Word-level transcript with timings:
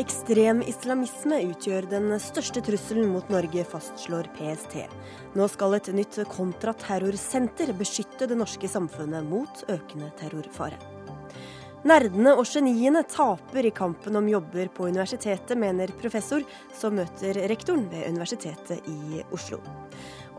Ekstrem 0.00 0.62
islamisme 0.64 1.36
utgjør 1.50 1.84
den 1.90 2.14
største 2.18 2.62
trusselen 2.64 3.10
mot 3.12 3.28
Norge, 3.30 3.60
fastslår 3.68 4.30
PST. 4.38 4.78
Nå 5.36 5.46
skal 5.52 5.76
et 5.76 5.90
nytt 5.92 6.16
kontraterrorsenter 6.32 7.74
beskytte 7.76 8.26
det 8.30 8.38
norske 8.40 8.70
samfunnet 8.72 9.28
mot 9.28 9.60
økende 9.68 10.08
terrorfare. 10.16 10.80
Nerdene 11.84 12.32
og 12.38 12.48
geniene 12.48 13.02
taper 13.04 13.68
i 13.68 13.74
kampen 13.74 14.16
om 14.16 14.32
jobber 14.32 14.72
på 14.72 14.88
universitetet, 14.88 15.58
mener 15.60 15.92
professor 16.00 16.40
som 16.72 16.96
møter 16.96 17.42
rektoren 17.52 17.84
ved 17.92 18.08
Universitetet 18.14 18.88
i 18.88 19.20
Oslo. 19.28 19.60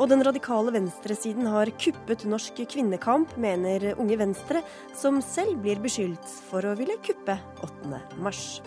Og 0.01 0.09
den 0.09 0.23
radikale 0.25 0.73
venstresiden 0.73 1.45
har 1.53 1.69
kuppet 1.77 2.25
norsk 2.25 2.63
kvinnekamp, 2.69 3.35
mener 3.37 3.91
Unge 4.01 4.17
Venstre, 4.17 4.63
som 4.97 5.21
selv 5.21 5.61
blir 5.61 5.81
beskyldt 5.83 6.33
for 6.49 6.65
å 6.65 6.73
ville 6.79 6.97
kuppe 7.05 7.37
8. 7.61 8.01
mars. 8.17 8.57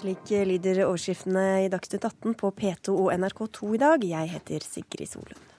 Slik 0.00 0.30
lyder 0.48 0.86
overskriftene 0.86 1.66
i 1.66 1.68
Dagsnytt 1.68 2.06
18 2.06 2.38
på 2.40 2.54
P2 2.56 2.94
og 2.94 3.10
NRK2 3.18 3.74
i 3.76 3.80
dag. 3.82 4.10
Jeg 4.14 4.36
heter 4.38 4.64
Sigrid 4.64 5.10
Solund. 5.10 5.49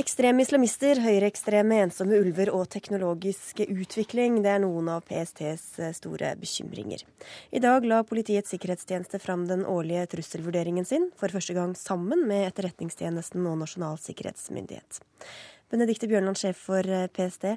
Ekstreme 0.00 0.40
islamister, 0.40 0.96
høyreekstreme, 1.04 1.76
ensomme 1.84 2.16
ulver 2.16 2.48
og 2.56 2.64
teknologisk 2.72 3.60
utvikling, 3.66 4.38
det 4.40 4.54
er 4.54 4.62
noen 4.64 4.88
av 4.88 5.02
PSTs 5.04 5.66
store 5.98 6.30
bekymringer. 6.40 7.04
I 7.52 7.60
dag 7.60 7.84
la 7.84 7.98
Politiets 8.08 8.54
sikkerhetstjeneste 8.54 9.20
fram 9.20 9.44
den 9.50 9.66
årlige 9.68 10.06
trusselvurderingen 10.14 10.88
sin, 10.88 11.10
for 11.20 11.34
første 11.34 11.52
gang 11.58 11.76
sammen 11.76 12.24
med 12.30 12.46
Etterretningstjenesten 12.46 13.44
og 13.50 13.60
Nasjonal 13.60 14.00
sikkerhetsmyndighet. 14.00 15.02
Benedikte 15.72 16.08
Bjørnland, 16.08 16.40
sjef 16.40 16.64
for 16.70 16.88
eh, 16.88 17.06
PST. 17.12 17.52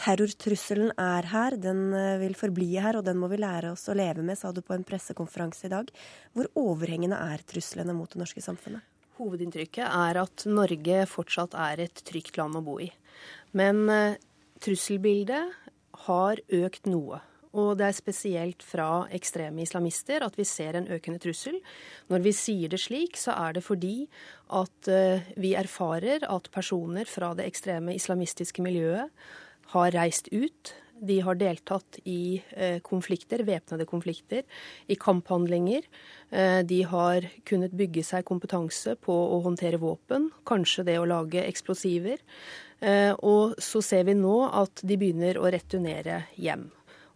Terrortrusselen 0.00 0.90
er 1.00 1.28
her, 1.34 1.58
den 1.60 1.86
eh, 1.92 2.16
vil 2.24 2.36
forbli 2.36 2.70
her, 2.80 2.96
og 2.96 3.04
den 3.04 3.20
må 3.20 3.28
vi 3.32 3.42
lære 3.44 3.76
oss 3.76 3.84
å 3.92 3.96
leve 3.96 4.24
med, 4.24 4.40
sa 4.40 4.56
du 4.56 4.64
på 4.64 4.72
en 4.76 4.88
pressekonferanse 4.88 5.68
i 5.68 5.72
dag. 5.76 5.92
Hvor 6.32 6.48
overhengende 6.64 7.20
er 7.28 7.44
truslene 7.44 7.96
mot 7.96 8.08
det 8.08 8.24
norske 8.24 8.44
samfunnet? 8.44 8.88
Hovedinntrykket 9.18 9.86
er 9.86 10.18
at 10.24 10.46
Norge 10.50 11.04
fortsatt 11.10 11.54
er 11.54 11.84
et 11.86 12.02
trygt 12.06 12.38
land 12.40 12.58
å 12.58 12.64
bo 12.66 12.80
i. 12.82 12.88
Men 13.54 13.84
uh, 13.90 14.16
trusselbildet 14.64 15.54
har 16.08 16.42
økt 16.58 16.90
noe. 16.90 17.20
Og 17.54 17.76
det 17.78 17.86
er 17.86 17.94
spesielt 17.94 18.64
fra 18.66 19.04
ekstreme 19.14 19.62
islamister 19.62 20.24
at 20.26 20.34
vi 20.34 20.46
ser 20.48 20.74
en 20.74 20.88
økende 20.90 21.22
trussel. 21.22 21.60
Når 22.10 22.24
vi 22.24 22.32
sier 22.34 22.72
det 22.72 22.80
slik, 22.82 23.18
så 23.20 23.36
er 23.38 23.54
det 23.54 23.62
fordi 23.62 24.08
at 24.58 24.90
uh, 24.90 25.22
vi 25.38 25.54
erfarer 25.58 26.26
at 26.26 26.50
personer 26.54 27.06
fra 27.06 27.30
det 27.38 27.46
ekstreme 27.46 27.94
islamistiske 27.94 28.64
miljøet 28.64 29.14
har 29.74 29.94
reist 29.94 30.32
ut. 30.34 30.74
De 31.06 31.18
har 31.24 31.38
deltatt 31.40 31.98
i 32.04 32.40
uh, 32.56 32.78
konflikter, 32.86 33.44
væpnede 33.46 33.86
konflikter, 33.88 34.44
i 34.86 34.98
kamphandlinger. 35.00 35.86
Uh, 36.32 36.60
de 36.66 36.82
har 36.90 37.28
kunnet 37.48 37.74
bygge 37.76 38.04
seg 38.06 38.26
kompetanse 38.28 38.96
på 39.04 39.14
å 39.14 39.42
håndtere 39.46 39.82
våpen, 39.82 40.30
kanskje 40.48 40.86
det 40.90 41.00
å 41.00 41.08
lage 41.08 41.44
eksplosiver. 41.44 42.22
Og 43.24 43.54
så 43.62 43.80
ser 43.80 44.02
vi 44.04 44.12
nå 44.18 44.34
at 44.52 44.82
de 44.84 44.96
begynner 45.00 45.38
å 45.40 45.48
returnere 45.48 46.18
hjem. 46.36 46.66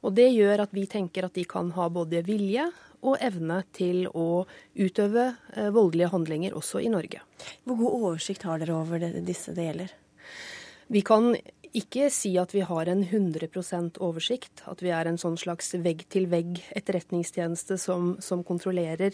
Og 0.07 0.15
det 0.17 0.31
gjør 0.31 0.63
at 0.65 0.73
vi 0.73 0.87
tenker 0.89 1.27
at 1.27 1.35
de 1.37 1.45
kan 1.49 1.69
ha 1.77 1.89
både 1.93 2.23
vilje 2.25 2.69
og 3.07 3.19
evne 3.23 3.61
til 3.75 4.07
å 4.11 4.45
utøve 4.79 5.31
eh, 5.55 5.71
voldelige 5.75 6.11
handlinger 6.13 6.57
også 6.59 6.83
i 6.83 6.91
Norge. 6.93 7.23
Hvor 7.67 7.79
god 7.79 7.97
oversikt 7.99 8.47
har 8.49 8.63
dere 8.63 8.79
over 8.79 9.03
det, 9.03 9.13
disse 9.27 9.55
det 9.55 9.69
gjelder? 9.69 9.95
Vi 10.89 11.03
kan 11.07 11.35
ikke 11.77 12.09
si 12.13 12.37
at 12.41 12.55
vi 12.55 12.61
har 12.67 12.87
en 12.91 13.05
100% 13.05 13.99
oversikt, 14.05 14.63
at 14.71 14.83
vi 14.85 14.91
er 14.95 15.07
en 15.09 15.19
sånn 15.21 15.37
slags 15.41 15.75
vegg-til-vegg 15.75 16.63
etterretningstjeneste 16.79 17.79
som, 17.81 18.17
som 18.25 18.45
kontrollerer 18.47 19.13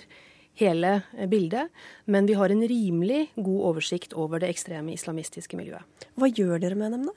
hele 0.60 1.02
bildet, 1.30 1.66
men 2.06 2.26
vi 2.26 2.34
har 2.38 2.50
en 2.50 2.68
rimelig 2.68 3.30
god 3.34 3.60
oversikt 3.72 4.12
over 4.14 4.38
det 4.42 4.48
ekstreme 4.54 4.92
islamistiske 4.94 5.56
miljøet. 5.58 5.84
Hva 6.14 6.26
gjør 6.30 6.58
dere 6.62 6.76
med 6.78 6.92
dem, 6.94 7.04
da? 7.10 7.14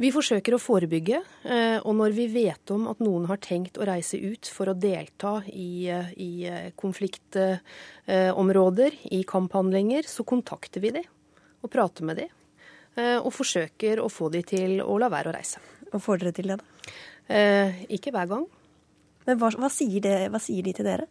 Vi 0.00 0.08
forsøker 0.08 0.56
å 0.56 0.62
forebygge, 0.62 1.20
eh, 1.44 1.76
og 1.84 1.92
når 1.98 2.14
vi 2.16 2.24
vet 2.32 2.70
om 2.72 2.88
at 2.88 2.96
noen 3.04 3.28
har 3.28 3.36
tenkt 3.44 3.76
å 3.76 3.84
reise 3.86 4.16
ut 4.16 4.48
for 4.48 4.72
å 4.72 4.74
delta 4.74 5.44
i, 5.52 5.92
eh, 5.92 6.08
i 6.16 6.48
eh, 6.48 6.72
konfliktområder, 6.72 8.96
i 9.12 9.20
kamphandlinger, 9.28 10.08
så 10.08 10.24
kontakter 10.24 10.80
vi 10.80 10.96
dem 10.96 11.04
og 11.62 11.70
prater 11.70 12.02
med 12.08 12.16
dem. 12.16 12.28
Og 12.96 13.30
forsøker 13.32 14.02
å 14.02 14.10
få 14.12 14.28
dem 14.34 14.42
til 14.44 14.82
å 14.84 14.98
la 15.00 15.08
være 15.12 15.30
å 15.30 15.32
reise. 15.32 15.62
Og 15.92 16.02
får 16.04 16.20
dere 16.20 16.32
til 16.36 16.50
det, 16.52 16.58
da? 16.60 16.90
Ikke 17.88 18.12
hver 18.12 18.28
gang. 18.28 18.42
Men 19.24 19.38
hva, 19.40 19.48
hva, 19.56 19.70
sier 19.72 20.02
det, 20.04 20.16
hva 20.28 20.40
sier 20.42 20.66
de 20.66 20.74
til 20.76 20.84
dere? 20.84 21.06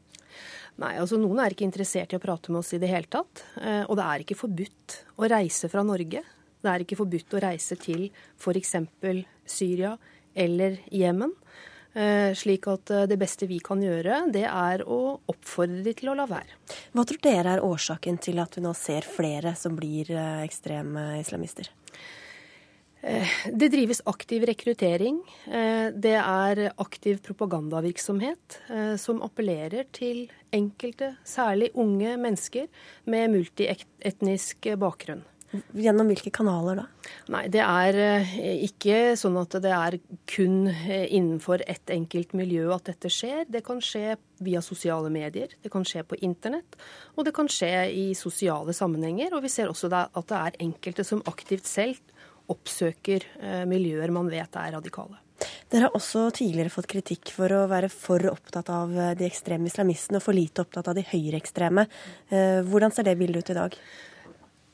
Nei, 0.82 0.92
altså 1.02 1.18
Noen 1.18 1.42
er 1.42 1.56
ikke 1.56 1.66
interessert 1.66 2.14
i 2.14 2.20
å 2.20 2.22
prate 2.22 2.54
med 2.54 2.62
oss 2.62 2.70
i 2.78 2.82
det 2.82 2.92
hele 2.92 3.10
tatt. 3.10 3.42
Og 3.90 3.98
det 3.98 4.06
er 4.06 4.22
ikke 4.22 4.38
forbudt 4.38 5.00
å 5.18 5.32
reise 5.32 5.72
fra 5.74 5.82
Norge 5.88 6.22
det 6.62 6.70
er 6.70 6.84
ikke 6.84 7.00
forbudt 7.00 7.36
å 7.36 7.42
reise 7.42 7.78
til 7.82 8.08
f.eks. 8.38 8.76
Syria 9.50 9.96
eller 10.38 10.78
Jemen. 10.94 11.34
Eh, 11.94 12.32
slik 12.40 12.70
at 12.72 12.92
eh, 12.94 13.04
det 13.10 13.18
beste 13.20 13.48
vi 13.50 13.58
kan 13.64 13.82
gjøre, 13.84 14.22
det 14.32 14.46
er 14.48 14.84
å 14.88 15.18
oppfordre 15.32 15.84
de 15.84 15.94
til 15.98 16.14
å 16.14 16.16
la 16.16 16.24
være. 16.30 16.56
Hva 16.96 17.04
tror 17.08 17.20
dere 17.26 17.58
er 17.58 17.66
årsaken 17.68 18.20
til 18.24 18.40
at 18.40 18.56
vi 18.56 18.64
nå 18.64 18.72
ser 18.78 19.08
flere 19.08 19.52
som 19.60 19.76
blir 19.76 20.14
eh, 20.16 20.42
ekstreme 20.46 21.20
islamister? 21.20 21.72
Det 23.02 23.72
drives 23.74 24.04
aktiv 24.06 24.44
rekruttering. 24.46 25.16
Det 25.50 26.12
er 26.20 26.60
aktiv 26.70 27.18
propagandavirksomhet 27.26 28.60
som 29.02 29.24
appellerer 29.26 29.88
til 29.90 30.28
enkelte, 30.54 31.16
særlig 31.26 31.72
unge 31.82 32.14
mennesker 32.22 32.70
med 33.10 33.34
multietnisk 33.34 34.70
bakgrunn. 34.78 35.26
Gjennom 35.52 36.08
hvilke 36.08 36.32
kanaler 36.32 36.80
da? 36.80 36.84
Nei, 37.34 37.44
Det 37.52 37.62
er 37.64 37.98
eh, 38.00 38.36
ikke 38.68 39.18
sånn 39.20 39.36
at 39.42 39.58
det 39.64 39.72
er 39.76 39.98
kun 40.30 40.70
eh, 40.72 41.10
innenfor 41.12 41.64
ett 41.68 41.92
enkelt 41.92 42.36
miljø 42.38 42.70
at 42.76 42.88
dette 42.88 43.12
skjer. 43.12 43.44
Det 43.52 43.64
kan 43.66 43.82
skje 43.84 44.16
via 44.42 44.62
sosiale 44.64 45.12
medier, 45.12 45.52
det 45.62 45.72
kan 45.74 45.84
skje 45.86 46.06
på 46.08 46.20
internett, 46.24 46.78
og 47.18 47.28
det 47.28 47.34
kan 47.36 47.52
skje 47.52 47.74
i 47.92 48.06
sosiale 48.18 48.74
sammenhenger. 48.74 49.36
Og 49.36 49.44
vi 49.44 49.52
ser 49.52 49.72
også 49.72 49.92
at 49.92 50.30
det 50.30 50.38
er 50.40 50.62
enkelte 50.64 51.06
som 51.08 51.24
aktivt 51.30 51.68
selv 51.68 52.00
oppsøker 52.52 53.28
eh, 53.42 53.66
miljøer 53.70 54.14
man 54.16 54.32
vet 54.32 54.56
er 54.56 54.78
radikale. 54.78 55.20
Dere 55.72 55.88
har 55.88 55.96
også 55.98 56.28
tidligere 56.38 56.72
fått 56.72 56.88
kritikk 56.92 57.32
for 57.34 57.52
å 57.56 57.66
være 57.72 57.90
for 57.92 58.24
opptatt 58.30 58.68
av 58.70 58.92
de 59.18 59.26
ekstreme 59.26 59.66
islamistene 59.72 60.20
og 60.20 60.26
for 60.28 60.38
lite 60.38 60.62
opptatt 60.62 60.92
av 60.92 60.98
de 61.00 61.02
høyreekstreme. 61.08 61.88
Hvordan 62.68 62.94
ser 62.94 63.08
det 63.08 63.16
bildet 63.18 63.48
ut 63.48 63.54
i 63.56 63.58
dag? 63.58 63.78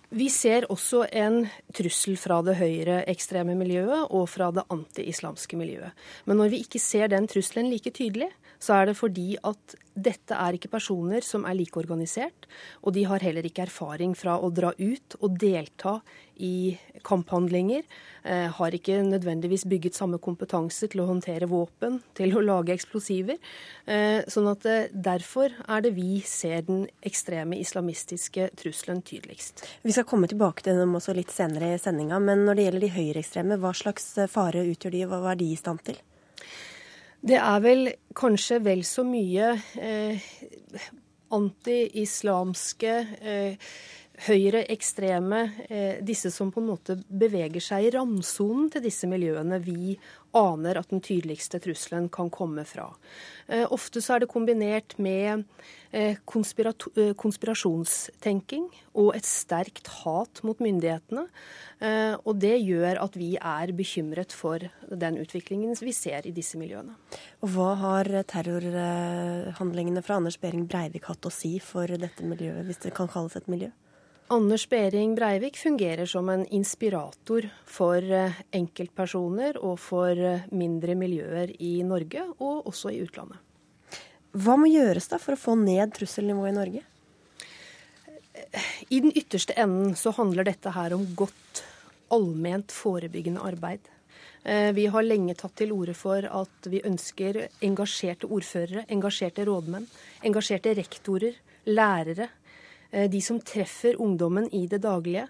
Vi 0.09 0.29
ser 0.31 0.63
også 0.72 1.01
en 1.12 1.41
trussel 1.75 2.16
fra 2.19 2.40
det 2.45 2.56
høyreekstreme 2.62 3.57
miljøet 3.59 4.07
og 4.16 4.29
fra 4.31 4.47
det 4.56 4.63
anti-islamske 4.72 5.59
miljøet. 5.59 5.91
Men 6.25 6.40
når 6.40 6.53
vi 6.53 6.62
ikke 6.63 6.79
ser 6.79 7.12
den 7.12 7.28
trusselen 7.28 7.68
like 7.68 7.91
tydelig, 7.91 8.29
så 8.59 8.79
er 8.79 8.90
det 8.90 8.97
fordi 8.97 9.35
at 9.45 9.75
dette 9.97 10.38
er 10.38 10.57
ikke 10.57 10.69
personer 10.69 11.25
som 11.25 11.45
er 11.50 11.57
like 11.57 11.79
organisert, 11.79 12.45
og 12.85 12.94
de 12.94 13.06
har 13.09 13.23
heller 13.25 13.45
ikke 13.47 13.66
erfaring 13.66 14.13
fra 14.18 14.38
å 14.38 14.51
dra 14.53 14.73
ut 14.78 15.18
og 15.19 15.38
delta 15.41 15.97
i 16.38 16.78
kamphandlinger. 17.07 17.85
Eh, 18.23 18.45
har 18.53 18.75
ikke 18.78 19.00
nødvendigvis 19.06 19.66
bygget 19.69 19.97
samme 19.97 20.19
kompetanse 20.22 20.90
til 20.91 21.01
å 21.01 21.07
håndtere 21.09 21.50
våpen, 21.50 22.01
til 22.18 22.35
å 22.38 22.44
lage 22.45 22.75
eksplosiver. 22.75 23.40
Eh, 23.90 24.22
sånn 24.29 24.50
at 24.51 24.68
eh, 24.69 24.91
derfor 24.94 25.56
er 25.66 25.85
det 25.85 25.95
vi 25.97 26.22
ser 26.25 26.68
den 26.68 26.85
ekstreme 27.06 27.57
islamistiske 27.57 28.51
trusselen 28.59 29.01
tydeligst. 29.01 29.65
Vi 29.81 29.95
skal 29.95 30.06
komme 30.09 30.30
tilbake 30.30 30.65
til 30.65 30.77
dem 30.77 30.94
også 30.98 31.18
litt 31.18 31.33
senere 31.33 31.74
i 31.74 31.81
sendinga, 31.81 32.21
men 32.21 32.45
når 32.45 32.59
det 32.59 32.68
gjelder 32.68 32.86
de 32.86 32.94
høyreekstreme, 33.00 33.59
hva 33.63 33.74
slags 33.77 34.13
fare 34.30 34.68
utgjør 34.68 34.94
de, 34.94 35.04
og 35.07 35.18
hva 35.18 35.33
er 35.33 35.42
de 35.42 35.50
i 35.54 35.57
stand 35.57 35.81
til? 35.89 35.98
Det 37.27 37.35
er 37.35 37.59
vel 37.59 37.89
kanskje 38.15 38.62
vel 38.63 38.83
så 38.88 39.03
mye 39.03 39.50
eh, 39.83 40.27
anti-islamske 41.35 42.94
eh, 43.19 43.71
høyreekstreme, 44.25 45.52
eh, 45.69 46.02
disse 46.02 46.31
som 46.34 46.50
på 46.52 46.60
en 46.62 46.68
måte 46.72 46.96
beveger 47.08 47.62
seg 47.62 47.84
i 47.86 47.92
randsonen 47.94 48.69
til 48.74 48.81
disse 48.88 49.08
miljøene 49.10 49.60
vi 49.62 50.00
aner 50.38 50.78
at 50.80 50.90
den 50.90 51.02
tydeligste 51.06 51.60
trusselen 51.62 52.10
kan 52.14 52.30
komme 52.34 52.66
fra. 52.66 52.96
Eh, 53.48 53.68
ofte 53.69 54.02
så 54.02 54.14
er 54.16 54.19
det 54.24 54.34
kombinert 54.34 54.98
med 54.98 55.44
eh, 55.94 56.18
konspirasjonstenking 56.25 58.69
og 58.98 59.16
et 59.16 59.25
sterkt 59.25 59.88
hat 60.02 60.44
mot 60.44 60.60
myndighetene. 60.60 61.28
Og 62.25 62.40
det 62.42 62.58
gjør 62.66 62.98
at 63.04 63.14
vi 63.14 63.38
er 63.38 63.72
bekymret 63.78 64.34
for 64.34 64.58
den 64.90 65.18
utviklingen 65.22 65.78
vi 65.78 65.94
ser 65.94 66.25
i 66.25 66.34
disse 66.34 66.58
miljøene. 66.58 66.98
Og 67.46 67.54
Hva 67.54 67.78
har 67.78 68.10
terrorhandlingene 68.25 70.02
fra 70.02 70.18
Anders 70.18 70.42
Behring 70.42 70.66
Breivik 70.66 71.06
hatt 71.06 71.22
å 71.30 71.30
si 71.30 71.62
for 71.62 71.86
dette 71.86 72.25
miljøet, 72.25 72.66
hvis 72.66 72.81
det 72.81 72.98
kan 72.98 73.06
kalles 73.14 73.38
et 73.38 73.46
miljø? 73.46 73.69
Anders 74.29 74.69
Behring 74.69 75.15
Breivik 75.15 75.57
fungerer 75.57 76.06
som 76.06 76.29
en 76.29 76.45
inspirator 76.51 77.45
for 77.63 78.03
eh, 78.03 78.39
enkeltpersoner 78.51 79.56
og 79.63 79.77
for 79.79 80.19
eh, 80.19 80.41
mindre 80.51 80.97
miljøer 81.00 81.53
i 81.63 81.77
Norge, 81.88 82.25
og 82.44 82.68
også 82.68 82.91
i 82.91 83.00
utlandet. 83.06 83.39
Hva 84.35 84.57
må 84.59 84.68
gjøres 84.68 85.07
da 85.07 85.19
for 85.24 85.38
å 85.38 85.39
få 85.39 85.56
ned 85.62 85.94
trusselnivået 85.95 86.51
i 86.51 86.57
Norge? 86.57 86.81
I 88.91 89.00
den 89.06 89.15
ytterste 89.15 89.56
enden 89.56 89.95
så 89.95 90.12
handler 90.18 90.50
dette 90.50 90.73
her 90.75 90.95
om 90.97 91.06
godt 91.15 91.63
allment 92.12 92.75
forebyggende 92.75 93.45
arbeid. 93.47 93.88
Eh, 94.44 94.73
vi 94.75 94.89
har 94.91 95.07
lenge 95.07 95.38
tatt 95.39 95.56
til 95.62 95.71
orde 95.71 95.95
for 95.95 96.27
at 96.27 96.68
vi 96.68 96.83
ønsker 96.83 97.45
engasjerte 97.63 98.27
ordførere, 98.27 98.83
engasjerte 98.91 99.47
rådmenn, 99.47 99.88
engasjerte 100.27 100.75
rektorer, 100.75 101.39
lærere, 101.71 102.27
de 103.05 103.19
som 103.21 103.38
treffer 103.44 103.99
ungdommen 104.01 104.47
i 104.55 104.63
det 104.69 104.79
daglige, 104.81 105.27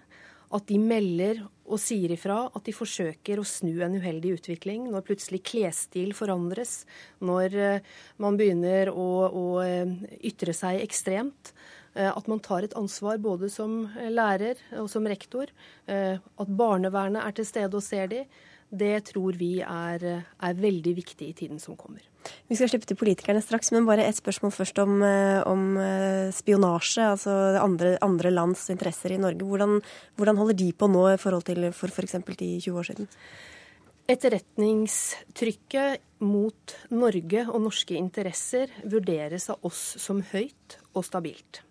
at 0.54 0.68
de 0.70 0.78
melder 0.80 1.42
og 1.68 1.80
sier 1.82 2.14
ifra 2.14 2.46
at 2.46 2.64
de 2.64 2.72
forsøker 2.72 3.40
å 3.40 3.46
snu 3.46 3.82
en 3.84 3.98
uheldig 4.00 4.38
utvikling. 4.38 4.86
Når 4.88 5.04
plutselig 5.04 5.42
klesstil 5.50 6.14
forandres, 6.16 6.86
når 7.20 7.56
eh, 7.56 7.90
man 8.22 8.38
begynner 8.40 8.88
å, 8.88 9.08
å 9.28 9.44
eh, 9.64 9.92
ytre 10.30 10.56
seg 10.56 10.80
ekstremt. 10.84 11.52
At 11.98 12.28
man 12.30 12.38
tar 12.38 12.62
et 12.62 12.74
ansvar 12.78 13.16
både 13.18 13.48
som 13.50 13.88
lærer 14.12 14.60
og 14.78 14.86
som 14.92 15.06
rektor. 15.08 15.50
At 15.88 16.52
barnevernet 16.60 17.24
er 17.24 17.34
til 17.34 17.48
stede 17.48 17.74
og 17.74 17.82
ser 17.82 18.06
de. 18.12 18.20
Det 18.70 18.92
tror 19.08 19.34
vi 19.40 19.56
er, 19.64 20.04
er 20.20 20.60
veldig 20.60 20.92
viktig 21.00 21.32
i 21.32 21.34
tiden 21.40 21.58
som 21.58 21.74
kommer. 21.80 22.04
Vi 22.48 22.56
skal 22.56 22.68
slippe 22.72 22.86
til 22.88 22.96
politikerne 23.00 23.42
straks, 23.44 23.72
men 23.74 23.86
bare 23.88 24.06
et 24.08 24.16
spørsmål 24.18 24.52
først 24.54 24.78
om, 24.82 25.02
eh, 25.04 25.42
om 25.48 25.76
eh, 25.82 26.32
spionasje. 26.34 27.04
Altså 27.14 27.30
andre, 27.60 27.98
andre, 28.04 28.30
lands 28.30 28.70
interesser 28.72 29.12
i 29.12 29.20
Norge. 29.20 29.44
Hvordan, 29.44 29.82
hvordan, 30.16 30.36
holder 30.36 30.56
de 30.56 30.72
på 30.72 30.86
nå 30.88 31.08
i 31.12 31.20
forhold 31.20 31.44
til 31.48 31.72
for 31.72 31.88
f.eks. 31.88 32.12
de 32.12 32.60
20 32.60 32.78
år 32.78 32.82
siden? 32.90 33.06
Etterretningstrykket 34.08 36.00
mot 36.24 36.76
Norge 36.90 37.46
og 37.52 37.60
norske 37.66 37.94
interesser 37.98 38.66
vurderes 38.88 39.50
av 39.52 39.58
oss 39.68 39.96
som 40.00 40.22
høyt 40.32 40.78
og 40.94 41.04
stabilt. 41.04 41.62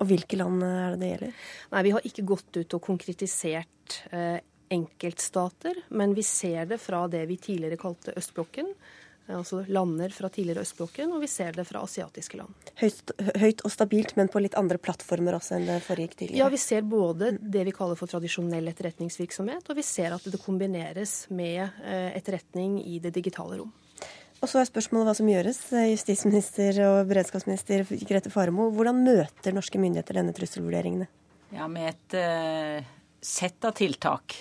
Og 0.00 0.08
hvilke 0.08 0.38
land 0.40 0.62
er 0.64 0.90
det 0.94 1.00
det 1.02 1.10
gjelder? 1.10 1.32
Nei, 1.74 1.82
Vi 1.84 1.92
har 1.94 2.02
ikke 2.08 2.28
gått 2.32 2.56
ut 2.56 2.74
og 2.74 2.82
konkretisert 2.82 4.00
eh, 4.10 4.40
enkeltstater, 4.72 5.76
men 5.92 6.14
vi 6.16 6.24
ser 6.24 6.66
det 6.70 6.80
fra 6.80 7.04
det 7.12 7.26
vi 7.28 7.36
tidligere 7.36 7.80
kalte 7.80 8.14
østblokken 8.16 8.72
altså 9.30 9.62
lander 9.68 10.12
fra 10.14 10.28
tidligere 10.32 10.64
østblokken, 10.66 11.12
og 11.14 11.22
vi 11.22 11.28
ser 11.30 11.54
det 11.56 11.64
fra 11.68 11.82
asiatiske 11.84 12.40
land. 12.40 12.72
Høyt, 12.80 13.12
høyt, 13.38 13.62
og 13.66 13.72
stabilt, 13.72 14.16
men 14.18 14.30
på 14.32 14.42
litt 14.42 14.56
andre 14.58 14.80
plattformer 14.82 15.36
også 15.38 15.56
enn 15.58 15.68
det 15.70 15.78
foregikk 15.86 16.16
tidligere? 16.16 16.40
Ja, 16.42 16.48
vi 16.52 16.60
ser 16.60 16.82
både 16.86 17.34
det 17.38 17.66
vi 17.68 17.74
kaller 17.76 17.98
for 17.98 18.10
tradisjonell 18.10 18.72
etterretningsvirksomhet, 18.72 19.70
og 19.70 19.78
vi 19.78 19.86
ser 19.86 20.16
at 20.16 20.26
det 20.26 20.42
kombineres 20.42 21.26
med 21.30 21.62
eh, 21.62 22.10
etterretning 22.18 22.80
i 22.82 22.98
det 23.02 23.14
digitale 23.14 23.60
rom. 23.62 23.72
Og 24.42 24.50
så 24.50 24.58
er 24.58 24.66
spørsmålet 24.66 25.06
hva 25.06 25.14
som 25.14 25.28
gjøres. 25.30 25.58
Justisminister 25.92 26.80
og 26.88 26.96
beredskapsminister 27.12 27.84
Grete 28.08 28.30
Faremo, 28.32 28.72
hvordan 28.74 28.98
møter 29.04 29.54
norske 29.54 29.78
myndigheter 29.78 30.18
denne 30.18 30.34
trusselvurderingene? 30.34 31.06
Ja, 31.54 31.68
Med 31.70 31.92
et 31.92 32.16
uh, 32.18 32.90
sett 33.22 33.62
av 33.64 33.76
tiltak. 33.78 34.34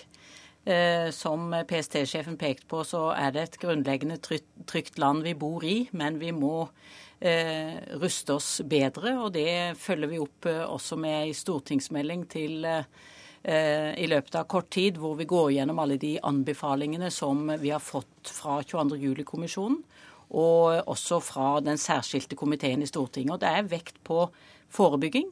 Eh, 0.71 1.11
som 1.11 1.51
PST-sjefen 1.67 2.37
pekte 2.37 2.67
på, 2.69 2.83
så 2.87 3.09
er 3.15 3.33
det 3.33 3.43
et 3.43 3.57
grunnleggende 3.61 4.17
trygt 4.21 4.99
land 5.01 5.25
vi 5.25 5.33
bor 5.35 5.63
i, 5.67 5.87
men 5.97 6.19
vi 6.21 6.31
må 6.35 6.67
eh, 7.19 7.75
ruste 7.99 8.37
oss 8.37 8.49
bedre. 8.63 9.17
Og 9.19 9.33
det 9.35 9.77
følger 9.81 10.11
vi 10.11 10.21
opp 10.21 10.47
eh, 10.49 10.63
også 10.63 10.99
med 11.01 11.17
en 11.25 11.39
stortingsmelding 11.41 12.27
til 12.31 12.69
i 13.41 14.05
løpet 14.05 14.35
av 14.37 14.43
kort 14.45 14.67
tid, 14.69 14.99
hvor 15.01 15.15
vi 15.17 15.25
går 15.25 15.47
gjennom 15.55 15.79
alle 15.81 15.95
de 15.97 16.11
anbefalingene 16.29 17.07
som 17.09 17.39
vi 17.57 17.71
har 17.73 17.81
fått 17.81 18.29
fra 18.29 18.59
22. 18.61 18.99
juli-kommisjonen, 19.01 19.79
og 20.37 20.85
også 20.85 21.17
fra 21.25 21.47
den 21.65 21.81
særskilte 21.81 22.37
komiteen 22.37 22.85
i 22.85 22.89
Stortinget. 22.91 23.33
Og 23.33 23.41
det 23.41 23.49
er 23.49 23.71
vekt 23.71 23.97
på 24.05 24.27
forebygging, 24.69 25.31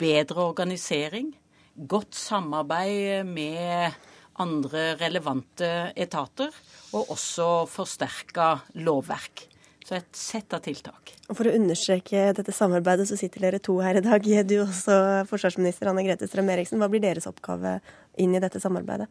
bedre 0.00 0.46
organisering, 0.54 1.34
godt 1.76 2.16
samarbeid 2.16 3.28
med 3.28 4.00
andre 4.42 4.92
relevante 5.00 5.68
etater, 5.98 6.54
og 6.96 7.14
også 7.14 7.48
forsterka 7.70 8.50
lovverk. 8.80 9.46
Så 9.88 9.96
et 9.96 10.18
sett 10.20 10.52
av 10.52 10.60
tiltak. 10.66 11.14
For 11.32 11.48
å 11.48 11.54
understreke 11.56 12.26
dette 12.36 12.52
samarbeidet, 12.52 13.06
så 13.08 13.16
sitter 13.16 13.46
dere 13.46 13.60
to 13.64 13.78
her 13.80 13.96
i 13.96 14.04
dag. 14.04 14.26
Du 14.44 14.58
også 14.60 14.98
forsvarsminister 15.30 15.88
Anne 15.88 16.04
Grete 16.04 16.28
Strøm 16.28 16.50
Eriksen. 16.52 16.80
Hva 16.82 16.90
blir 16.92 17.00
deres 17.00 17.28
oppgave 17.30 17.78
inn 18.20 18.36
i 18.36 18.42
dette 18.42 18.60
samarbeidet? 18.60 19.08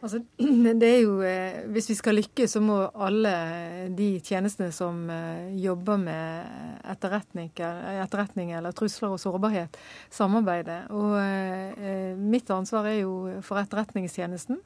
Altså, 0.00 0.22
det 0.80 0.88
er 0.88 1.00
jo, 1.02 1.20
eh, 1.22 1.66
Hvis 1.68 1.90
vi 1.90 1.96
skal 1.98 2.16
lykkes, 2.16 2.54
så 2.56 2.60
må 2.64 2.78
alle 2.94 3.32
de 3.96 4.08
tjenestene 4.24 4.70
som 4.72 5.02
eh, 5.12 5.50
jobber 5.60 6.00
med 6.00 6.80
etterretning, 6.88 7.50
etterretning 8.00 8.54
eller 8.56 8.72
trusler 8.76 9.12
og 9.12 9.20
sårbarhet, 9.20 9.76
samarbeide. 10.10 10.82
Og 10.96 11.18
eh, 11.20 12.16
Mitt 12.16 12.50
ansvar 12.50 12.88
er 12.88 13.02
jo 13.02 13.42
for 13.44 13.60
Etterretningstjenesten, 13.60 14.62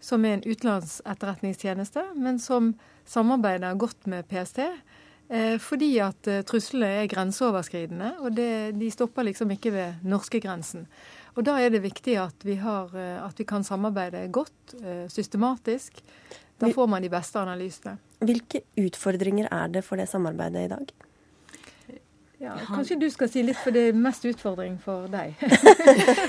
som 0.00 0.24
er 0.24 0.38
en 0.38 0.46
utenlandsetterretningstjeneste, 0.46 2.08
men 2.16 2.40
som 2.40 2.72
samarbeider 3.08 3.76
godt 3.78 4.08
med 4.08 4.28
PST. 4.30 4.64
Fordi 5.60 5.90
at 6.00 6.24
truslene 6.48 7.02
er 7.02 7.08
grenseoverskridende, 7.10 8.14
og 8.24 8.32
det, 8.32 8.78
de 8.80 8.86
stopper 8.88 9.26
liksom 9.28 9.50
ikke 9.52 9.74
ved 9.74 10.06
norskegrensen. 10.08 10.86
Og 11.38 11.44
Da 11.46 11.54
er 11.62 11.70
det 11.70 11.84
viktig 11.84 12.16
at 12.18 12.42
vi, 12.42 12.56
har, 12.58 12.90
eh, 12.98 13.22
at 13.22 13.38
vi 13.38 13.44
kan 13.46 13.62
samarbeide 13.64 14.24
godt, 14.34 14.74
eh, 14.82 15.06
systematisk. 15.08 16.02
Da 16.58 16.72
får 16.74 16.88
man 16.90 17.02
de 17.02 17.08
beste 17.08 17.38
analysene. 17.38 17.98
Hvilke 18.18 18.64
utfordringer 18.76 19.46
er 19.46 19.68
det 19.68 19.84
for 19.86 19.96
det 19.96 20.08
samarbeidet 20.08 20.64
i 20.64 20.68
dag? 20.72 20.90
Ja, 22.40 22.56
kanskje 22.66 22.98
du 22.98 23.10
skal 23.10 23.28
si 23.30 23.42
litt, 23.42 23.58
for 23.58 23.70
det 23.70 23.88
er 23.88 23.92
mest 23.98 24.26
utfordring 24.26 24.80
for 24.82 25.06
deg. 25.10 25.34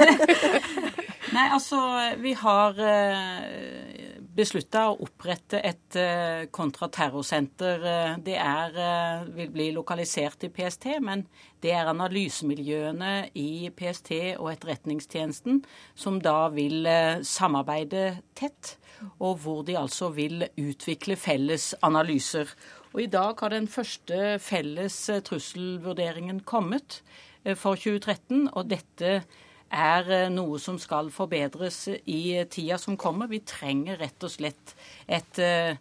Nei, 1.35 1.47
altså 1.53 1.81
vi 2.21 2.33
har 2.33 2.77
eh, 2.77 4.19
beslutta 4.39 4.86
å 4.89 4.97
opprette 5.03 5.59
et 5.65 5.97
uh, 6.00 6.45
kontraterrorsenter. 6.56 7.83
Uh, 7.83 8.13
det 8.24 8.38
er, 8.39 8.75
uh, 8.77 9.27
vil 9.36 9.51
bli 9.53 9.68
lokalisert 9.75 10.45
i 10.47 10.51
PST, 10.53 10.88
men 11.03 11.25
det 11.63 11.74
er 11.75 11.89
analysemiljøene 11.91 13.13
i 13.39 13.69
PST 13.75 14.13
og 14.38 14.51
Etterretningstjenesten 14.53 15.59
som 15.99 16.21
da 16.23 16.47
vil 16.54 16.87
samarbeide 17.28 18.21
tett, 18.40 18.78
og 19.19 19.42
hvor 19.44 19.66
de 19.68 19.75
altså 19.80 20.09
vil 20.16 20.45
utvikle 20.56 21.19
felles 21.19 21.73
analyser. 21.83 22.47
Og 22.94 23.04
I 23.04 23.11
dag 23.11 23.44
har 23.44 23.52
den 23.52 23.68
første 23.68 24.37
felles 24.44 25.02
trusselvurderingen 25.28 26.42
kommet 26.47 27.02
for 27.59 27.75
2013, 27.75 28.47
og 28.56 28.71
dette 28.71 29.19
er 29.69 30.11
eh, 30.11 30.28
noe 30.33 30.59
som 30.61 30.80
skal 30.81 31.11
forbedres 31.14 31.85
i 32.06 32.21
tida 32.52 32.78
som 32.81 32.97
kommer. 32.97 33.30
Vi 33.31 33.42
trenger 33.47 33.99
rett 34.02 34.26
og 34.26 34.33
slett 34.33 34.76
et 35.07 35.42
eh, 35.44 35.78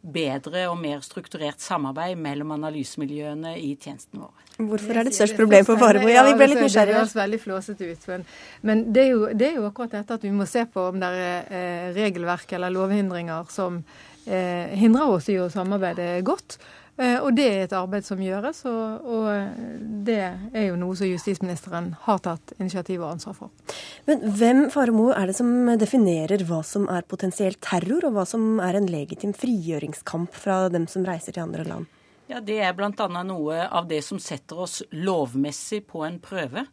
bedre 0.00 0.64
og 0.70 0.78
mer 0.80 1.02
strukturert 1.04 1.60
samarbeid 1.60 2.16
mellom 2.20 2.54
analysemiljøene 2.56 3.56
i 3.60 3.74
tjenestene 3.76 4.24
våre. 4.24 4.46
Hvorfor 4.60 4.92
er 4.92 5.06
det 5.06 5.12
et 5.14 5.16
størst 5.16 5.38
problem 5.38 5.64
for 5.64 5.80
Faremo? 5.80 6.08
Ja, 6.12 6.24
vi 6.26 6.36
ble 6.36 6.50
litt 6.52 6.60
nysgjerrige. 6.60 6.96
Det 6.96 7.00
høres 7.00 7.16
veldig 7.16 7.40
flåsete 7.40 7.88
ut. 7.88 8.06
Men, 8.10 8.24
men 8.68 8.82
det, 8.92 9.04
er 9.06 9.10
jo, 9.14 9.22
det, 9.32 9.46
er 9.46 9.58
jo, 9.60 9.66
akkurat 9.68 9.94
dette 9.96 10.18
at 10.18 10.24
vi 10.26 10.32
må 10.36 10.46
se 10.48 10.66
på 10.68 10.86
om 10.90 11.00
det 11.00 11.10
er 11.16 11.48
eh, 11.48 11.86
regelverk 11.96 12.52
eller 12.56 12.72
lovhindringer 12.74 13.48
som 13.52 13.80
eh, 14.26 14.72
hindrer 14.80 15.16
oss 15.16 15.30
i 15.32 15.38
å 15.40 15.48
samarbeide 15.52 16.12
godt. 16.26 16.58
Eh, 17.00 17.16
og 17.24 17.32
det 17.32 17.46
er 17.48 17.62
et 17.64 17.72
arbeid 17.76 18.04
som 18.04 18.20
gjøres, 18.20 18.58
og, 18.68 19.06
og, 19.08 19.60
det 20.04 20.18
er 20.20 20.66
jo 20.66 20.76
noe 20.80 20.96
som 20.98 21.08
justisministeren 21.08 21.94
har 22.04 22.20
tatt 22.24 22.52
initiativ 22.58 23.00
og 23.00 23.14
ansvar 23.14 23.38
for. 23.38 23.76
Men 24.08 24.26
hvem 24.36 24.66
Faremo, 24.72 25.08
er 25.16 25.30
det 25.30 25.38
som 25.38 25.48
definerer 25.80 26.44
hva 26.48 26.60
som 26.66 26.84
er 26.92 27.08
potensielt 27.08 27.60
terror, 27.64 28.04
og 28.08 28.18
hva 28.18 28.26
som 28.28 28.60
er 28.64 28.76
en 28.76 28.90
legitim 28.90 29.32
frigjøringskamp 29.36 30.36
fra 30.36 30.66
dem 30.72 30.84
som 30.92 31.06
reiser 31.08 31.36
til 31.36 31.46
andre 31.46 31.64
land? 31.68 31.88
Ja, 32.30 32.38
Det 32.44 32.60
er 32.62 32.76
bl.a. 32.76 33.08
noe 33.24 33.64
av 33.66 33.88
det 33.90 34.04
som 34.06 34.20
setter 34.22 34.60
oss 34.66 34.82
lovmessig 34.92 35.82
på 35.88 36.04
en 36.06 36.20
prøve. 36.22 36.68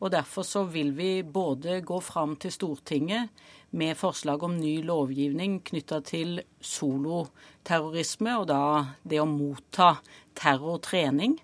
Og 0.00 0.10
Derfor 0.14 0.46
så 0.48 0.64
vil 0.64 0.94
vi 0.96 1.22
både 1.22 1.80
gå 1.84 2.00
fram 2.00 2.36
til 2.40 2.52
Stortinget 2.54 3.28
med 3.76 3.98
forslag 4.00 4.42
om 4.42 4.56
ny 4.56 4.80
lovgivning 4.82 5.60
knytta 5.64 6.00
til 6.08 6.40
soloterrorisme, 6.64 8.38
og 8.40 8.48
da 8.50 8.62
det 9.04 9.20
å 9.20 9.28
motta 9.28 9.98
terrortrening. 10.40 11.36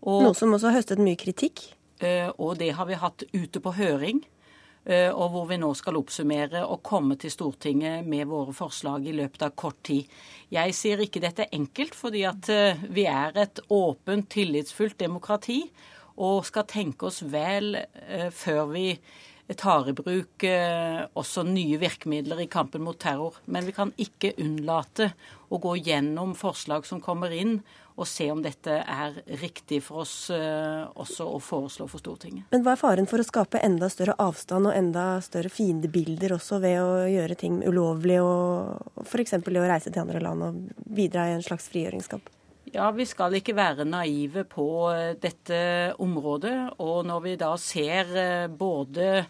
Og, 0.00 0.24
Noe 0.24 0.38
som 0.38 0.54
også 0.56 0.70
har 0.70 0.80
høstet 0.80 1.02
mye 1.04 1.20
kritikk? 1.20 1.66
Eh, 2.00 2.30
og 2.38 2.56
det 2.62 2.72
har 2.78 2.88
vi 2.88 2.98
hatt 2.98 3.26
ute 3.34 3.60
på 3.60 3.74
høring. 3.76 4.24
Eh, 4.88 5.10
og 5.12 5.34
hvor 5.34 5.48
vi 5.50 5.58
nå 5.60 5.68
skal 5.76 5.98
oppsummere 6.00 6.62
og 6.64 6.80
komme 6.86 7.18
til 7.20 7.32
Stortinget 7.34 8.06
med 8.08 8.24
våre 8.30 8.54
forslag 8.56 9.04
i 9.04 9.12
løpet 9.18 9.44
av 9.44 9.52
kort 9.58 9.82
tid. 9.84 10.08
Jeg 10.54 10.76
sier 10.78 11.02
ikke 11.04 11.20
dette 11.20 11.50
enkelt, 11.52 11.98
fordi 11.98 12.24
at 12.24 12.48
eh, 12.54 12.86
vi 12.88 13.04
er 13.10 13.36
et 13.36 13.60
åpent, 13.68 14.30
tillitsfullt 14.32 14.96
demokrati 15.02 15.60
og 16.18 16.46
skal 16.48 16.66
tenke 16.68 17.08
oss 17.08 17.22
vel 17.22 17.76
eh, 17.78 18.28
før 18.34 18.66
vi 18.74 18.86
tar 19.56 19.86
i 19.88 19.94
bruk 19.96 20.44
også 21.16 21.40
nye 21.48 21.78
virkemidler 21.80 22.42
i 22.44 22.50
kampen 22.52 22.82
mot 22.84 22.98
terror. 23.00 23.38
Men 23.48 23.64
vi 23.64 23.72
kan 23.72 23.94
ikke 23.96 24.34
unnlate 24.44 25.06
å 25.48 25.56
gå 25.62 25.72
gjennom 25.86 26.34
forslag 26.36 26.84
som 26.84 27.00
kommer 27.00 27.32
inn, 27.32 27.54
og 27.98 28.06
se 28.06 28.28
om 28.30 28.40
dette 28.42 28.76
er 28.78 29.16
riktig 29.40 29.80
for 29.82 30.04
oss 30.04 30.30
uh, 30.30 30.86
også 31.02 31.26
å 31.34 31.40
foreslå 31.42 31.88
for 31.90 32.02
Stortinget. 32.02 32.46
Men 32.52 32.62
hva 32.62 32.76
er 32.76 32.80
faren 32.80 33.10
for 33.10 33.18
å 33.18 33.26
skape 33.26 33.58
enda 33.64 33.88
større 33.90 34.14
avstand 34.22 34.70
og 34.70 34.76
enda 34.78 35.06
større 35.24 35.50
fiendebilder 35.50 36.36
også 36.36 36.60
ved 36.62 36.78
å 36.78 36.92
gjøre 37.10 37.38
ting 37.40 37.58
ulovlig, 37.66 38.20
og 38.22 39.02
f.eks. 39.02 39.34
å 39.42 39.66
reise 39.66 39.90
til 39.90 40.04
andre 40.04 40.22
land 40.22 40.46
og 40.46 40.60
bidra 40.86 41.26
i 41.26 41.38
en 41.38 41.42
slags 41.44 41.66
frigjøringskamp? 41.72 42.30
Ja, 42.72 42.90
Vi 42.90 43.04
skal 43.08 43.34
ikke 43.38 43.54
være 43.56 43.86
naive 43.88 44.44
på 44.44 44.66
eh, 44.92 45.14
dette 45.20 45.94
området. 45.98 46.56
Og 46.84 47.06
når 47.06 47.22
vi 47.24 47.36
da 47.40 47.52
ser 47.56 48.12
eh, 48.12 48.48
både 48.48 49.24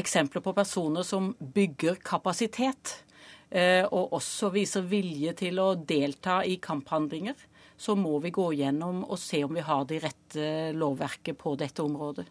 eksempler 0.00 0.42
på 0.42 0.54
personer 0.56 1.06
som 1.06 1.32
bygger 1.38 2.00
kapasitet, 2.02 3.04
og 3.50 4.12
også 4.14 4.52
viser 4.54 4.84
vilje 4.86 5.32
til 5.40 5.58
å 5.58 5.72
delta 5.74 6.36
i 6.46 6.54
kamphandlinger, 6.62 7.34
så 7.74 7.96
må 7.98 8.20
vi 8.22 8.30
gå 8.30 8.44
gjennom 8.54 9.00
og 9.02 9.18
se 9.18 9.40
om 9.42 9.58
vi 9.58 9.64
har 9.66 9.88
de 9.90 9.98
rette 9.98 10.44
lovverket 10.78 11.34
på 11.40 11.56
dette 11.58 11.82
området. 11.82 12.28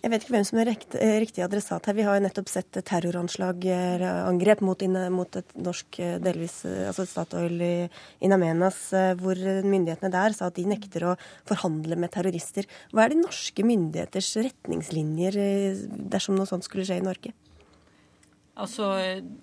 Jeg 0.00 0.08
vet 0.14 0.22
ikke 0.24 0.32
hvem 0.32 0.44
som 0.48 0.58
er 0.62 0.68
rekt, 0.70 0.94
riktig 0.96 1.42
adressat 1.44 1.84
her. 1.84 1.96
Vi 1.98 2.04
har 2.06 2.16
jo 2.16 2.22
nettopp 2.24 2.48
sett 2.48 2.78
terroranslag, 2.88 3.66
angrep 4.00 4.62
mot, 4.64 4.80
mot, 5.12 5.36
et 5.36 5.52
norsk 5.60 5.98
eh, 6.00 6.14
delvis, 6.24 6.62
eh, 6.64 6.86
altså 6.88 7.04
Statoil 7.04 7.60
i 7.60 7.74
In 8.24 8.32
Amenas, 8.32 8.80
hvor 9.20 9.36
myndighetene 9.36 10.12
der 10.14 10.36
sa 10.36 10.48
at 10.48 10.56
de 10.56 10.64
nekter 10.70 11.04
å 11.10 11.14
forhandle 11.48 12.00
med 12.00 12.14
terrorister. 12.16 12.64
Hva 12.94 13.04
er 13.04 13.12
de 13.12 13.20
norske 13.20 13.66
myndigheters 13.66 14.32
retningslinjer 14.40 15.40
dersom 16.16 16.40
noe 16.40 16.48
sånt 16.48 16.64
skulle 16.64 16.88
skje 16.88 17.02
i 17.02 17.04
Norge? 17.04 17.36
Altså, 18.60 18.94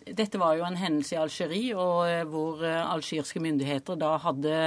Dette 0.09 0.41
var 0.41 0.57
jo 0.57 0.65
en 0.65 0.77
hendelse 0.77 1.13
i 1.13 1.21
Algerie, 1.21 1.77
og 1.77 2.31
hvor 2.33 2.65
algirske 2.65 3.41
myndigheter 3.45 3.97
da 3.97 4.15
hadde 4.25 4.57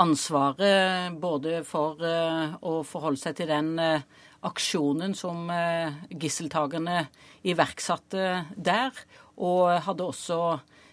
ansvaret 0.00 1.16
både 1.20 1.60
for 1.68 2.00
eh, 2.04 2.56
å 2.64 2.80
forholde 2.86 3.20
seg 3.20 3.36
til 3.40 3.50
den 3.50 3.74
eh, 3.80 4.04
aksjonen 4.46 5.14
som 5.16 5.50
eh, 5.52 5.92
gisseltakerne 6.10 7.04
iverksatte 7.46 8.44
der, 8.56 8.94
og 9.40 9.80
hadde 9.86 10.06
også 10.06 10.40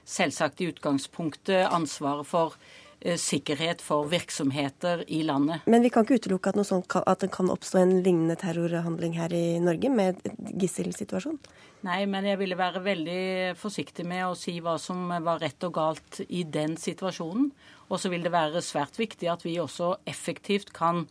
selvsagt 0.07 0.61
i 0.63 0.71
utgangspunktet 0.71 1.67
ansvaret 1.67 2.27
for 2.27 2.59
sikkerhet 2.97 3.81
for 3.85 4.07
virksomheter 4.09 5.03
i 5.13 5.19
landet. 5.23 5.67
Men 5.69 5.83
vi 5.85 5.91
kan 5.93 6.03
ikke 6.03 6.17
utelukke 6.17 6.49
at, 6.49 6.57
sånt, 6.65 6.95
at, 6.97 7.21
det 7.21 7.29
kan 7.31 7.51
oppstå 7.53 7.77
en 7.79 7.93
lignende 8.01 8.35
terrorhandling 8.41 9.13
her 9.19 9.33
i 9.37 9.59
Norge, 9.61 9.91
med 9.93 10.17
gisselsituasjon? 10.57 11.37
Nei, 11.85 12.01
men 12.09 12.25
jeg 12.25 12.39
ville 12.41 12.57
være 12.57 12.81
veldig 12.81 13.21
forsiktig 13.59 14.05
med 14.07 14.25
å 14.25 14.35
si 14.37 14.57
hva 14.65 14.79
som 14.81 15.11
var 15.13 15.43
rett 15.43 15.61
og 15.67 15.75
galt 15.77 16.21
i 16.25 16.41
den 16.41 16.73
situasjonen. 16.81 17.51
Og 17.87 18.01
så 18.01 18.09
vil 18.11 18.25
det 18.25 18.33
være 18.33 18.65
svært 18.65 18.97
viktig 18.97 19.29
at 19.29 19.45
vi 19.45 19.59
også 19.61 19.93
effektivt 20.09 20.73
kan 20.75 21.05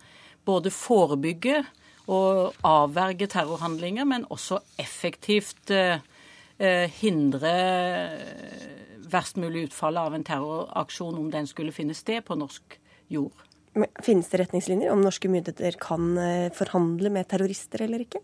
både 0.46 0.72
forebygge 0.74 1.62
og 2.06 2.54
avverge 2.66 3.28
terrorhandlinger, 3.30 4.06
men 4.06 4.26
også 4.30 4.60
effektivt 4.78 5.72
eh, 5.74 5.98
eh 6.58 6.86
hindre 7.00 7.52
eh, 7.52 9.10
verst 9.10 9.36
mulig 9.36 9.68
utfall 9.68 9.98
av 9.98 10.14
en 10.14 10.24
terroraksjon 10.24 11.18
om 11.18 11.30
den 11.30 11.46
skulle 11.46 11.74
finne 11.74 11.94
sted 11.94 12.24
på 12.24 12.38
norsk 12.38 12.78
jord. 13.08 13.44
Men 13.74 13.90
finnes 14.02 14.28
det 14.30 14.40
retningslinjer 14.40 14.90
om 14.90 15.02
norske 15.04 15.28
myndigheter 15.28 15.76
kan 15.78 16.16
forhandle 16.56 17.10
med 17.12 17.28
terrorister 17.28 17.82
eller 17.84 18.06
ikke? 18.06 18.22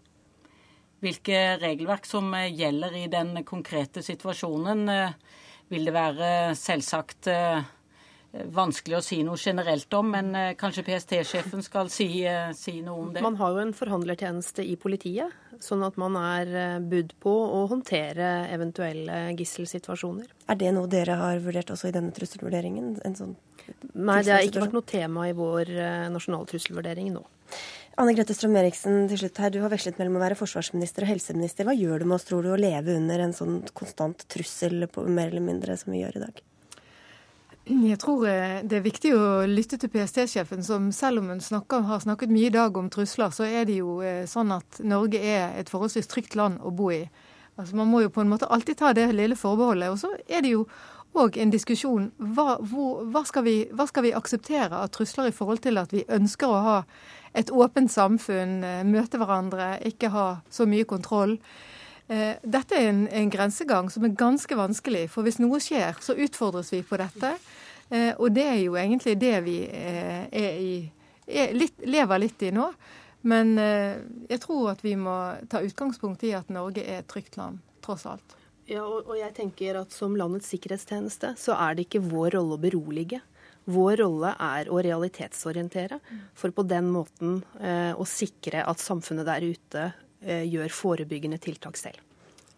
Hvilke 1.04 1.42
regelverk 1.60 2.06
som 2.08 2.32
gjelder 2.32 2.96
i 2.96 3.04
den 3.12 3.44
konkrete 3.44 4.02
situasjonen, 4.02 4.88
vil 5.68 5.84
det 5.84 5.94
være 5.94 6.30
selvsagt 6.56 7.28
vanskelig 8.32 8.96
å 8.96 9.02
si 9.04 9.18
noe 9.26 9.36
generelt 9.36 9.92
om, 9.96 10.08
men 10.14 10.32
eh, 10.38 10.52
kanskje 10.58 10.84
PST-sjefen 10.86 11.64
skal 11.64 11.90
si, 11.92 12.06
eh, 12.24 12.52
si, 12.56 12.78
noe 12.84 13.04
om 13.04 13.10
det? 13.12 13.22
Man 13.24 13.36
har 13.40 13.52
jo 13.52 13.60
en 13.66 13.74
forhandlertjeneste 13.76 14.64
i 14.64 14.76
politiet, 14.80 15.34
sånn 15.62 15.84
at 15.84 15.98
man 16.00 16.16
er 16.16 16.54
eh, 16.56 16.78
budd 16.80 17.12
på 17.22 17.32
å 17.32 17.66
håndtere 17.70 18.30
eventuelle 18.52 19.24
gisselsituasjoner. 19.36 20.32
Er 20.48 20.60
det 20.60 20.72
noe 20.72 20.88
dere 20.90 21.18
har 21.20 21.42
vurdert 21.44 21.74
også 21.74 21.90
i 21.90 21.94
denne 21.94 22.14
trusselvurderingen? 22.16 22.94
Sånn 23.18 23.36
Nei, 23.94 24.22
det 24.24 24.32
har 24.32 24.42
ikke 24.42 24.64
vært 24.64 24.74
noe 24.74 24.88
tema 24.88 25.28
i 25.28 25.34
vår 25.36 25.68
nasjonale 26.10 26.48
trusselvurdering 26.50 27.12
nå. 27.14 27.20
Anne 28.00 28.14
Grete 28.16 28.34
Strøm-Eriksen, 28.34 29.04
til 29.10 29.20
slutt 29.20 29.38
her. 29.38 29.52
Du 29.54 29.60
har 29.62 29.70
vekslet 29.70 30.00
mellom 30.00 30.16
å 30.18 30.22
være 30.24 30.38
forsvarsminister 30.40 31.04
og 31.04 31.12
helseminister. 31.12 31.68
Hva 31.68 31.76
gjør 31.76 32.02
det 32.02 32.08
med 32.08 32.16
oss, 32.16 32.26
tror 32.26 32.42
du, 32.42 32.50
å 32.50 32.58
leve 32.58 32.96
under 32.96 33.22
en 33.22 33.36
sånn 33.36 33.60
konstant 33.76 34.24
trussel, 34.32 34.88
på, 34.90 35.04
mer 35.06 35.28
eller 35.28 35.44
mindre, 35.44 35.76
som 35.78 35.92
vi 35.94 36.00
gjør 36.00 36.18
i 36.18 36.24
dag? 36.24 36.42
Jeg 37.72 37.98
tror 38.02 38.26
eh, 38.28 38.60
det 38.68 38.78
er 38.78 38.84
viktig 38.84 39.12
å 39.16 39.26
lytte 39.48 39.78
til 39.80 39.90
PST-sjefen, 39.92 40.64
som 40.66 40.90
selv 40.92 41.22
om 41.22 41.30
hun 41.32 41.40
snakker, 41.40 41.84
har 41.88 42.02
snakket 42.04 42.32
mye 42.32 42.50
i 42.50 42.54
dag 42.54 42.76
om 42.76 42.90
trusler, 42.92 43.32
så 43.32 43.46
er 43.48 43.64
det 43.68 43.78
jo 43.78 44.00
eh, 44.04 44.24
sånn 44.28 44.52
at 44.52 44.80
Norge 44.84 45.20
er 45.20 45.54
et 45.60 45.70
forholdsvis 45.72 46.10
trygt 46.10 46.36
land 46.36 46.60
å 46.60 46.72
bo 46.74 46.90
i. 46.92 47.04
Altså 47.56 47.76
Man 47.78 47.88
må 47.92 48.02
jo 48.02 48.10
på 48.12 48.22
en 48.22 48.32
måte 48.32 48.48
alltid 48.50 48.80
ta 48.80 48.92
det 48.96 49.08
lille 49.14 49.38
forbeholdet. 49.38 49.92
Og 49.92 50.00
så 50.00 50.12
er 50.28 50.44
det 50.44 50.54
jo 50.54 50.66
òg 51.18 51.36
en 51.40 51.52
diskusjon 51.52 52.08
hva, 52.16 52.56
hvor, 52.58 53.04
hva, 53.12 53.24
skal 53.28 53.44
vi, 53.46 53.56
hva, 53.72 53.86
skal 53.88 54.06
vi, 54.06 54.14
akseptere 54.16 54.78
av 54.78 54.92
trusler 54.92 55.28
i 55.28 55.36
forhold 55.36 55.60
til 55.64 55.80
at 55.80 55.92
vi 55.92 56.06
ønsker 56.08 56.48
å 56.48 56.62
ha 56.66 56.78
et 57.36 57.52
åpent 57.52 57.92
samfunn, 57.92 58.58
eh, 58.64 58.82
møte 58.88 59.20
hverandre, 59.20 59.76
ikke 59.88 60.12
ha 60.12 60.26
så 60.52 60.68
mye 60.68 60.88
kontroll. 60.88 61.38
Eh, 62.08 62.34
dette 62.42 62.76
er 62.76 62.88
en, 62.90 63.04
en, 63.08 63.30
grensegang 63.30 63.90
som 63.90 64.06
er 64.06 64.16
ganske 64.18 64.56
vanskelig, 64.58 65.06
for 65.12 65.26
hvis 65.26 65.40
noe 65.42 65.60
skjer, 65.62 66.00
så 66.02 66.16
utfordres 66.18 66.72
vi 66.74 66.82
på 66.86 66.98
dette. 67.00 67.34
Eh, 67.92 68.10
og 68.16 68.32
det 68.34 68.48
er 68.48 68.58
jo 68.64 68.76
egentlig 68.80 69.16
det 69.20 69.36
vi 69.46 69.56
eh, 69.68 70.26
er 70.26 70.60
i, 70.60 70.74
er 71.26 71.54
litt, 71.56 71.82
lever 71.86 72.22
litt 72.24 72.46
i 72.48 72.52
nå. 72.54 72.68
Men 73.22 73.54
jeg 73.54 74.40
tror 74.42 74.72
at 74.72 74.80
vi 74.82 74.96
må 74.98 75.12
ta 75.46 75.60
utgangspunkt 75.62 76.24
i 76.26 76.32
at 76.34 76.48
Norge 76.50 76.82
er 76.82 77.04
et 77.04 77.06
trygt 77.06 77.36
land, 77.38 77.60
tross 77.78 78.02
alt. 78.10 78.34
Ja, 78.66 78.82
og, 78.82 79.06
og 79.06 79.14
jeg 79.18 79.30
tenker 79.36 79.78
at 79.78 79.94
Som 79.94 80.16
landets 80.18 80.50
sikkerhetstjeneste 80.50 81.34
så 81.38 81.54
er 81.54 81.76
det 81.76 81.86
ikke 81.86 82.02
vår 82.02 82.34
rolle 82.34 82.58
å 82.58 82.62
berolige. 82.62 83.20
Vår 83.70 84.00
rolle 84.02 84.32
er 84.42 84.70
å 84.74 84.80
realitetsorientere, 84.82 86.00
for 86.34 86.50
på 86.54 86.64
den 86.66 86.88
måten 86.90 87.38
eh, 87.62 87.94
å 87.94 88.06
sikre 88.08 88.64
at 88.66 88.82
samfunnet 88.82 89.28
der 89.28 89.46
ute 89.46 89.84
gjør 90.22 90.72
forebyggende 90.74 91.40
tiltak 91.42 91.78
selv. 91.80 92.00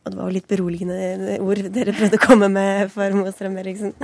Og 0.04 0.12
det 0.12 0.18
var 0.20 0.28
jo 0.28 0.36
litt 0.36 0.48
beroligende 0.50 1.38
ord 1.40 1.64
dere 1.72 1.94
prøvde 1.96 2.20
å 2.20 2.24
komme 2.26 2.50
med, 2.52 2.90
for 2.92 3.16
Mostrøm 3.16 3.56
Eriksen. 3.62 3.94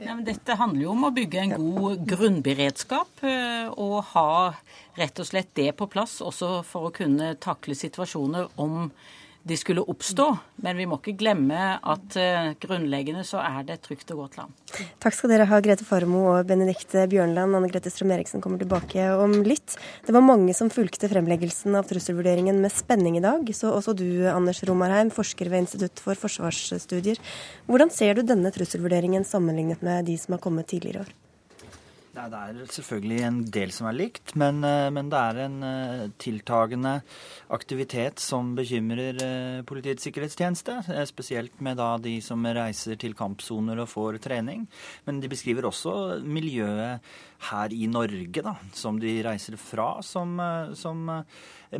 Ja, 0.00 0.14
dette 0.24 0.56
handler 0.56 0.86
jo 0.86 0.92
om 0.94 1.02
å 1.04 1.12
bygge 1.12 1.42
en 1.42 1.54
god 1.76 2.04
grunnberedskap 2.08 3.24
eh, 3.26 3.66
og 3.68 3.98
ha 4.14 4.30
rett 4.96 5.20
og 5.20 5.28
slett 5.28 5.50
det 5.58 5.74
på 5.76 5.90
plass 5.92 6.20
også 6.24 6.62
for 6.64 6.88
å 6.88 6.94
kunne 6.94 7.34
takle 7.42 7.76
situasjoner 7.76 8.48
om 8.62 8.86
de 9.42 9.56
skulle 9.56 9.82
oppstå. 9.88 10.26
Men 10.64 10.76
vi 10.76 10.86
må 10.88 10.98
ikke 11.00 11.16
glemme 11.20 11.58
at 11.78 12.16
uh, 12.20 12.50
grunnleggende 12.60 13.22
så 13.26 13.40
er 13.42 13.62
det 13.66 13.78
et 13.78 13.86
trygt 13.86 14.12
og 14.14 14.24
godt 14.24 14.36
land. 14.40 14.56
Takk 15.00 15.16
skal 15.16 15.32
dere 15.32 15.46
ha, 15.48 15.60
Grete 15.64 15.86
Farmo 15.88 16.26
og 16.34 16.48
Benedikte 16.48 17.06
Bjørnland. 17.10 17.56
Anne 17.56 17.70
Grete 17.72 17.92
Strøm-Eriksen 17.92 18.44
kommer 18.44 18.60
tilbake 18.60 19.06
om 19.16 19.38
litt. 19.46 19.78
Det 20.06 20.14
var 20.16 20.26
mange 20.26 20.54
som 20.56 20.72
fulgte 20.72 21.08
fremleggelsen 21.10 21.78
av 21.78 21.88
trusselvurderingen 21.90 22.60
med 22.60 22.74
spenning 22.74 23.16
i 23.20 23.24
dag. 23.24 23.48
Så 23.56 23.72
også 23.72 23.96
du, 23.96 24.06
Anders 24.30 24.62
Romarheim, 24.68 25.12
forsker 25.14 25.50
ved 25.52 25.64
Institutt 25.64 26.04
for 26.04 26.18
forsvarsstudier. 26.18 27.20
Hvordan 27.70 27.92
ser 27.94 28.18
du 28.18 28.26
denne 28.26 28.52
trusselvurderingen 28.54 29.26
sammenlignet 29.26 29.82
med 29.86 30.08
de 30.10 30.20
som 30.20 30.36
har 30.36 30.44
kommet 30.44 30.68
tidligere 30.70 31.00
i 31.00 31.06
år? 31.08 31.18
Nei, 32.10 32.26
Det 32.26 32.38
er 32.42 32.72
selvfølgelig 32.74 33.18
en 33.22 33.36
del 33.54 33.70
som 33.70 33.86
er 33.86 33.94
likt, 33.94 34.32
men, 34.34 34.64
eh, 34.66 34.88
men 34.90 35.10
det 35.12 35.18
er 35.18 35.36
en 35.44 35.62
uh, 35.62 36.08
tiltagende 36.18 36.96
aktivitet 37.54 38.18
som 38.18 38.50
bekymrer 38.58 39.20
uh, 39.22 39.62
Politiets 39.62 40.02
sikkerhetstjeneste. 40.08 40.80
Spesielt 41.06 41.60
med 41.62 41.78
da 41.78 41.92
de 42.02 42.16
som 42.24 42.42
reiser 42.42 42.98
til 42.98 43.14
kampsoner 43.14 43.78
og 43.78 43.92
får 43.92 44.18
trening. 44.26 44.66
Men 45.06 45.20
de 45.22 45.30
beskriver 45.30 45.70
også 45.70 46.18
miljøet 46.26 46.98
her 47.48 47.72
i 47.72 47.86
Norge, 47.88 48.42
da, 48.44 48.52
som 48.76 48.98
de 49.00 49.14
reiser 49.24 49.56
fra, 49.60 50.02
som, 50.04 50.36
som 50.76 51.06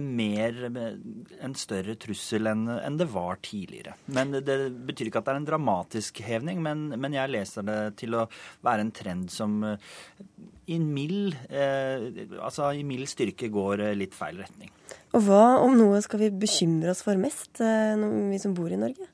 mer 0.00 0.62
en 0.70 1.56
større 1.58 1.96
trussel 2.00 2.48
enn, 2.48 2.64
en 2.70 2.96
det 2.96 3.08
var 3.12 3.40
tidligere. 3.44 3.96
Men 4.14 4.32
Det 4.32 4.56
betyr 4.88 5.10
ikke 5.10 5.20
at 5.20 5.28
det 5.28 5.34
er 5.34 5.40
en 5.42 5.50
dramatisk 5.50 6.22
hevning, 6.24 6.62
men, 6.64 6.88
men 6.96 7.16
jeg 7.16 7.34
leser 7.34 7.66
det 7.66 7.78
til 8.00 8.16
å 8.16 8.26
være 8.64 8.86
en 8.86 8.94
trend 8.96 9.28
som 9.34 9.60
i 10.70 10.78
mild, 10.78 11.36
eh, 11.50 12.10
altså 12.38 12.70
i 12.78 12.84
mild 12.86 13.10
styrke 13.10 13.50
går 13.52 13.90
litt 13.98 14.14
feil 14.16 14.38
retning. 14.40 14.70
Og 15.16 15.24
hva 15.26 15.58
om 15.64 15.74
noe 15.74 15.98
skal 16.04 16.22
vi 16.22 16.34
bekymre 16.44 16.92
oss 16.92 17.02
for 17.02 17.18
mest, 17.18 17.58
eh, 17.60 17.98
vi 18.30 18.38
som 18.42 18.54
bor 18.54 18.70
i 18.70 18.78
Norge? 18.78 19.08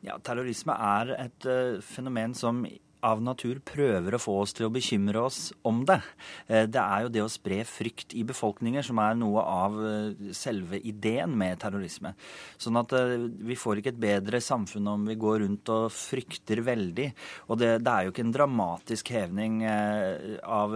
Ja, 0.00 0.16
Terrorisme 0.24 0.72
er 0.72 1.10
et 1.18 1.44
uh, 1.44 1.80
fenomen 1.84 2.32
som 2.36 2.62
av 3.06 3.20
natur 3.24 3.60
prøver 3.64 4.14
å 4.14 4.20
få 4.20 4.36
oss 4.42 4.54
til 4.56 4.68
å 4.68 4.72
bekymre 4.72 5.22
oss 5.22 5.38
om 5.66 5.82
det. 5.88 5.98
Eh, 6.48 6.66
det 6.70 6.80
er 6.80 7.04
jo 7.04 7.12
det 7.12 7.22
å 7.24 7.30
spre 7.32 7.62
frykt 7.68 8.14
i 8.18 8.24
befolkninger 8.28 8.84
som 8.86 9.00
er 9.02 9.16
noe 9.18 9.44
av 9.44 9.78
eh, 9.86 10.32
selve 10.36 10.80
ideen 10.86 11.32
med 11.38 11.60
terrorisme. 11.62 12.12
Sånn 12.60 12.78
at 12.80 12.94
eh, 12.96 13.16
vi 13.50 13.58
får 13.58 13.80
ikke 13.80 13.94
et 13.94 14.02
bedre 14.02 14.42
samfunn 14.44 14.90
om 14.92 15.08
vi 15.08 15.18
går 15.20 15.40
rundt 15.44 15.72
og 15.72 15.88
frykter 15.94 16.62
veldig. 16.66 17.08
Og 17.48 17.60
det, 17.60 17.72
det 17.84 17.94
er 17.94 18.06
jo 18.06 18.14
ikke 18.14 18.26
en 18.28 18.34
dramatisk 18.34 19.12
hevning 19.14 19.60
av 19.60 20.74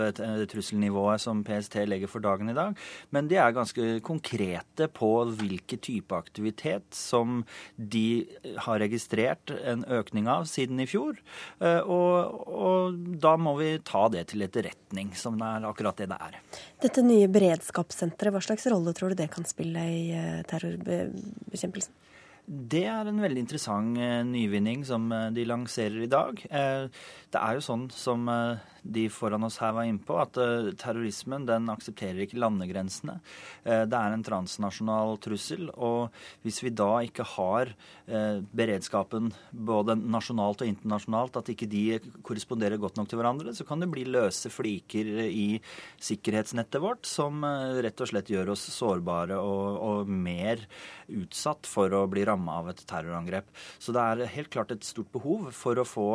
trusselnivået 0.51 1.23
som 1.23 1.43
PST 1.47 1.77
legger 1.89 2.11
for 2.11 2.25
dagen 2.25 2.51
i 2.51 2.57
dag, 2.57 2.77
men 3.15 3.29
de 3.31 3.39
er 3.41 3.55
ganske 3.55 3.99
konkrete 4.05 4.89
på 4.93 5.11
hvilke 5.39 5.79
type 5.83 6.17
aktivitet 6.17 6.87
som 6.97 7.43
de 7.77 8.25
har 8.67 8.81
registrert 8.83 9.53
en 9.63 9.85
økning 9.93 10.29
av 10.31 10.47
siden 10.51 10.83
i 10.83 10.89
fjor. 10.91 11.19
Og 11.61 12.14
og, 12.15 12.99
da 13.21 13.35
må 13.41 13.57
vi 13.59 13.71
ta 13.87 14.07
det 14.13 14.27
til 14.33 14.45
etterretning, 14.47 15.13
som 15.19 15.39
det 15.41 15.51
er 15.51 15.69
akkurat 15.69 16.01
det 16.01 16.09
det 16.13 16.19
er. 16.29 16.39
Dette 16.85 17.05
nye 17.05 17.29
beredskapssenteret, 17.33 18.35
hva 18.35 18.43
slags 18.45 18.67
rolle 18.73 18.95
tror 18.97 19.13
du 19.13 19.21
det 19.23 19.31
kan 19.35 19.47
spille 19.49 19.85
i 19.91 20.03
eh, 20.15 20.41
terrorbekjempelsen? 20.51 21.95
Det 22.45 22.83
er 22.85 23.09
en 23.09 23.23
veldig 23.25 23.41
interessant 23.41 23.97
eh, 23.97 24.21
nyvinning 24.29 24.83
som 24.85 25.07
eh, 25.17 25.31
de 25.33 25.47
lanserer 25.49 26.03
i 26.05 26.11
dag. 26.13 26.43
Det 26.45 27.41
er 27.41 27.57
jo 27.57 27.65
sånn 27.65 27.87
som 27.91 28.29
de 28.85 29.05
foran 29.11 29.43
oss 29.47 29.57
her 29.63 29.73
var 29.75 29.89
inne 29.89 30.05
på, 30.05 30.15
at 30.21 30.37
terrorismen 30.79 31.47
den 31.49 31.67
aksepterer 31.73 32.21
ikke 32.23 32.39
landegrensene. 32.39 33.17
Det 33.65 33.97
er 33.99 34.15
en 34.15 34.23
transnasjonal 34.23 35.17
trussel. 35.25 35.65
Og 35.75 36.15
hvis 36.45 36.61
vi 36.63 36.71
da 36.71 37.01
ikke 37.03 37.27
har 37.33 37.73
beredskapen 38.55 39.33
både 39.51 39.97
nasjonalt 39.99 40.63
og 40.63 40.71
internasjonalt, 40.71 41.41
at 41.41 41.51
ikke 41.51 41.67
de 41.73 41.83
korresponderer 42.23 42.79
godt 42.79 43.01
nok 43.01 43.11
til 43.11 43.19
hverandre, 43.19 43.57
så 43.57 43.67
kan 43.67 43.83
det 43.83 43.91
bli 43.91 44.07
løse 44.07 44.53
fliker 44.53 45.11
i 45.27 45.59
sikkerhetsnettet 45.99 46.85
vårt 46.85 47.11
som 47.11 47.43
rett 47.43 48.05
og 48.05 48.13
slett 48.13 48.31
gjør 48.31 48.55
oss 48.55 48.69
sårbare 48.77 49.41
og, 49.43 49.81
og 49.91 50.15
mer 50.15 50.69
utsatt 51.11 51.67
for 51.67 51.91
å 51.99 52.07
bli 52.07 52.29
ramma 52.35 52.59
av 52.61 52.71
et 52.73 52.85
terrorangrep. 52.91 53.49
Så 53.79 53.95
det 53.95 54.03
er 54.03 54.35
helt 54.35 54.53
klart 54.53 54.75
et 54.75 54.85
stort 54.85 55.11
behov 55.15 55.51
for 55.57 55.79
å 55.79 55.87
få 55.89 56.09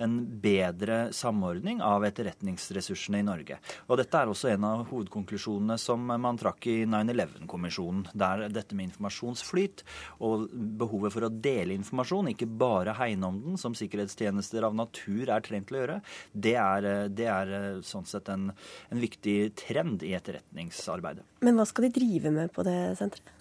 en 0.00 0.18
bedre 0.42 1.10
samordning 1.16 1.80
av 1.84 2.04
etterretningsressursene 2.08 3.22
i 3.22 3.26
Norge. 3.26 3.60
Og 3.88 4.00
Dette 4.00 4.20
er 4.20 4.30
også 4.30 4.50
en 4.52 4.66
av 4.66 4.84
hovedkonklusjonene 4.90 5.76
som 5.80 6.04
man 6.10 6.38
trakk 6.40 6.66
i 6.70 6.78
9-11-kommisjonen. 6.88 8.06
Der 8.20 8.46
dette 8.52 8.76
med 8.76 8.90
informasjonsflyt 8.90 9.84
og 10.24 10.48
behovet 10.80 11.14
for 11.14 11.26
å 11.26 11.32
dele 11.32 11.76
informasjon, 11.76 12.32
ikke 12.32 12.48
bare 12.60 12.96
hegne 12.98 13.30
om 13.30 13.40
den, 13.44 13.58
som 13.60 13.76
sikkerhetstjenester 13.76 14.66
av 14.66 14.76
natur 14.76 15.30
er 15.30 15.44
trent 15.44 15.68
til 15.70 15.78
å 15.78 15.82
gjøre, 15.84 15.98
det 16.32 16.56
er, 16.60 16.88
det 17.12 17.28
er 17.30 17.52
sånn 17.86 18.08
sett 18.08 18.30
en, 18.32 18.50
en 18.90 19.02
viktig 19.02 19.38
trend 19.58 20.04
i 20.06 20.14
etterretningsarbeidet. 20.18 21.26
Men 21.44 21.60
hva 21.60 21.68
skal 21.68 21.88
de 21.88 21.94
drive 22.00 22.32
med 22.34 22.52
på 22.54 22.64
det 22.66 22.78
senteret? 23.00 23.36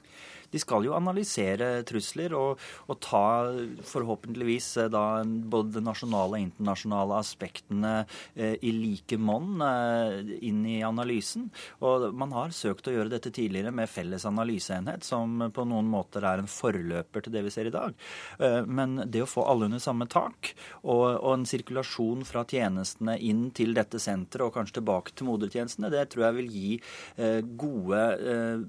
De 0.51 0.61
skal 0.61 0.85
jo 0.87 0.95
analysere 0.97 1.69
trusler 1.87 2.33
og, 2.37 2.61
og 2.89 2.99
ta 3.03 3.23
forhåpentligvis 3.85 4.69
eh, 4.83 4.89
da 4.91 5.21
både 5.23 5.77
det 5.77 5.83
nasjonale 5.85 6.37
og 6.37 6.45
internasjonale 6.45 7.19
aspektene 7.19 7.93
eh, 8.35 8.55
i 8.65 8.73
like 8.75 9.19
monn 9.21 9.61
eh, 9.65 10.33
inn 10.49 10.63
i 10.67 10.79
analysen. 10.85 11.49
Og 11.85 12.09
man 12.17 12.33
har 12.35 12.55
søkt 12.55 12.89
å 12.89 12.95
gjøre 12.95 13.13
dette 13.13 13.33
tidligere 13.35 13.73
med 13.75 13.91
felles 13.91 14.25
analyseenhet, 14.29 15.05
som 15.05 15.49
på 15.53 15.65
noen 15.67 15.89
måter 15.89 16.25
er 16.25 16.41
en 16.41 16.49
forløper 16.49 17.25
til 17.25 17.35
det 17.35 17.45
vi 17.45 17.53
ser 17.53 17.69
i 17.69 17.73
dag. 17.73 17.95
Men 18.67 18.97
det 19.09 19.21
å 19.23 19.29
få 19.29 19.43
alle 19.49 19.67
under 19.69 19.81
samme 19.81 20.07
tak, 20.09 20.51
og, 20.81 21.05
og 21.19 21.31
en 21.33 21.45
sirkulasjon 21.49 22.25
fra 22.27 22.43
tjenestene 22.49 23.15
inn 23.25 23.49
til 23.55 23.73
dette 23.77 24.01
senteret 24.01 24.47
og 24.47 24.55
kanskje 24.55 24.79
tilbake 24.79 25.15
til 25.15 25.29
modertjenestene, 25.29 25.91
det 25.93 26.05
tror 26.11 26.27
jeg 26.27 26.37
vil 26.39 26.51
gi 26.53 26.69
gode 27.59 28.01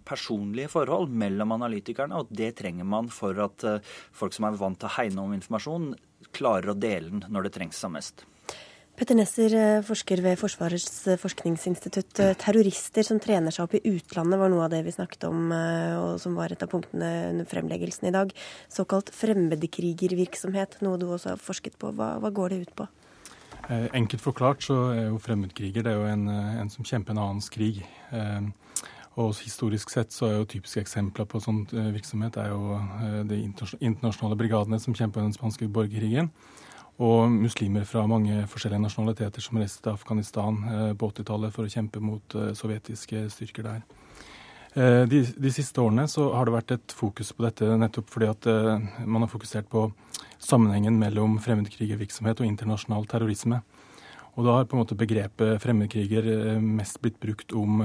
personlige 0.09 0.73
forhold 0.73 1.13
mellom 1.23 1.57
analysene 1.57 1.70
analytikerne, 1.71 2.19
og 2.19 2.33
det 2.35 2.57
trenger 2.59 2.89
man 2.89 3.11
for 3.13 3.39
at 3.45 3.65
eh, 3.65 3.81
folk 4.13 4.35
som 4.35 4.49
er 4.49 4.59
vant 4.59 4.81
til 4.81 4.91
å 4.91 4.97
hegne 4.99 5.23
om 5.23 5.37
informasjon, 5.37 5.95
klarer 6.35 6.73
å 6.73 6.79
dele 6.79 7.11
den 7.11 7.25
når 7.31 7.49
det 7.49 7.57
trengs 7.57 7.81
som 7.81 7.95
mest. 7.95 8.27
Petter 9.01 9.17
Nesser, 9.17 9.55
eh, 9.57 9.83
forsker 9.87 10.21
ved 10.25 10.37
Forsvarets 10.41 11.07
eh, 11.09 11.21
forskningsinstitutt. 11.21 12.21
Terrorister 12.43 13.07
som 13.07 13.21
trener 13.23 13.55
seg 13.55 13.65
opp 13.65 13.79
i 13.79 13.83
utlandet 13.95 14.41
var 14.41 14.53
noe 14.53 14.67
av 14.67 14.73
det 14.75 14.83
vi 14.85 14.95
snakket 14.95 15.29
om, 15.31 15.53
og 15.55 16.15
som 16.21 16.37
var 16.37 16.53
et 16.53 16.63
av 16.65 16.71
punktene 16.73 17.11
under 17.31 17.49
fremleggelsen 17.49 18.11
i 18.11 18.17
dag. 18.17 18.35
Såkalt 18.73 19.13
fremmedkrigervirksomhet, 19.17 20.81
noe 20.85 21.01
du 21.01 21.09
også 21.09 21.35
har 21.35 21.45
forsket 21.45 21.79
på. 21.81 21.95
Hva, 21.97 22.17
hva 22.21 22.33
går 22.35 22.53
det 22.53 22.65
ut 22.67 22.75
på? 22.83 22.91
Enkelt 23.71 24.23
forklart 24.25 24.65
så 24.67 24.77
er 24.91 25.05
jo 25.13 25.19
fremmedkriger 25.23 25.85
det 25.87 25.93
er 25.93 26.01
jo 26.01 26.07
en, 26.09 26.25
en 26.59 26.71
som 26.73 26.87
kjemper 26.87 27.15
en 27.15 27.21
annens 27.23 27.47
krig. 27.53 27.85
Og 29.21 29.35
historisk 29.43 29.91
sett 29.93 30.15
så 30.15 30.29
er 30.29 30.39
jo 30.39 30.49
typiske 30.49 30.81
eksempler 30.85 31.27
på 31.29 31.41
sånn 31.43 31.65
virksomhet 31.71 32.39
er 32.41 32.53
jo 32.53 32.77
eh, 32.79 33.21
de 33.29 33.43
internasjonale 33.43 34.39
brigadene 34.39 34.81
som 34.81 34.97
kjemper 34.97 35.25
den 35.25 35.35
spanske 35.37 35.69
borgerkrigen. 35.69 36.31
Og 37.01 37.33
muslimer 37.33 37.87
fra 37.89 38.05
mange 38.09 38.45
forskjellige 38.51 38.85
nasjonaliteter 38.85 39.45
som 39.45 39.59
reiste 39.61 39.85
til 39.85 39.97
Afghanistan 39.97 40.61
eh, 40.71 40.93
på 40.97 41.11
80-tallet 41.13 41.57
for 41.57 41.67
å 41.67 41.73
kjempe 41.73 42.03
mot 42.05 42.39
sovjetiske 42.57 43.27
styrker 43.35 43.69
der. 43.69 43.83
De, 44.71 45.25
de, 45.27 45.51
siste 45.51 45.83
årene 45.83 46.05
så 46.07 46.29
har 46.31 46.47
det 46.47 46.53
vært 46.55 46.73
et 46.77 46.93
fokus 46.95 47.33
på 47.35 47.43
dette 47.43 47.67
nettopp 47.75 48.07
fordi 48.13 48.29
at 48.31 48.47
man 49.03 49.25
har 49.25 49.31
fokusert 49.33 49.67
på 49.67 49.89
sammenhengen 50.39 50.95
mellom 50.95 51.41
fremmedkrigervirksomhet 51.43 52.39
og 52.39 52.47
internasjonal 52.47 53.09
terrorisme. 53.11 53.59
Og 54.39 54.47
da 54.47 54.55
har 54.61 54.69
på 54.71 54.79
en 54.79 54.85
måte 54.85 54.95
begrepet 54.95 55.59
fremmedkriger 55.65 56.31
mest 56.63 57.01
blitt 57.03 57.19
brukt 57.19 57.51
om 57.59 57.83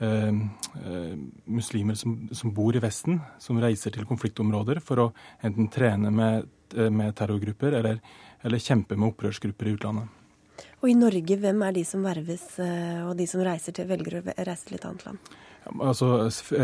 Eh, 0.00 0.28
eh, 0.28 1.16
muslimer 1.44 1.94
som, 1.94 2.28
som, 2.32 2.54
bor 2.54 2.76
i 2.76 2.80
Vesten, 2.80 3.18
som 3.38 3.58
reiser 3.60 3.92
til 3.92 4.06
konfliktområder 4.08 4.80
for 4.80 5.02
å 5.02 5.04
enten 5.44 5.68
trene 5.68 6.08
med, 6.08 6.48
eh, 6.72 6.88
med 6.88 7.12
terrorgrupper 7.18 7.76
eller, 7.82 8.00
eller, 8.40 8.62
kjempe 8.64 8.96
med 8.96 9.10
opprørsgrupper 9.10 9.68
i 9.68 9.74
utlandet. 9.76 10.16
Og 10.80 10.88
i 10.88 10.96
Norge, 10.96 11.36
hvem 11.36 11.60
er 11.66 11.76
de 11.76 11.84
som 11.84 12.00
verves, 12.04 12.46
og 13.04 13.12
de 13.16 13.26
som 13.28 13.44
reiser 13.44 13.76
til, 13.76 13.88
velger 13.88 14.18
å 14.20 14.22
reise 14.24 14.68
til 14.68 14.78
et 14.78 14.86
annet 14.88 15.04
land? 15.04 15.30
Altså, 15.84 16.08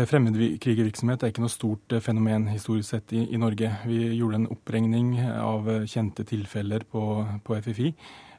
Fremmedkrigervirksomhet 0.09 1.21
er 1.21 1.29
ikke 1.29 1.43
noe 1.45 1.53
stort 1.53 1.93
fenomen 2.01 2.47
historisk 2.49 2.89
sett 2.89 3.13
i, 3.13 3.27
i 3.33 3.41
Norge. 3.41 3.69
Vi 3.85 3.99
gjorde 4.17 4.41
en 4.41 4.49
oppregning 4.53 5.19
av 5.21 5.69
kjente 5.89 6.25
tilfeller 6.25 6.85
på, 6.89 7.03
på 7.45 7.57
FFI. 7.61 7.91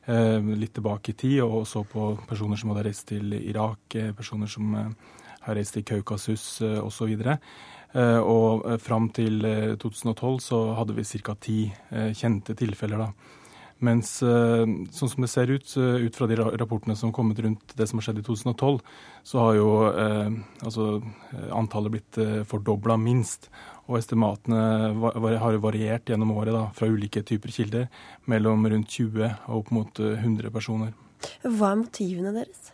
Eh, 0.09 0.41
litt 0.41 0.73
tilbake 0.73 1.13
i 1.13 1.15
tid, 1.15 1.43
og 1.45 1.67
så 1.69 1.83
på 1.85 2.15
personer 2.29 2.57
som 2.57 2.71
hadde 2.73 2.87
reist 2.87 3.11
til 3.11 3.35
Irak, 3.37 3.93
eh, 3.95 4.15
personer 4.17 4.49
som 4.49 4.71
eh, 4.75 4.87
har 5.45 5.59
reist 5.59 5.75
til 5.77 5.85
Kaukasus 5.85 6.63
osv. 6.63 7.13
Og, 7.99 8.65
fram 8.85 9.07
til 9.17 9.41
2012 9.81 10.41
så 10.45 10.59
hadde 10.77 10.93
vi 10.93 11.05
ca. 11.05 11.35
ti 11.41 11.73
kjente 12.13 12.53
tilfeller. 12.55 12.99
da. 12.99 13.07
Mens 13.85 14.17
sånn 14.19 15.11
som 15.13 15.23
det 15.23 15.29
ser 15.31 15.53
ut, 15.53 15.71
ut 15.79 16.17
fra 16.19 16.27
de 16.27 16.35
rapportene 16.35 16.97
som 16.99 17.13
har 17.13 17.15
kommet 17.15 17.39
rundt 17.45 17.77
det 17.79 17.87
som 17.87 18.01
har 18.01 18.09
skjedd 18.09 18.19
i 18.19 18.25
2012, 18.27 18.81
så 19.29 19.43
har 19.43 19.59
jo 19.59 19.69
eh, 19.91 20.39
altså, 20.65 20.87
antallet 21.55 21.95
blitt 21.95 22.19
eh, 22.23 22.41
fordobla 22.49 22.97
minst. 23.01 23.51
Og 23.89 23.99
estimatene 24.01 24.61
har 25.41 25.61
variert 25.63 26.11
gjennom 26.11 26.35
året 26.37 26.53
da, 26.53 26.67
fra 26.77 26.89
ulike 26.91 27.23
typer 27.25 27.53
kilder, 27.53 27.87
mellom 28.29 28.67
rundt 28.69 28.91
20 28.93 29.23
og 29.49 29.55
opp 29.63 29.71
mot 29.73 30.01
100 30.05 30.49
eh, 30.49 30.53
personer. 30.53 30.97
Hva 31.45 31.73
er 31.73 31.81
motivene 31.83 32.35
deres? 32.37 32.73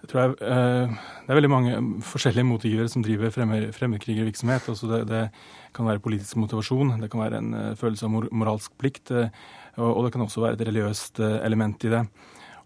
Jeg 0.00 0.08
tror 0.08 0.22
jeg, 0.22 0.36
eh, 0.48 0.94
Det 1.20 1.32
er 1.32 1.38
veldig 1.40 1.52
mange 1.52 1.80
forskjellige 2.08 2.48
motiver 2.48 2.88
som 2.88 3.04
driver 3.04 3.32
fremmedkrigervirksomhet. 3.32 4.68
Altså 4.72 4.88
det, 4.92 5.02
det, 5.08 5.24
kan 5.72 5.86
være 5.86 6.02
politisk 6.02 6.34
motivasjon, 6.36 6.96
det 6.98 7.08
kan 7.12 7.20
være 7.20 7.38
en 7.38 7.52
følelse 7.78 8.08
av 8.08 8.10
mor 8.10 8.24
moralsk 8.34 8.72
plikt, 8.74 9.12
og, 9.78 10.04
det 10.04 10.12
kan 10.14 10.24
også 10.24 10.44
være 10.44 10.58
et 10.58 10.66
religiøst 10.68 11.22
uh, 11.22 11.38
element 11.46 11.86
i 11.86 11.92
det. 11.92 12.04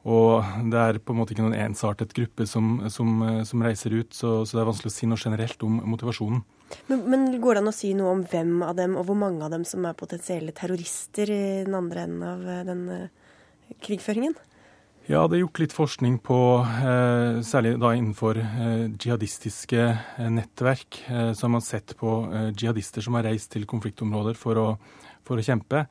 Og 0.04 0.44
det 0.68 0.80
er 0.80 0.98
på 1.00 1.14
en 1.14 1.20
måte 1.20 1.32
ikke 1.32 1.44
noen 1.46 1.56
ensartet 1.56 2.12
gruppe 2.16 2.44
som, 2.48 2.76
som, 2.92 3.22
som 3.48 3.62
reiser 3.64 3.94
ut, 3.96 4.10
så, 4.12 4.42
så, 4.44 4.56
det 4.56 4.60
er 4.60 4.68
vanskelig 4.68 4.92
å 4.92 4.96
si 4.98 5.08
noe 5.08 5.20
generelt 5.20 5.64
om 5.64 5.78
motivasjonen. 5.94 6.42
Men, 6.90 7.04
men, 7.08 7.24
går 7.40 7.56
det 7.56 7.62
an 7.62 7.70
å 7.70 7.76
si 7.76 7.92
noe 7.96 8.12
om 8.12 8.24
hvem 8.28 8.58
av 8.66 8.74
dem, 8.76 8.98
og 9.00 9.08
hvor 9.08 9.16
mange 9.16 9.44
av 9.46 9.54
dem 9.54 9.64
som 9.68 9.86
er 9.88 9.96
potensielle 9.96 10.52
terrorister 10.56 11.32
i 11.32 11.44
den 11.64 11.76
andre 11.78 12.04
enden 12.04 12.26
av 12.28 12.68
den 12.68 12.84
krigføringen? 13.84 14.36
Ja, 15.04 15.26
det 15.28 15.36
er 15.36 15.42
gjort 15.42 15.58
litt 15.60 15.74
forskning 15.76 16.14
på, 16.24 16.36
eh, 16.64 17.42
særlig 17.44 17.74
da 17.76 17.90
innenfor 17.92 18.38
eh, 18.40 18.86
jihadistiske 18.88 19.82
eh, 19.84 20.30
nettverk. 20.32 21.02
Så 21.36 21.44
har 21.44 21.52
man 21.52 21.60
sett 21.60 21.92
på 22.00 22.12
jihadister 22.56 23.04
som 23.04 23.18
har 23.18 23.26
reist 23.28 23.50
til 23.52 23.66
konfliktområder 23.68 24.32
for 24.40 24.56
å, 24.56 24.66
for 25.28 25.36
å 25.36 25.44
kjempe. 25.44 25.84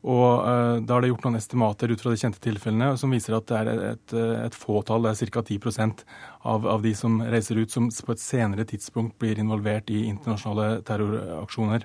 Og 0.00 0.80
Da 0.86 0.96
er 0.96 1.02
det 1.04 1.10
gjort 1.10 1.26
noen 1.26 1.36
estimater 1.36 1.90
ut 1.92 2.00
fra 2.00 2.12
de 2.14 2.20
kjente 2.22 2.40
tilfellene 2.40 2.94
som 2.96 3.12
viser 3.12 3.36
at 3.36 3.48
det 3.50 3.58
er 3.58 3.82
et, 3.90 4.14
et 4.46 4.56
fåtall, 4.56 5.04
det 5.04 5.12
er 5.12 5.32
ca. 5.34 5.42
10% 5.44 6.04
av, 6.48 6.64
av 6.64 6.80
de 6.80 6.94
som 6.96 7.18
reiser 7.20 7.60
ut, 7.60 7.70
som 7.70 7.90
på 7.90 8.14
et 8.14 8.22
senere 8.22 8.64
tidspunkt 8.64 9.18
blir 9.20 9.38
involvert 9.42 9.92
i 9.92 10.06
internasjonale 10.08 10.80
terroraksjoner. 10.88 11.84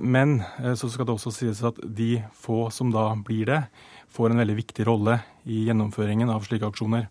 Men 0.00 0.38
så 0.78 0.88
skal 0.88 1.08
det 1.08 1.16
også 1.16 1.34
sies 1.34 1.64
at 1.66 1.82
de 1.82 2.22
få 2.38 2.68
som 2.70 2.94
da 2.94 3.10
blir 3.26 3.50
det, 3.50 3.60
får 4.12 4.30
en 4.30 4.40
veldig 4.44 4.56
viktig 4.62 4.86
rolle 4.86 5.18
i 5.48 5.64
gjennomføringen 5.66 6.30
av 6.30 6.46
slike 6.46 6.68
aksjoner. 6.68 7.08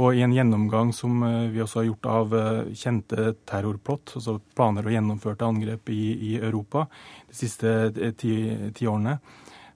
Og 0.00 0.16
i 0.16 0.22
en 0.24 0.32
gjennomgang 0.32 0.92
som 0.96 1.20
eh, 1.26 1.50
vi 1.52 1.60
også 1.60 1.82
har 1.82 1.88
gjort 1.90 2.08
av 2.08 2.34
eh, 2.36 2.72
kjente 2.78 3.34
terrorplott, 3.48 4.14
altså 4.16 4.38
planer 4.56 4.88
og 4.88 4.94
gjennomførte 4.94 5.44
angrep 5.44 5.92
i, 5.92 6.02
i 6.32 6.34
Europa 6.40 6.86
de 7.28 7.36
siste 7.42 7.74
eh, 7.90 8.14
ti, 8.16 8.36
ti, 8.72 8.88
årene, 8.88 9.18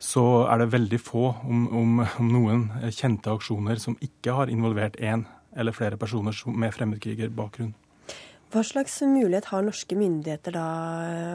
så 0.01 0.47
er 0.49 0.63
det 0.63 0.73
veldig 0.73 1.01
få, 1.01 1.27
om, 1.45 1.67
om, 1.69 2.01
om 2.07 2.33
noen, 2.33 2.69
kjente 2.93 3.33
aksjoner 3.33 3.81
som 3.81 3.97
ikke 4.05 4.39
har 4.39 4.53
involvert 4.53 4.97
én 5.01 5.27
eller 5.57 5.77
flere 5.77 6.01
personer 6.01 6.37
med 6.53 6.73
fremmedkrigerbakgrunn. 6.77 7.75
Hva 8.57 8.63
slags 8.65 8.95
mulighet 9.05 9.51
har 9.51 9.65
norske 9.67 9.97
myndigheter 9.99 10.55
da, 10.57 10.65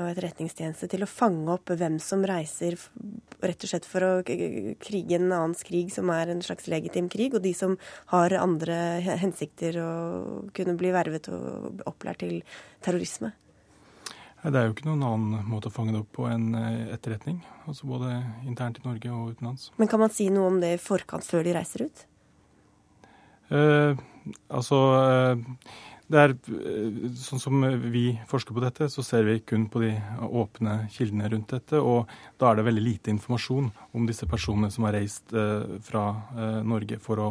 og 0.02 0.08
etterretningstjeneste 0.10 0.88
til 0.90 1.04
å 1.06 1.10
fange 1.10 1.52
opp 1.54 1.70
hvem 1.70 2.00
som 2.02 2.24
reiser 2.26 2.80
rett 3.46 3.62
og 3.62 3.70
slett 3.70 3.86
for 3.86 4.02
å 4.02 4.10
krige 4.26 5.20
en 5.20 5.28
annens 5.28 5.62
krig, 5.68 5.92
som 5.94 6.10
er 6.10 6.32
en 6.34 6.42
slags 6.42 6.66
legitim 6.72 7.12
krig, 7.14 7.36
og 7.38 7.44
de 7.46 7.52
som 7.54 7.76
har 8.10 8.34
andre 8.40 8.80
hensikter 9.22 9.78
og 9.84 10.50
kunne 10.58 10.74
bli 10.80 10.90
vervet 10.96 11.30
og 11.30 11.84
opplært 11.92 12.24
til 12.24 12.40
terrorisme? 12.82 13.36
Det 14.42 14.58
er 14.58 14.66
jo 14.66 14.74
ikke 14.74 14.90
noen 14.90 15.06
annen 15.06 15.46
måte 15.46 15.70
å 15.70 15.76
fange 15.76 15.94
det 15.94 16.02
opp 16.02 16.10
på 16.18 16.26
enn 16.26 16.56
eh, 16.58 16.88
etterretning. 16.96 17.38
altså 17.70 17.86
Både 17.86 18.16
internt 18.50 18.82
i 18.82 18.88
Norge 18.88 19.14
og 19.14 19.36
utenlands. 19.36 19.70
Men 19.78 19.94
kan 19.94 20.02
man 20.02 20.10
si 20.10 20.32
noe 20.34 20.50
om 20.50 20.58
det 20.64 20.74
i 20.80 20.82
forkant, 20.82 21.28
før 21.28 21.46
de 21.46 21.54
reiser 21.54 21.86
ut? 21.86 22.06
Eh, 23.54 24.02
altså 24.50 24.82
eh, 24.98 25.46
det 26.12 26.20
er, 26.20 26.34
eh, 26.36 27.10
sånn 27.16 27.40
som 27.40 27.64
vi 27.92 28.12
forsker 28.28 28.56
på 28.56 28.64
dette, 28.64 28.88
så 28.92 29.04
ser 29.06 29.24
vi 29.28 29.40
kun 29.40 29.68
på 29.72 29.82
de 29.84 29.92
åpne 30.22 30.88
kildene 30.92 31.30
rundt 31.32 31.54
dette. 31.54 31.80
Og 31.80 32.10
da 32.42 32.52
er 32.52 32.60
det 32.60 32.68
veldig 32.68 32.84
lite 32.84 33.14
informasjon 33.14 33.72
om 33.96 34.08
disse 34.10 34.28
personene 34.30 34.72
som 34.72 34.88
har 34.88 34.98
reist 34.98 35.34
eh, 35.34 35.78
fra 35.88 36.06
eh, 36.36 36.62
Norge 36.68 37.00
for 37.00 37.22
å 37.24 37.30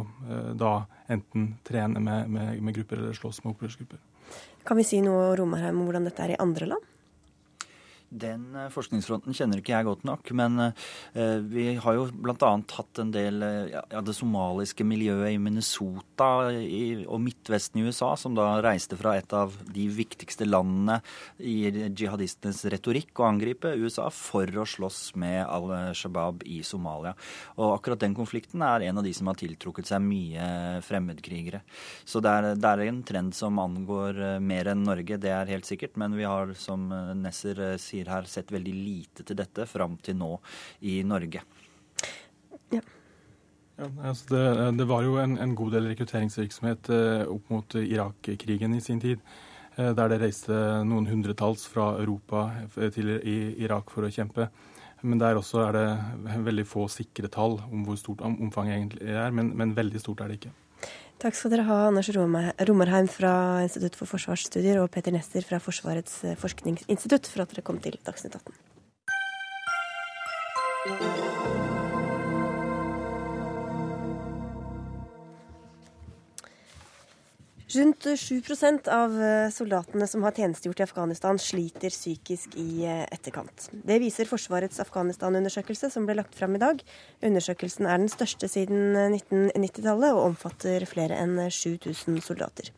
da 0.57 0.85
enten 1.11 1.55
trene 1.67 1.99
med, 2.01 2.29
med, 2.31 2.61
med, 2.61 2.75
grupper 2.75 2.99
eller 2.99 3.17
slåss 3.17 3.43
med 3.43 3.53
opprørsgrupper. 3.53 3.99
Kan 4.65 4.77
vi 4.77 4.85
si 4.87 5.01
noe 5.03 5.33
Romarheim, 5.37 5.79
om 5.79 5.89
hvordan 5.89 6.07
dette 6.07 6.23
er 6.25 6.35
i 6.35 6.41
andre 6.41 6.69
land? 6.73 6.90
Den 8.11 8.49
eh, 8.59 8.67
forskningsfronten 8.71 9.35
kjenner 9.35 9.61
ikke 9.61 9.71
jeg 9.71 9.87
godt 9.87 10.03
nok. 10.07 10.31
Men 10.35 10.59
eh, 10.59 11.37
vi 11.47 11.77
har 11.79 11.95
jo 11.95 12.09
bl.a. 12.11 12.51
hatt 12.75 12.99
en 12.99 13.13
del 13.13 13.39
av 13.45 13.69
ja, 13.71 14.01
det 14.03 14.15
somaliske 14.17 14.83
miljøet 14.87 15.31
i 15.31 15.39
Minnesota 15.39 16.29
og 16.51 17.21
Midtvesten 17.23 17.79
i 17.79 17.85
USA, 17.87 18.11
som 18.19 18.35
da 18.35 18.49
reiste 18.63 18.99
fra 18.99 19.15
et 19.19 19.31
av 19.35 19.55
de 19.71 19.87
viktigste 19.95 20.47
landene 20.47 20.99
i 21.39 21.71
jihadistenes 21.71 22.65
retorikk 22.73 23.21
å 23.21 23.29
angripe 23.29 23.71
USA 23.79 24.09
for 24.11 24.49
å 24.59 24.67
slåss 24.67 25.13
med 25.21 25.45
al-Shabaab 25.45 26.43
i 26.51 26.59
Somalia. 26.67 27.15
Og 27.55 27.77
akkurat 27.77 28.03
den 28.03 28.17
konflikten 28.17 28.63
er 28.67 28.89
en 28.89 28.99
av 28.99 29.07
de 29.07 29.15
som 29.15 29.31
har 29.31 29.39
tiltrukket 29.39 29.87
seg 29.87 30.03
mye 30.03 30.81
fremmedkrigere. 30.83 31.63
Så 32.03 32.19
det 32.23 32.35
er, 32.35 32.49
det 32.59 32.73
er 32.73 32.85
en 32.89 33.01
trend 33.07 33.35
som 33.37 33.59
angår 33.61 34.19
mer 34.43 34.73
enn 34.73 34.83
Norge, 34.83 35.19
det 35.21 35.31
er 35.31 35.55
helt 35.55 35.69
sikkert. 35.69 35.95
Men 36.01 36.17
vi 36.19 36.27
har, 36.27 36.51
som 36.59 36.89
Nesser 37.21 37.61
sier, 37.79 38.00
sier 38.01 38.11
her, 38.11 38.25
sett 38.25 38.51
veldig 38.51 38.73
lite 38.73 39.23
til 39.23 39.37
dette 39.37 39.67
fram 39.69 39.97
til 40.01 40.17
nå 40.17 40.39
i 40.81 41.01
Norge. 41.03 41.43
Ja. 42.71 42.81
Ja, 43.77 43.87
altså 44.03 44.35
det, 44.35 44.77
det, 44.77 44.85
var 44.85 45.01
jo 45.01 45.15
en, 45.17 45.37
en, 45.41 45.55
god 45.55 45.71
del 45.73 45.87
rekrutteringsvirksomhet 45.89 46.89
eh, 46.93 47.23
opp 47.25 47.47
mot 47.49 47.75
Irak-krigen 47.79 48.75
i 48.77 48.81
sin 48.83 48.99
tid. 49.01 49.23
Eh, 49.77 49.93
der 49.97 50.11
det 50.11 50.19
reiste 50.21 50.53
noen 50.85 51.07
hundretalls 51.09 51.63
fra 51.71 51.95
Europa 52.01 52.49
til 52.93 53.15
Irak 53.23 53.89
for 53.89 54.05
å 54.05 54.11
kjempe. 54.11 54.51
Men 55.01 55.17
der 55.17 55.39
også 55.39 55.63
er 55.65 55.77
det 55.79 56.35
veldig 56.45 56.67
få 56.69 56.85
sikre 56.91 57.31
tall 57.31 57.57
om 57.71 57.87
hvor 57.87 57.97
stort 57.97 58.21
omfanget 58.27 58.75
egentlig 58.75 59.15
er. 59.15 59.33
Men, 59.33 59.55
men 59.57 59.73
veldig 59.77 60.03
stort 60.03 60.21
er 60.21 60.29
det 60.29 60.41
ikke. 60.41 60.53
Takk 61.21 61.35
skal 61.37 61.51
dere 61.53 61.67
ha, 61.67 61.75
Anders 61.91 62.07
Romerheim 62.15 63.05
fra 63.13 63.61
Institutt 63.61 63.93
for 63.99 64.09
forsvarsstudier 64.09 64.79
og 64.81 64.89
Peter 64.89 65.13
Nester 65.13 65.45
fra 65.45 65.59
Forsvarets 65.61 66.15
eh, 66.25 66.33
forskningsinstitutt, 66.41 67.29
for 67.29 67.45
at 67.45 67.53
dere 67.53 67.61
kom 67.67 67.77
til 67.83 67.99
Dagsnytt 68.01 68.39
18. 68.41 68.57
Rundt 77.71 78.03
7 78.19 78.41
av 78.91 79.13
eh, 79.21 79.49
soldatene 79.53 80.07
som 80.07 80.23
har 80.25 80.35
tjenestegjort 80.35 80.79
i 80.81 80.83
Afghanistan, 80.83 81.37
sliter 81.39 81.93
psykisk 81.93 82.57
i 82.59 82.83
eh, 82.83 83.05
etterkant. 83.13 83.69
Det 83.71 83.95
viser 84.01 84.27
Forsvarets 84.27 84.81
Afghanistan-undersøkelse 84.83 85.87
som 85.93 86.07
ble 86.07 86.17
lagt 86.19 86.35
fram 86.35 86.57
i 86.57 86.59
dag. 86.59 86.81
Undersøkelsen 87.23 87.87
er 87.87 88.01
den 88.01 88.11
største 88.11 88.49
siden 88.51 88.97
1990-tallet 88.97 90.09
eh, 90.09 90.17
og 90.17 90.33
omfatter 90.33 90.83
flere 90.89 91.19
enn 91.21 91.37
7000 91.47 92.19
soldater. 92.25 92.73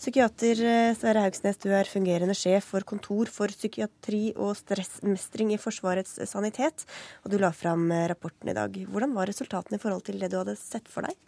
Psykiater 0.00 0.62
Sverre 0.96 1.24
Haugsnes, 1.26 1.58
du 1.60 1.74
er 1.76 1.90
fungerende 1.90 2.36
sjef 2.38 2.70
for 2.70 2.86
Kontor 2.86 3.28
for 3.34 3.52
psykiatri 3.52 4.30
og 4.36 4.54
stressmestring 4.60 5.50
i 5.52 5.58
Forsvarets 5.60 6.22
sanitet, 6.30 6.86
og 7.24 7.34
du 7.34 7.40
la 7.42 7.50
fram 7.52 7.90
rapporten 8.08 8.54
i 8.54 8.56
dag. 8.56 8.78
Hvordan 8.94 9.12
var 9.18 9.28
resultatene 9.28 9.76
i 9.76 9.82
forhold 9.82 10.06
til 10.06 10.22
det 10.22 10.30
du 10.30 10.38
hadde 10.38 10.56
sett 10.60 10.88
for 10.88 11.04
deg? 11.04 11.18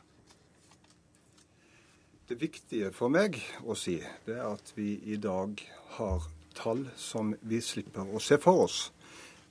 Det 2.33 2.39
viktige 2.41 2.89
for 2.97 3.13
meg 3.13 3.35
å 3.69 3.75
si, 3.77 3.99
det 4.25 4.39
er 4.39 4.55
at 4.55 4.71
vi 4.73 4.95
i 5.13 5.19
dag 5.21 5.59
har 5.99 6.23
tall 6.57 6.87
som 6.97 7.35
vi 7.45 7.59
slipper 7.61 8.09
å 8.09 8.23
se 8.25 8.39
for 8.41 8.63
oss. 8.63 8.79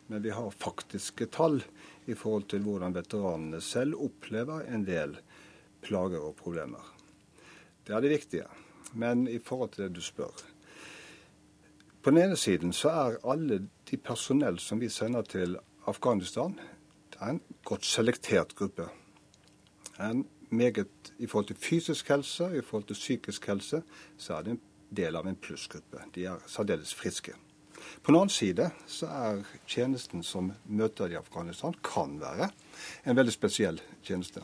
Men 0.09 0.23
vi 0.23 0.31
har 0.33 0.55
faktiske 0.63 1.27
tall 1.29 1.59
i 2.09 2.15
forhold 2.17 2.47
til 2.49 2.65
hvordan 2.65 2.97
veteranene 2.97 3.59
selv 3.61 4.01
opplever 4.01 4.65
en 4.65 4.87
del 4.87 5.13
plager 5.85 6.25
og 6.25 6.33
problemer. 6.41 6.89
Det 7.85 7.93
er 7.93 8.01
det 8.01 8.13
viktige. 8.15 8.49
Men 8.97 9.27
i 9.29 9.37
forhold 9.37 9.75
til 9.75 9.85
det 9.85 9.99
du 9.99 10.01
spør 10.01 10.41
På 12.01 12.09
den 12.09 12.23
ene 12.25 12.41
siden 12.47 12.73
så 12.73 12.97
er 13.05 13.21
alle 13.29 13.61
de 13.91 14.03
personell 14.09 14.57
som 14.57 14.81
vi 14.81 14.89
sender 14.89 15.21
til 15.21 15.59
Afghanistan, 15.85 16.57
det 17.13 17.21
er 17.21 17.35
en 17.35 17.45
godt 17.61 17.85
selektert 17.85 18.57
gruppe. 18.57 18.89
En 20.01 20.25
meget 20.51 21.13
i 21.19 21.27
forhold 21.27 21.47
til 21.47 21.59
fysisk 21.59 22.09
helse, 22.09 22.49
i 22.57 22.61
forhold 22.61 22.87
til 22.89 22.99
psykisk 22.99 23.47
helse, 23.47 23.81
så 24.17 24.35
er 24.35 24.41
det 24.41 24.55
en 24.55 24.61
del 24.91 25.15
av 25.15 25.27
en 25.27 25.39
plussgruppe. 25.39 26.03
De 26.15 26.25
er 26.25 26.43
særdeles 26.47 26.93
friske. 26.93 27.33
På 28.03 28.11
den 28.11 28.19
annen 28.19 28.29
side 28.29 28.69
så 28.87 29.07
er 29.09 29.43
tjenesten 29.67 30.23
som 30.23 30.51
møter 30.65 31.07
de 31.07 31.17
i 31.17 31.19
Afghanistan, 31.19 31.75
kan 31.83 32.19
være 32.21 32.51
en 33.05 33.17
veldig 33.17 33.33
spesiell 33.33 33.81
tjeneste. 34.03 34.43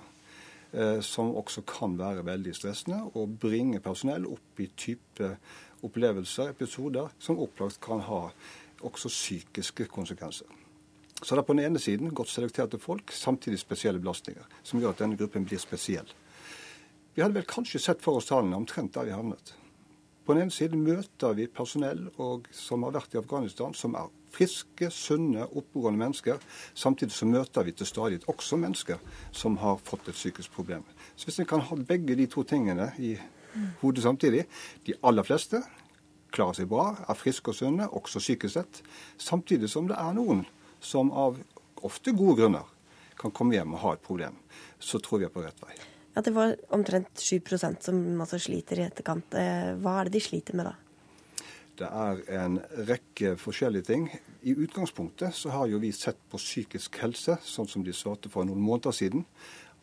Eh, 0.74 1.02
som 1.02 1.36
også 1.36 1.62
kan 1.68 1.96
være 2.00 2.26
veldig 2.26 2.56
stressende 2.56 3.00
og 3.16 3.38
bringe 3.40 3.80
personell 3.80 4.26
opp 4.28 4.60
i 4.60 4.68
type 4.78 5.30
opplevelser, 5.86 6.52
episoder, 6.52 7.14
som 7.20 7.40
opplagt 7.40 7.80
kan 7.84 8.02
ha 8.04 8.28
også 8.84 9.08
psykiske 9.08 9.88
konsekvenser. 9.94 10.48
Så 11.22 11.34
det 11.34 11.42
er 11.42 11.48
på 11.48 11.56
den 11.58 11.66
ene 11.66 11.82
siden 11.82 12.14
godt 12.14 12.30
selekterte 12.30 12.80
folk, 12.80 13.12
samtidig 13.12 13.60
spesielle 13.60 14.00
belastninger, 14.00 14.46
som 14.64 14.82
gjør 14.82 14.94
at 14.94 15.02
denne 15.02 15.18
gruppen 15.18 15.48
blir 15.48 15.62
spesiell. 15.62 16.10
Vi 17.16 17.24
hadde 17.24 17.40
vel 17.40 17.48
kanskje 17.50 17.82
sett 17.82 18.04
for 18.06 18.20
oss 18.20 18.30
tallene 18.30 18.60
omtrent 18.60 18.94
der 18.94 19.08
vi 19.08 19.16
havnet. 19.16 19.56
På 20.28 20.36
den 20.36 20.44
ene 20.44 20.54
siden 20.54 20.84
møter 20.84 21.34
vi 21.34 21.48
personell 21.48 22.04
og, 22.20 22.50
som 22.52 22.84
har 22.84 22.94
vært 22.98 23.16
i 23.16 23.20
Afghanistan, 23.22 23.74
som 23.74 23.96
er 23.96 24.12
friske, 24.36 24.90
sunne, 24.92 25.46
oppegående 25.48 26.02
mennesker. 26.02 26.42
Samtidig 26.76 27.16
så 27.16 27.30
møter 27.32 27.64
vi 27.64 27.74
til 27.80 27.88
stadighet 27.88 28.28
også 28.30 28.60
mennesker 28.60 29.00
som 29.32 29.56
har 29.64 29.80
fått 29.88 30.12
et 30.12 30.20
psykisk 30.20 30.52
problem. 30.54 30.84
Så 31.16 31.30
hvis 31.30 31.40
en 31.40 31.50
kan 31.50 31.64
ha 31.64 31.80
begge 31.80 32.20
de 32.20 32.28
to 32.30 32.44
tingene 32.44 32.92
i 33.00 33.16
hodet 33.82 34.04
samtidig 34.04 34.44
De 34.86 34.94
aller 35.02 35.26
fleste 35.26 35.64
klarer 36.36 36.60
seg 36.60 36.68
bra, 36.70 36.92
er 37.08 37.18
friske 37.18 37.50
og 37.50 37.56
sunne, 37.56 37.88
også 37.88 38.20
psykisk 38.20 38.54
sett. 38.60 38.84
Samtidig 39.18 39.72
som 39.72 39.88
det 39.88 39.96
er 39.98 40.14
noen 40.14 40.44
som 40.80 41.12
av 41.12 41.38
ofte 41.86 42.12
gode 42.12 42.42
grunner 42.42 42.74
kan 43.18 43.34
komme 43.34 43.58
hjem 43.58 43.76
og 43.76 43.84
ha 43.84 43.94
et 43.96 44.04
problem, 44.06 44.36
så 44.80 45.02
tror 45.02 45.22
vi 45.22 45.28
er 45.28 45.34
på 45.34 45.44
rett 45.46 45.62
vei. 45.64 45.76
Ja, 46.14 46.22
Det 46.22 46.34
var 46.34 46.56
omtrent 46.74 47.14
7% 47.22 47.84
som 47.84 48.22
altså 48.22 48.40
sliter 48.42 48.80
i 48.80 48.88
etterkant. 48.88 49.34
Eh, 49.38 49.76
hva 49.78 50.00
er 50.00 50.08
det 50.08 50.18
de 50.18 50.24
sliter 50.26 50.58
med 50.58 50.66
da? 50.66 50.74
Det 51.78 51.86
er 51.86 52.22
en 52.40 52.58
rekke 52.90 53.36
forskjellige 53.38 53.86
ting. 53.86 54.08
I 54.42 54.56
utgangspunktet 54.58 55.36
så 55.38 55.52
har 55.54 55.68
jo 55.70 55.78
vi 55.78 55.92
sett 55.94 56.18
på 56.32 56.40
psykisk 56.42 56.98
helse, 57.04 57.38
sånn 57.46 57.70
som 57.70 57.84
de 57.86 57.94
svarte 57.94 58.32
for 58.34 58.50
noen 58.50 58.62
måneder 58.62 58.96
siden. 58.98 59.26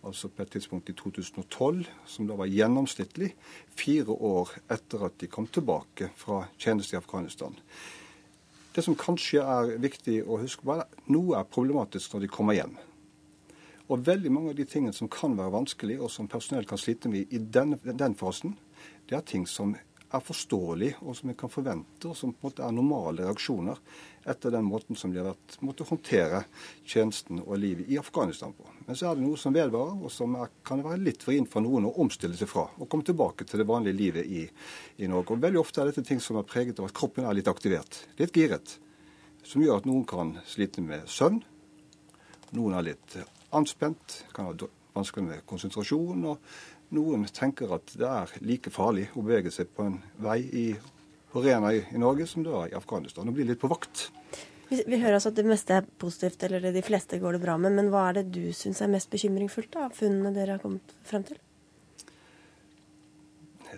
altså 0.04 0.28
på 0.28 0.42
et 0.42 0.50
tidspunkt 0.50 0.90
i 0.90 0.92
2012, 0.92 1.86
som 2.04 2.26
da 2.28 2.34
var 2.36 2.50
gjennomsnittlig, 2.50 3.30
fire 3.72 4.12
år 4.12 4.50
etter 4.68 5.06
at 5.06 5.14
de 5.18 5.30
kom 5.32 5.46
tilbake 5.46 6.10
fra 6.14 6.42
tjeneste 6.58 6.92
i 6.96 6.98
Afghanistan. 6.98 7.56
Det 8.74 8.82
som 8.82 8.96
kanskje 8.98 9.42
er 9.42 9.76
viktig 9.78 10.20
å 10.26 10.40
huske 10.42 10.66
på, 10.66 10.74
er 10.74 10.82
at 10.82 11.08
noe 11.12 11.38
er 11.38 11.46
problematisk 11.46 12.14
når 12.14 12.24
de 12.24 12.30
kommer 12.34 12.58
hjem. 12.58 12.74
Og 13.92 14.06
veldig 14.06 14.32
mange 14.32 14.50
av 14.50 14.58
de 14.58 14.66
tingene 14.66 14.96
som 14.96 15.10
kan 15.12 15.36
være 15.38 15.52
vanskelig, 15.54 16.00
og 16.00 16.10
som 16.10 16.28
personell 16.30 16.66
kan 16.66 16.80
slite 16.80 17.10
med 17.12 17.30
i 17.30 17.38
den, 17.38 17.76
den 17.84 18.16
fasen, 18.18 18.56
det 19.08 19.18
er 19.18 19.26
ting 19.28 19.44
som 19.46 19.76
er 20.14 20.22
forståelig, 20.24 20.90
og 21.02 21.16
som 21.18 21.30
vi 21.30 21.34
kan 21.38 21.50
forvente, 21.52 22.08
og 22.08 22.16
som 22.16 22.32
på 22.32 22.46
en 22.46 22.50
måte 22.50 22.64
er 22.64 22.74
normale 22.74 23.24
reaksjoner 23.26 23.80
etter 24.30 24.54
den 24.54 24.64
måten 24.64 24.96
som 24.96 25.12
de 25.12 25.20
har 25.20 25.26
vært, 25.28 25.56
måtte 25.66 25.86
håndtere 25.88 26.44
tjenesten 26.86 27.42
og 27.42 27.58
livet 27.60 27.90
i 27.92 27.98
Afghanistan 28.00 28.54
på. 28.56 28.66
Men 28.86 28.98
så 28.98 29.10
er 29.10 29.18
det 29.18 29.24
noe 29.26 29.40
som 29.40 29.54
vedvarer, 29.56 29.98
og 30.00 30.12
som 30.12 30.36
er, 30.40 30.52
kan 30.66 30.84
være 30.84 31.02
litt 31.04 31.26
vrient 31.26 31.50
for 31.52 31.64
noen 31.64 31.88
å 31.88 31.94
omstille 32.04 32.38
seg 32.38 32.48
fra. 32.50 32.66
Og 32.78 32.88
komme 32.90 33.06
tilbake 33.06 33.46
til 33.48 33.60
det 33.60 33.68
vanlige 33.68 33.98
livet 33.98 34.30
i, 34.30 34.44
i 35.04 35.10
Norge. 35.10 35.36
Og 35.36 35.42
Veldig 35.44 35.60
ofte 35.60 35.82
er 35.82 35.90
dette 35.90 36.06
ting 36.06 36.22
som 36.24 36.40
er 36.40 36.48
preget 36.48 36.80
av 36.80 36.88
at 36.88 36.96
kroppen 36.96 37.28
er 37.28 37.36
litt 37.36 37.50
aktivert, 37.50 38.04
litt 38.20 38.36
giret. 38.36 38.78
Som 39.44 39.64
gjør 39.64 39.82
at 39.82 39.90
noen 39.90 40.06
kan 40.08 40.38
slite 40.48 40.84
med 40.84 41.04
søvn. 41.10 41.42
Noen 42.56 42.78
er 42.78 42.88
litt 42.92 43.18
anspent, 43.54 44.22
kan 44.32 44.48
ha 44.48 44.70
vanskelig 44.94 45.26
med 45.26 45.46
konsentrasjon. 45.46 46.24
og 46.24 46.38
noen 46.94 47.26
tenker 47.34 47.72
at 47.76 47.94
det 47.98 48.08
er 48.08 48.34
like 48.44 48.72
farlig 48.72 49.08
å 49.14 49.22
bevege 49.24 49.52
seg 49.54 49.70
på 49.74 49.88
en 49.88 50.00
vei 50.22 50.40
i, 50.42 50.66
Horena 51.34 51.72
i, 51.74 51.80
i 51.90 52.00
Norge 52.00 52.28
som 52.30 52.44
det 52.46 52.52
er 52.54 52.72
i 52.72 52.78
Afghanistan, 52.78 53.28
og 53.28 53.34
bli 53.34 53.46
litt 53.48 53.60
på 53.62 53.70
vakt. 53.70 54.08
Vi, 54.68 54.82
vi, 54.86 54.98
hører 55.02 55.18
altså 55.18 55.32
at 55.32 55.38
det 55.38 55.46
meste 55.46 55.76
er 55.76 55.88
positivt, 56.00 56.44
eller 56.46 56.72
de 56.72 56.82
fleste 56.84 57.18
går 57.20 57.36
det 57.36 57.42
bra 57.42 57.56
med. 57.60 57.74
Men 57.76 57.90
hva 57.92 58.08
er 58.10 58.20
det 58.20 58.28
du 58.36 58.52
syns 58.56 58.80
er 58.82 58.92
mest 58.92 59.10
bekymringsfullt 59.12 59.76
av 59.82 59.96
funnene 59.96 60.32
dere 60.34 60.56
har 60.56 60.62
kommet 60.62 60.94
frem 61.06 61.26
til? 61.26 61.40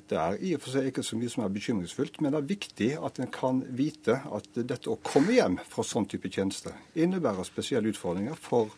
Det 0.07 0.18
er 0.20 0.37
i 0.44 0.52
og 0.55 0.61
for 0.62 0.74
seg 0.74 0.90
ikke 0.90 1.02
så 1.07 1.16
mye 1.18 1.33
som 1.33 1.42
er 1.42 1.55
bekymringsfullt, 1.55 2.20
men 2.20 2.35
det 2.35 2.40
er 2.42 2.50
viktig 2.50 2.90
at 3.09 3.18
en 3.18 3.31
kan 3.33 3.62
vite 3.79 4.18
at 4.37 4.48
dette 4.55 4.92
å 4.92 4.98
komme 5.02 5.35
hjem 5.38 5.57
fra 5.66 5.85
sånn 5.87 6.07
type 6.11 6.31
tjeneste 6.31 6.74
innebærer 6.94 7.48
spesielle 7.48 7.90
utfordringer 7.90 8.37
for 8.38 8.74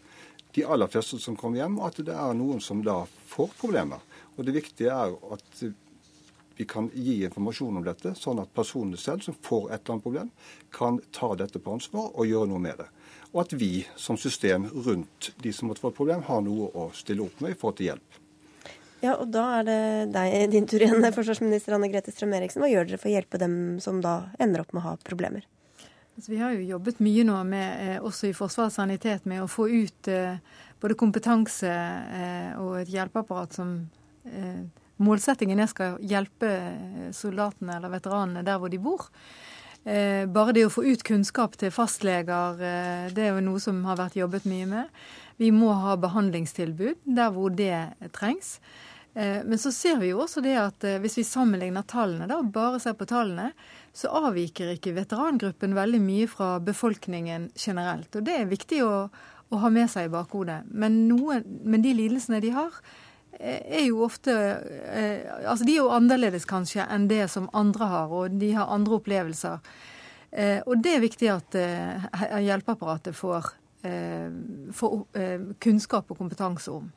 de 0.55 0.65
aller 0.65 0.89
fleste 0.91 1.19
som 1.21 1.37
kommer 1.37 1.61
hjem, 1.61 1.77
og 1.81 1.91
at 1.91 2.01
det 2.07 2.15
er 2.15 2.39
noen 2.39 2.63
som 2.65 2.81
da 2.87 3.03
får 3.29 3.51
problemer. 3.59 4.01
Og 4.39 4.47
Det 4.47 4.55
viktige 4.55 4.95
er 4.95 5.15
at 5.35 5.63
vi 6.59 6.65
kan 6.67 6.89
gi 6.95 7.21
informasjon 7.27 7.77
om 7.79 7.85
dette, 7.87 8.15
sånn 8.19 8.41
at 8.43 8.51
personene 8.55 8.99
selv 8.99 9.23
som 9.23 9.37
får 9.47 9.69
et 9.69 9.81
eller 9.83 9.95
annet 9.95 10.07
problem, 10.07 10.31
kan 10.75 10.99
ta 11.15 11.35
dette 11.39 11.61
på 11.63 11.75
ansvar 11.77 12.09
og 12.15 12.27
gjøre 12.27 12.51
noe 12.51 12.63
med 12.63 12.81
det. 12.81 12.89
Og 13.31 13.45
at 13.45 13.53
vi 13.61 13.85
som 13.97 14.19
system 14.19 14.67
rundt 14.87 15.33
de 15.43 15.53
som 15.55 15.71
måtte 15.71 15.85
få 15.85 15.93
et 15.93 15.99
problem, 15.99 16.25
har 16.27 16.41
noe 16.43 16.71
å 16.75 16.89
stille 16.97 17.23
opp 17.27 17.45
med 17.45 17.55
i 17.55 17.59
forhold 17.59 17.79
til 17.79 17.93
hjelp. 17.93 18.19
Ja, 19.05 19.13
og 19.15 19.31
Da 19.31 19.45
er 19.61 19.69
det 19.69 19.83
deg, 20.17 20.51
din 20.51 20.67
tur 20.67 20.83
igjen, 20.83 21.05
forsvarsminister 21.15 21.77
Anne 21.77 21.91
Grete 21.93 22.11
Strøm-Eriksen. 22.11 22.65
Hva 22.65 22.73
gjør 22.73 22.89
dere 22.89 22.99
for 22.99 23.11
å 23.11 23.15
hjelpe 23.15 23.39
dem 23.39 23.55
som 23.85 24.01
da 24.03 24.33
ender 24.43 24.65
opp 24.65 24.75
med 24.75 24.83
å 24.83 24.89
ha 24.89 24.97
problemer? 25.07 25.47
Altså, 26.19 26.33
vi 26.33 26.41
har 26.43 26.57
jo 26.57 26.67
jobbet 26.67 26.99
mye 26.99 27.23
nå, 27.23 27.37
med, 27.47 27.69
eh, 27.85 28.01
også 28.03 28.33
i 28.33 28.35
Forsvarets 28.35 28.81
sanitet, 28.81 29.29
med 29.31 29.45
å 29.45 29.47
få 29.47 29.69
ut 29.71 30.11
eh, 30.11 30.41
både 30.83 30.99
kompetanse 30.99 31.71
eh, 31.71 32.59
og 32.59 32.81
et 32.81 32.91
hjelpeapparat 32.91 33.55
som 33.55 33.77
Målsettingen 34.99 35.61
er 35.63 35.71
skal 35.71 35.99
hjelpe 36.03 36.49
eh, 36.51 37.07
soldatene 37.15 37.77
eller 37.79 37.93
veteranene 37.93 38.43
der 38.47 38.59
hvor 38.59 38.73
de 38.73 38.81
bor. 38.83 39.07
Eh, 39.87 40.27
bare 40.27 40.55
det 40.57 40.67
å 40.67 40.73
få 40.75 40.83
ut 40.89 41.05
kunnskap 41.07 41.55
til 41.61 41.71
fastleger, 41.75 42.59
det 43.15 43.25
er 43.25 43.37
jo 43.37 43.47
noe 43.47 43.63
som 43.63 43.79
har 43.87 44.01
vært 44.01 44.19
jobbet 44.19 44.49
mye 44.51 44.67
med. 44.67 45.01
Vi 45.39 45.53
må 45.55 45.71
ha 45.85 45.95
behandlingstilbud 46.01 47.07
der 47.07 47.35
hvor 47.35 47.55
det 47.55 48.11
trengs. 48.17 48.59
Men 49.19 49.59
så 49.59 49.73
ser 49.75 49.97
vi 49.99 50.13
jo 50.13 50.21
også 50.23 50.43
det 50.45 50.53
at 50.61 50.85
hvis 51.03 51.17
vi 51.19 51.25
sammenligner 51.27 51.83
tallene, 51.91 52.29
da, 52.31 52.37
bare 52.43 52.79
ser 52.83 52.95
på 52.95 53.07
tallene, 53.09 53.49
så 53.97 54.13
avviker 54.15 54.75
ikke 54.75 54.93
veterangruppen 54.95 55.75
veldig 55.75 56.01
mye 56.05 56.29
fra 56.31 56.51
befolkningen 56.63 57.49
generelt. 57.59 58.13
Og 58.15 58.27
det 58.29 58.37
er 58.37 58.51
viktig 58.51 58.83
å, 58.87 58.93
å 59.51 59.63
ha 59.63 59.71
med 59.75 59.91
seg 59.91 60.07
i 60.07 60.13
bakhodet. 60.13 60.61
Men, 60.71 61.01
noen, 61.09 61.47
men 61.67 61.83
de 61.83 61.97
lidelsene 61.99 62.43
de 62.45 62.53
har, 62.55 62.79
eh, 62.79 63.08
er 63.39 63.85
jo 63.87 64.03
ofte 64.07 64.35
eh, 64.35 65.23
Altså 65.45 65.67
de 65.67 65.77
er 65.77 65.83
jo 65.83 65.93
annerledes 65.95 66.47
kanskje 66.49 66.87
enn 66.91 67.07
det 67.11 67.25
som 67.31 67.49
andre 67.57 67.89
har, 67.93 68.13
og 68.13 68.39
de 68.41 68.51
har 68.57 68.71
andre 68.75 68.99
opplevelser. 68.99 69.73
Eh, 70.31 70.61
og 70.67 70.83
det 70.83 70.97
er 70.97 71.05
viktig 71.05 71.31
at 71.33 71.59
eh, 71.59 72.09
hjelpeapparatet 72.49 73.17
får, 73.17 73.55
får 74.75 74.95
kunnskap 75.63 76.11
og 76.11 76.19
kompetanse 76.19 76.73
om. 76.75 76.89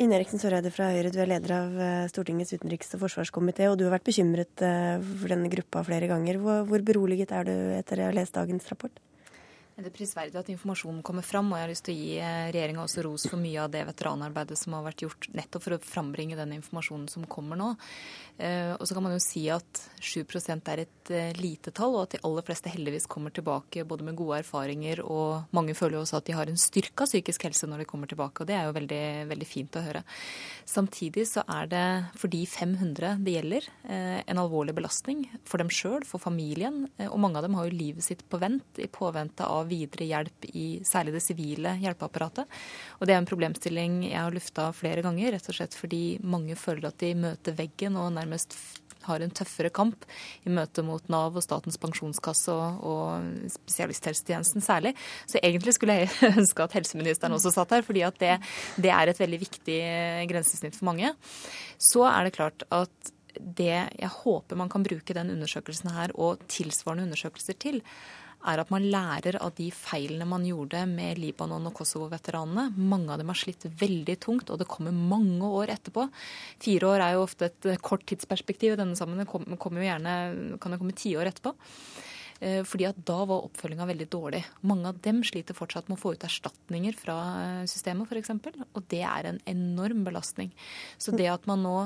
Ine 0.00 0.16
Eriksen 0.16 0.40
Søreide 0.40 0.72
fra 0.72 0.88
Høyre, 0.92 1.12
du 1.12 1.18
er 1.22 1.28
leder 1.28 1.52
av 1.56 1.76
Stortingets 2.10 2.52
utenriks- 2.56 2.96
og 2.96 3.04
forsvarskomité, 3.04 3.68
og 3.70 3.78
du 3.78 3.84
har 3.86 3.94
vært 3.94 4.08
bekymret 4.08 4.64
for 4.64 5.32
denne 5.32 5.52
gruppa 5.52 5.84
flere 5.86 6.08
ganger. 6.10 6.40
Hvor 6.40 6.84
beroliget 6.88 7.32
er 7.36 7.48
du 7.48 7.54
etter 7.76 8.00
å 8.00 8.08
ha 8.08 8.16
lest 8.16 8.36
dagens 8.36 8.68
rapport? 8.72 8.96
Det 9.76 9.90
er 9.90 9.92
prisverdig 9.92 10.38
at 10.40 10.48
informasjonen 10.48 11.02
kommer 11.04 11.20
fram, 11.20 11.50
og 11.50 11.58
jeg 11.58 11.66
har 11.66 11.68
lyst 11.68 11.84
til 11.84 11.92
å 11.92 12.00
gi 12.00 12.12
eh, 12.16 12.46
regjeringa 12.48 12.80
også 12.86 13.02
ros 13.04 13.26
for 13.28 13.36
mye 13.36 13.60
av 13.60 13.74
det 13.74 13.82
veteranarbeidet 13.84 14.56
som 14.56 14.72
har 14.72 14.86
vært 14.86 15.02
gjort 15.04 15.26
nettopp 15.36 15.64
for 15.66 15.76
å 15.76 15.78
frambringe 15.84 16.38
den 16.38 16.54
informasjonen 16.56 17.10
som 17.12 17.26
kommer 17.28 17.60
nå. 17.60 17.66
Eh, 18.40 18.72
og 18.72 18.86
så 18.88 18.96
kan 18.96 19.04
man 19.04 19.12
jo 19.12 19.20
si 19.20 19.42
at 19.52 19.82
7% 20.00 20.70
er 20.72 20.82
et 20.86 21.12
eh, 21.12 21.36
lite 21.36 21.74
tall, 21.76 21.92
og 21.92 22.06
at 22.06 22.16
de 22.16 22.20
aller 22.24 22.46
fleste 22.46 22.72
heldigvis 22.72 23.04
kommer 23.12 23.34
tilbake 23.36 23.84
både 23.84 24.06
med 24.06 24.16
gode 24.16 24.38
erfaringer, 24.46 25.02
og 25.04 25.52
mange 25.52 25.76
føler 25.76 25.98
jo 25.98 26.06
også 26.06 26.22
at 26.22 26.30
de 26.30 26.38
har 26.38 26.48
en 26.48 26.56
styrka 26.56 27.04
psykisk 27.04 27.44
helse 27.44 27.68
når 27.68 27.84
de 27.84 27.88
kommer 27.92 28.08
tilbake, 28.08 28.40
og 28.40 28.48
det 28.48 28.56
er 28.56 28.70
jo 28.70 28.78
veldig, 28.78 29.02
veldig 29.34 29.50
fint 29.50 29.76
å 29.76 29.84
høre. 29.84 30.04
Samtidig 30.64 31.26
så 31.28 31.44
er 31.52 31.68
det 31.74 31.84
for 32.16 32.32
de 32.32 32.40
500 32.48 33.20
det 33.28 33.36
gjelder, 33.36 33.68
en 33.92 34.40
alvorlig 34.40 34.72
belastning 34.76 35.26
for 35.44 35.60
dem 35.60 35.68
sjøl, 35.68 36.00
for 36.08 36.22
familien, 36.22 36.86
og 37.10 37.20
mange 37.20 37.38
av 37.38 37.44
dem 37.44 37.60
har 37.60 37.68
jo 37.68 37.76
livet 37.76 38.08
sitt 38.08 38.24
på 38.24 38.40
vent 38.40 38.80
i 38.80 38.88
påvente 38.88 39.44
av 39.44 39.65
videre 39.70 40.08
hjelp 40.08 40.48
i 40.52 40.66
særlig 40.86 41.16
det 41.16 41.24
sivile 41.24 41.76
hjelpeapparatet. 41.82 42.56
Og 43.00 43.06
det 43.06 43.14
er 43.16 43.22
en 43.22 43.28
problemstilling 43.28 44.00
jeg 44.08 44.18
har 44.20 44.34
lufta 44.34 44.70
flere 44.76 45.04
ganger, 45.06 45.34
rett 45.34 45.52
og 45.52 45.58
slett 45.58 45.76
fordi 45.76 46.18
mange 46.24 46.58
føler 46.58 46.90
at 46.90 46.98
de 47.02 47.14
møter 47.18 47.56
veggen 47.58 47.98
og 48.00 48.12
nærmest 48.16 48.56
har 49.06 49.22
en 49.22 49.32
tøffere 49.34 49.70
kamp 49.74 50.06
i 50.46 50.52
møte 50.52 50.82
mot 50.86 51.04
Nav 51.12 51.36
og 51.36 51.44
Statens 51.44 51.78
pensjonskasse 51.82 52.52
og, 52.52 52.80
og 52.86 53.50
spesialisthelsetjenesten 53.54 54.64
særlig. 54.64 54.96
Så 55.30 55.40
egentlig 55.42 55.76
skulle 55.76 56.00
jeg 56.00 56.10
ønske 56.40 56.66
at 56.66 56.76
helseministeren 56.78 57.36
også 57.36 57.54
satt 57.54 57.76
her, 57.76 57.86
fordi 57.86 58.02
at 58.06 58.18
det, 58.22 58.36
det 58.82 58.92
er 58.94 59.12
et 59.12 59.20
veldig 59.22 59.42
viktig 59.46 59.80
grensesnitt 60.32 60.78
for 60.78 60.90
mange. 60.90 61.12
Så 61.78 62.06
er 62.08 62.26
det 62.26 62.36
klart 62.38 62.66
at 62.74 63.12
det 63.36 63.74
jeg 64.00 64.12
håper 64.22 64.56
man 64.56 64.70
kan 64.72 64.84
bruke 64.86 65.14
den 65.16 65.34
undersøkelsen 65.34 65.92
her 65.92 66.14
og 66.16 66.40
tilsvarende 66.50 67.04
undersøkelser 67.08 67.58
til, 67.60 67.82
er 68.46 68.62
at 68.62 68.70
man 68.70 68.86
lærer 68.92 69.38
av 69.42 69.54
de 69.58 69.68
feilene 69.74 70.28
man 70.28 70.44
gjorde 70.46 70.82
med 70.90 71.18
Libanon- 71.18 71.66
og 71.70 71.74
Kosovo-veteranene. 71.78 72.68
Mange 72.76 73.12
av 73.12 73.20
dem 73.20 73.32
har 73.32 73.38
slitt 73.38 73.66
veldig 73.80 74.18
tungt, 74.22 74.50
og 74.50 74.60
det 74.60 74.68
kommer 74.70 74.94
mange 74.94 75.46
år 75.46 75.72
etterpå. 75.74 76.08
Fire 76.62 76.92
år 76.92 77.06
er 77.06 77.16
jo 77.16 77.24
ofte 77.24 77.50
et 77.50 77.70
kort 77.82 78.06
tidsperspektiv 78.06 78.74
i 78.74 78.80
denne 78.82 78.98
sammen. 78.98 79.18
Det 79.18 79.28
kan 79.28 80.76
jo 80.76 80.78
komme 80.78 80.98
tiår 80.98 81.32
etterpå. 81.32 81.56
Eh, 82.40 82.62
fordi 82.68 82.84
at 82.88 82.98
da 83.08 83.16
var 83.28 83.46
oppfølginga 83.46 83.86
veldig 83.88 84.06
dårlig. 84.12 84.42
Mange 84.68 84.90
av 84.90 84.98
dem 85.04 85.22
sliter 85.24 85.56
fortsatt 85.56 85.88
med 85.88 85.96
å 85.96 86.02
få 86.02 86.12
ut 86.16 86.26
erstatninger 86.26 86.96
fra 86.98 87.16
eh, 87.40 87.62
systemet 87.70 88.10
f.eks. 88.10 88.34
Og 88.76 88.82
det 88.92 89.02
er 89.08 89.30
en 89.30 89.40
enorm 89.48 90.04
belastning. 90.06 90.52
Så 91.00 91.16
det 91.16 91.30
at 91.32 91.48
man 91.48 91.64
nå 91.64 91.76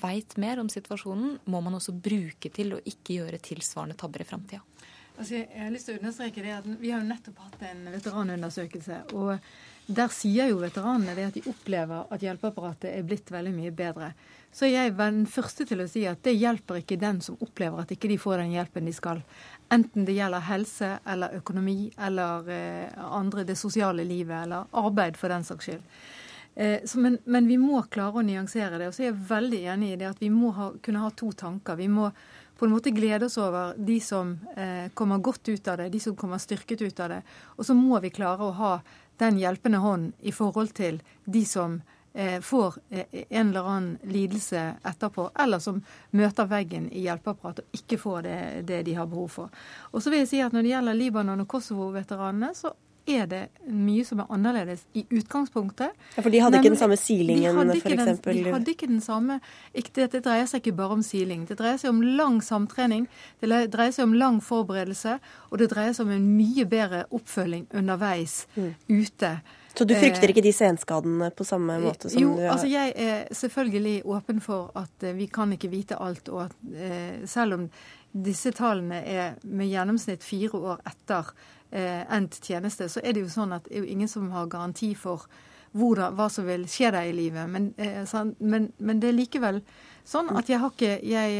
veit 0.00 0.38
mer 0.40 0.62
om 0.62 0.70
situasjonen, 0.72 1.38
må 1.44 1.60
man 1.64 1.76
også 1.76 1.92
bruke 1.92 2.52
til 2.54 2.76
å 2.76 2.82
ikke 2.88 3.20
gjøre 3.20 3.42
tilsvarende 3.44 3.98
tabber 4.00 4.24
i 4.24 4.28
framtida. 4.28 4.64
Altså, 5.18 5.34
jeg 5.34 5.58
har 5.58 5.72
lyst 5.74 5.88
til 5.88 5.96
å 5.96 5.98
understreke 5.98 6.42
det 6.44 6.52
at 6.54 6.66
Vi 6.78 6.92
har 6.92 7.02
jo 7.02 7.08
nettopp 7.08 7.40
hatt 7.42 7.62
en 7.66 7.88
veteranundersøkelse. 7.90 9.00
og 9.18 9.38
Der 9.86 10.12
sier 10.14 10.50
jo 10.52 10.60
veteranene 10.62 11.16
det 11.16 11.24
at 11.26 11.38
de 11.38 11.50
opplever 11.50 12.06
at 12.12 12.22
hjelpeapparatet 12.22 12.92
er 12.92 13.06
blitt 13.08 13.32
veldig 13.32 13.54
mye 13.56 13.72
bedre. 13.74 14.12
Så 14.52 14.66
er 14.68 14.76
jeg 14.76 14.94
den 14.96 15.24
første 15.26 15.66
til 15.68 15.82
å 15.82 15.88
si 15.90 16.04
at 16.08 16.22
det 16.24 16.36
hjelper 16.38 16.80
ikke 16.80 17.00
den 17.00 17.20
som 17.24 17.40
opplever 17.44 17.82
at 17.82 17.90
ikke 17.92 18.08
de 18.08 18.20
får 18.20 18.44
den 18.44 18.54
hjelpen 18.54 18.86
de 18.86 18.94
skal. 18.94 19.20
Enten 19.74 20.06
det 20.06 20.16
gjelder 20.16 20.46
helse 20.46 20.92
eller 21.04 21.34
økonomi 21.40 21.90
eller 21.98 22.48
eh, 22.52 23.02
andre, 23.04 23.44
det 23.44 23.58
sosiale 23.58 24.06
livet 24.08 24.46
eller 24.46 24.70
arbeid 24.72 25.18
for 25.18 25.34
den 25.34 25.44
saks 25.44 25.68
skyld. 25.68 25.84
Eh, 26.54 26.80
så, 26.84 26.98
men, 26.98 27.18
men, 27.24 27.46
vi 27.46 27.58
må 27.60 27.82
klare 27.90 28.18
å 28.18 28.24
nyansere 28.24 28.78
det. 28.78 28.88
Og 28.88 28.96
så 28.96 29.04
er 29.04 29.10
jeg 29.10 29.28
veldig 29.28 29.60
enig 29.74 29.92
i 29.92 30.00
det 30.00 30.08
at 30.08 30.22
vi 30.22 30.30
må 30.32 30.54
ha, 30.56 30.72
kunne 30.82 31.04
ha 31.04 31.10
to 31.14 31.32
tanker. 31.32 31.78
Vi 31.78 31.90
må 31.92 32.08
på 32.58 32.64
en 32.64 32.72
måte 32.74 32.90
glede 32.90 33.26
oss 33.26 33.38
over 33.38 33.74
de 33.78 34.00
som 34.00 34.38
eh, 34.56 34.90
kommer 34.94 35.18
godt 35.18 35.48
ut 35.48 35.68
av 35.68 35.78
det, 35.78 35.88
de 35.88 36.00
som 36.00 36.16
kommer 36.16 36.38
styrket 36.42 36.82
ut 36.82 37.00
av 37.00 37.08
det. 37.08 37.20
Og 37.56 37.66
så 37.66 37.74
må 37.74 38.00
vi 38.02 38.10
klare 38.10 38.42
å 38.42 38.56
ha 38.58 38.72
den 39.22 39.38
hjelpende 39.38 39.78
hånd 39.78 40.12
i 40.20 40.32
forhold 40.34 40.74
til 40.74 40.98
de 41.24 41.44
som 41.46 41.76
eh, 42.12 42.40
får 42.42 42.80
eh, 42.90 43.22
en 43.28 43.52
eller 43.52 43.70
annen 43.70 44.10
lidelse 44.10 44.64
etterpå, 44.82 45.30
eller 45.38 45.62
som 45.62 45.78
møter 46.10 46.50
veggen 46.50 46.90
i 46.90 47.04
hjelpeapparatet 47.06 47.68
og 47.68 47.78
ikke 47.78 48.00
får 48.02 48.26
det, 48.26 48.40
det, 48.72 48.82
de 48.90 48.98
har 48.98 49.06
behov 49.06 49.30
for. 49.36 49.54
Og 49.92 50.02
så 50.02 50.10
vil 50.10 50.24
jeg 50.24 50.32
si 50.32 50.42
at 50.42 50.52
Når 50.52 50.66
det 50.66 50.74
gjelder 50.74 50.98
Libanon 50.98 51.46
og 51.46 51.50
Kosovo-veteranene, 51.54 52.50
så 52.58 52.74
er 53.08 53.28
det 53.30 53.42
mye 53.66 54.04
som 54.06 54.22
er 54.22 54.32
annerledes 54.34 54.84
i 54.96 55.04
utgangspunktet. 55.10 55.94
Ja, 56.16 56.22
For 56.22 56.32
de 56.32 56.40
hadde 56.44 56.60
ikke 56.60 56.72
den 56.72 56.80
samme 56.80 56.98
silingen, 57.00 57.58
f.eks.? 57.58 58.22
De 58.24 58.52
hadde 58.52 58.74
ikke 58.74 58.90
den 58.90 59.02
samme 59.04 59.38
ikke, 59.74 60.08
det, 60.12 60.22
dreier 60.24 60.48
seg 60.48 60.62
ikke 60.62 60.76
bare 60.80 60.98
om 60.98 61.04
siling. 61.06 61.46
Det 61.48 61.58
dreier 61.60 61.78
seg 61.80 61.92
om 61.92 62.02
lang 62.02 62.40
samtrening, 62.44 63.06
det 63.42 63.52
dreier 63.72 63.94
seg 63.94 64.08
om 64.08 64.16
lang 64.18 64.42
forberedelse, 64.44 65.18
og 65.50 65.62
det 65.62 65.70
dreier 65.72 65.96
seg 65.96 66.08
om 66.08 66.16
en 66.16 66.28
mye 66.38 66.66
bedre 66.68 67.06
oppfølging 67.14 67.68
underveis 67.78 68.42
mm. 68.56 68.74
ute. 68.88 69.32
Så 69.78 69.84
du 69.84 69.94
frykter 69.94 70.26
eh, 70.26 70.32
ikke 70.32 70.42
de 70.42 70.52
senskadene 70.52 71.28
på 71.38 71.44
samme 71.46 71.76
måte 71.78 72.10
som 72.10 72.18
jo, 72.18 72.32
du 72.34 72.40
har? 72.40 72.48
Jo, 72.48 72.54
altså 72.56 72.70
jeg 72.70 72.94
er 72.98 73.28
selvfølgelig 73.40 74.00
åpen 74.10 74.40
for 74.42 74.72
at 74.78 75.06
eh, 75.06 75.14
vi 75.14 75.28
kan 75.30 75.52
ikke 75.54 75.70
vite 75.70 75.98
alt. 76.02 76.30
Og 76.34 76.48
at 76.48 76.56
eh, 76.74 77.20
selv 77.30 77.54
om 77.54 77.68
disse 78.26 78.50
tallene 78.56 78.98
er 79.06 79.36
med 79.44 79.70
gjennomsnitt 79.70 80.26
fire 80.26 80.58
år 80.72 80.82
etter 80.88 81.30
endt 81.70 82.38
tjeneste, 82.40 82.86
så 82.88 83.02
er 83.04 83.12
det 83.12 83.26
jo 83.26 83.30
sånn 83.32 83.52
at 83.52 83.66
det 83.68 83.74
er 83.76 83.82
jo 83.84 83.92
ingen 83.92 84.08
som 84.08 84.30
har 84.32 84.46
garanti 84.48 84.94
for 84.96 85.26
hvordan, 85.76 86.16
hva 86.16 86.28
som 86.32 86.46
vil 86.48 86.66
skje 86.70 86.92
deg 86.94 87.10
i 87.10 87.16
livet. 87.16 87.48
Men, 87.50 87.70
eh, 87.76 88.02
men, 88.38 88.70
men, 88.78 89.00
det 89.00 89.10
er 89.10 89.16
likevel 89.16 89.60
sånn 90.08 90.30
at 90.36 90.48
jeg 90.48 90.60
har 90.62 90.72
ikke 90.72 90.94
Jeg, 91.04 91.34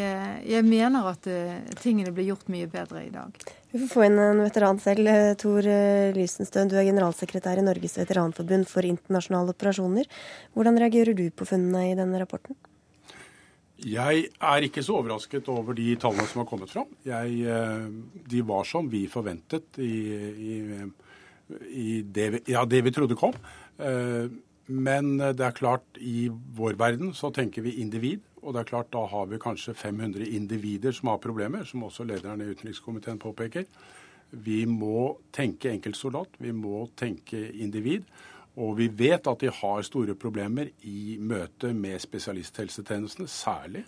jeg 0.45 0.67
mener 0.67 1.09
at 1.13 1.27
eh, 1.31 1.61
tingene 1.81 2.13
blir 2.13 2.33
gjort 2.33 2.51
mye 2.53 2.69
bedre 2.71 3.05
i 3.07 3.13
dag. 3.15 3.33
Vi 3.73 3.81
får 3.83 3.91
få 3.93 4.07
inn 4.07 4.19
en 4.23 4.43
veteran 4.45 4.81
selv. 4.81 5.09
Eh, 5.09 5.35
Tor 5.41 5.67
eh, 5.67 6.15
Lysenstøen, 6.17 6.71
du 6.71 6.77
er 6.79 6.89
generalsekretær 6.89 7.61
i 7.61 7.67
Norges 7.67 7.99
veteranforbund 8.01 8.69
for 8.71 8.87
internasjonale 8.89 9.57
operasjoner. 9.57 10.09
Hvordan 10.57 10.81
reagerer 10.81 11.17
du 11.17 11.29
på 11.31 11.49
funnene 11.49 11.91
i 11.91 11.97
denne 11.99 12.21
rapporten? 12.21 12.57
Jeg 13.87 14.25
er 14.43 14.65
ikke 14.67 14.83
så 14.83 14.97
overrasket 14.99 15.49
over 15.53 15.77
de 15.79 15.93
tallene 16.01 16.27
som 16.27 16.43
har 16.43 16.49
kommet 16.51 16.73
fram. 16.73 16.91
Jeg, 17.07 17.37
eh, 17.47 17.87
de 18.33 18.43
var 18.47 18.67
som 18.67 18.89
vi 18.91 19.05
forventet 19.11 19.79
i, 19.79 19.95
i, 20.51 20.59
i 21.71 21.89
det, 22.03 22.29
vi, 22.35 22.43
ja, 22.55 22.65
det 22.67 22.83
vi 22.85 22.95
trodde 22.95 23.19
kom. 23.19 23.37
Men 24.69 25.13
det 25.17 25.45
er 25.47 25.55
klart, 25.55 25.85
i 26.03 26.27
vår 26.29 26.75
verden 26.77 27.13
så 27.15 27.31
tenker 27.33 27.63
vi 27.63 27.79
individ. 27.81 28.25
Og 28.43 28.55
det 28.55 28.63
er 28.63 28.71
klart, 28.71 28.91
da 28.95 29.05
har 29.11 29.27
vi 29.31 29.41
kanskje 29.43 29.75
500 29.77 30.27
individer 30.37 30.95
som 30.95 31.11
har 31.13 31.23
problemer, 31.23 31.65
som 31.67 31.87
også 31.87 32.07
lederen 32.07 32.43
i 32.43 32.51
utenrikskomiteen 32.53 33.21
påpeker. 33.23 33.67
Vi 34.31 34.63
må 34.69 35.19
tenke 35.33 35.73
enkeltsoldat, 35.73 36.37
vi 36.43 36.53
må 36.53 36.87
tenke 36.99 37.41
individ. 37.57 38.05
Og 38.59 38.75
vi 38.81 38.89
vet 38.91 39.27
at 39.31 39.43
de 39.43 39.51
har 39.55 39.85
store 39.87 40.17
problemer 40.19 40.73
i 40.83 41.17
møte 41.23 41.71
med 41.77 42.01
spesialisthelsetjenestene, 42.03 43.29
særlig. 43.31 43.85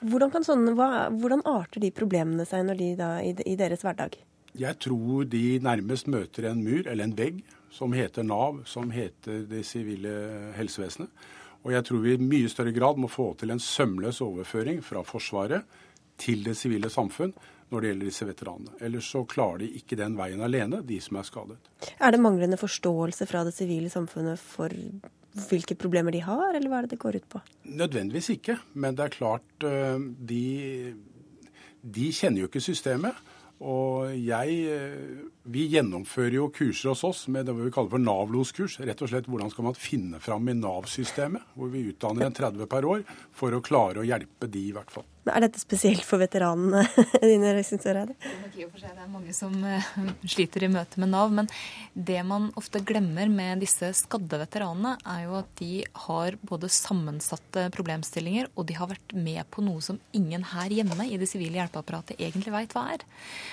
Hvordan, 0.00 0.44
sånne, 0.46 0.74
hva, 0.74 1.08
hvordan, 1.12 1.44
arter 1.46 1.84
de 1.84 1.92
problemene 1.94 2.46
seg 2.48 2.64
når 2.66 2.80
de 2.80 2.90
da, 2.98 3.10
i, 3.22 3.34
i 3.46 3.56
deres 3.60 3.84
hverdag? 3.86 4.16
Jeg 4.58 4.78
tror 4.82 5.28
de 5.30 5.44
nærmest 5.62 6.08
møter 6.10 6.48
en 6.50 6.64
mur 6.64 6.88
eller 6.88 7.06
en 7.06 7.14
vegg 7.14 7.44
som 7.70 7.94
heter 7.94 8.26
Nav, 8.26 8.64
som 8.66 8.90
heter 8.90 9.44
det 9.46 9.62
sivile 9.68 10.14
helsevesenet. 10.56 11.12
Og 11.60 11.74
jeg 11.74 11.86
tror 11.86 12.02
vi 12.02 12.16
i 12.16 12.24
mye 12.24 12.48
større 12.50 12.72
grad 12.74 12.98
må 12.98 13.10
få 13.12 13.34
til 13.38 13.52
en 13.52 13.60
sømløs 13.62 14.22
overføring 14.24 14.80
fra 14.82 15.04
Forsvaret 15.06 15.68
til 16.20 16.42
det 16.46 16.56
sivile 16.58 16.90
samfunn 16.90 17.34
når 17.70 17.80
det 17.80 17.92
gjelder 17.92 18.10
disse 18.10 18.26
veteranene. 18.28 18.74
Ellers 18.82 19.08
så 19.12 19.22
klarer 19.30 19.62
de 19.62 19.70
ikke 19.78 19.98
den 19.98 20.16
veien 20.18 20.42
alene, 20.42 20.82
de 20.86 20.98
som 21.02 21.20
er 21.20 21.26
skadet. 21.28 21.70
Er 21.98 22.14
det 22.14 22.22
manglende 22.22 22.58
forståelse 22.60 23.28
fra 23.30 23.44
det 23.46 23.54
sivile 23.56 23.90
samfunnet 23.92 24.40
for 24.42 24.74
hvilke 25.48 25.76
problemer 25.78 26.14
de 26.14 26.22
har, 26.26 26.54
eller 26.56 26.70
hva 26.70 26.80
er 26.80 26.88
det 26.88 26.96
det 26.96 27.02
går 27.04 27.20
ut 27.20 27.28
på? 27.30 27.42
Nødvendigvis 27.70 28.32
ikke, 28.34 28.58
men 28.74 28.98
det 28.98 29.06
er 29.06 29.14
klart 29.14 29.66
eh, 29.66 30.02
de, 30.30 30.94
de 31.82 32.08
kjenner 32.16 32.42
jo 32.42 32.50
ikke 32.50 32.64
systemet. 32.64 33.18
Og 33.60 34.16
jeg, 34.16 34.56
eh, 34.72 35.20
Vi 35.48 35.62
gjennomfører 35.72 36.34
jo 36.36 36.48
kurser 36.52 36.90
hos 36.92 37.04
oss 37.04 37.20
med 37.32 37.46
det 37.48 37.54
vi 37.56 37.70
kaller 37.72 37.94
for 37.94 38.02
Nav-loskurs. 38.02 38.76
Rett 38.84 39.00
og 39.00 39.08
slett 39.08 39.28
hvordan 39.30 39.48
skal 39.52 39.70
man 39.70 39.78
finne 39.78 40.20
fram 40.20 40.50
i 40.52 40.54
Nav-systemet, 40.58 41.54
hvor 41.56 41.70
vi 41.72 41.86
utdanner 41.88 42.26
en 42.26 42.36
30 42.36 42.68
per 42.68 42.84
år 42.84 43.06
for 43.32 43.56
å 43.56 43.62
klare 43.64 44.02
å 44.02 44.04
hjelpe 44.04 44.50
de, 44.52 44.66
i 44.68 44.74
hvert 44.76 44.92
fall. 44.92 45.06
Er 45.28 45.44
dette 45.44 45.60
spesielt 45.60 46.04
for 46.04 46.20
veteranene 46.20 46.80
dine? 47.22 47.52
Synes 47.64 47.84
Søreide? 47.84 48.14
det? 48.16 48.68
det 48.80 48.88
er 48.88 49.08
mange 49.10 49.34
som 49.36 49.52
eh, 49.68 49.88
sliter 50.24 50.64
i 50.64 50.70
møte 50.72 51.00
med 51.00 51.12
Nav. 51.12 51.32
Men 51.32 51.48
det 51.92 52.20
man 52.26 52.48
ofte 52.60 52.80
glemmer 52.84 53.28
med 53.32 53.60
disse 53.64 53.92
skadde 53.96 54.40
veteranene, 54.40 54.96
er 55.04 55.26
jo 55.26 55.36
at 55.40 55.50
de 55.60 55.84
har 56.06 56.36
både 56.40 56.70
sammensatte 56.72 57.66
problemstillinger, 57.74 58.48
og 58.56 58.68
de 58.68 58.76
har 58.76 58.90
vært 58.92 59.16
med 59.16 59.44
på 59.52 59.64
noe 59.64 59.84
som 59.84 60.00
ingen 60.16 60.44
her 60.52 60.72
hjemme 60.80 61.08
i 61.08 61.20
det 61.20 61.28
sivile 61.30 61.60
hjelpeapparatet 61.60 62.20
egentlig 62.20 62.56
veit 62.56 62.76
hva 62.76 62.86
er. 62.96 63.04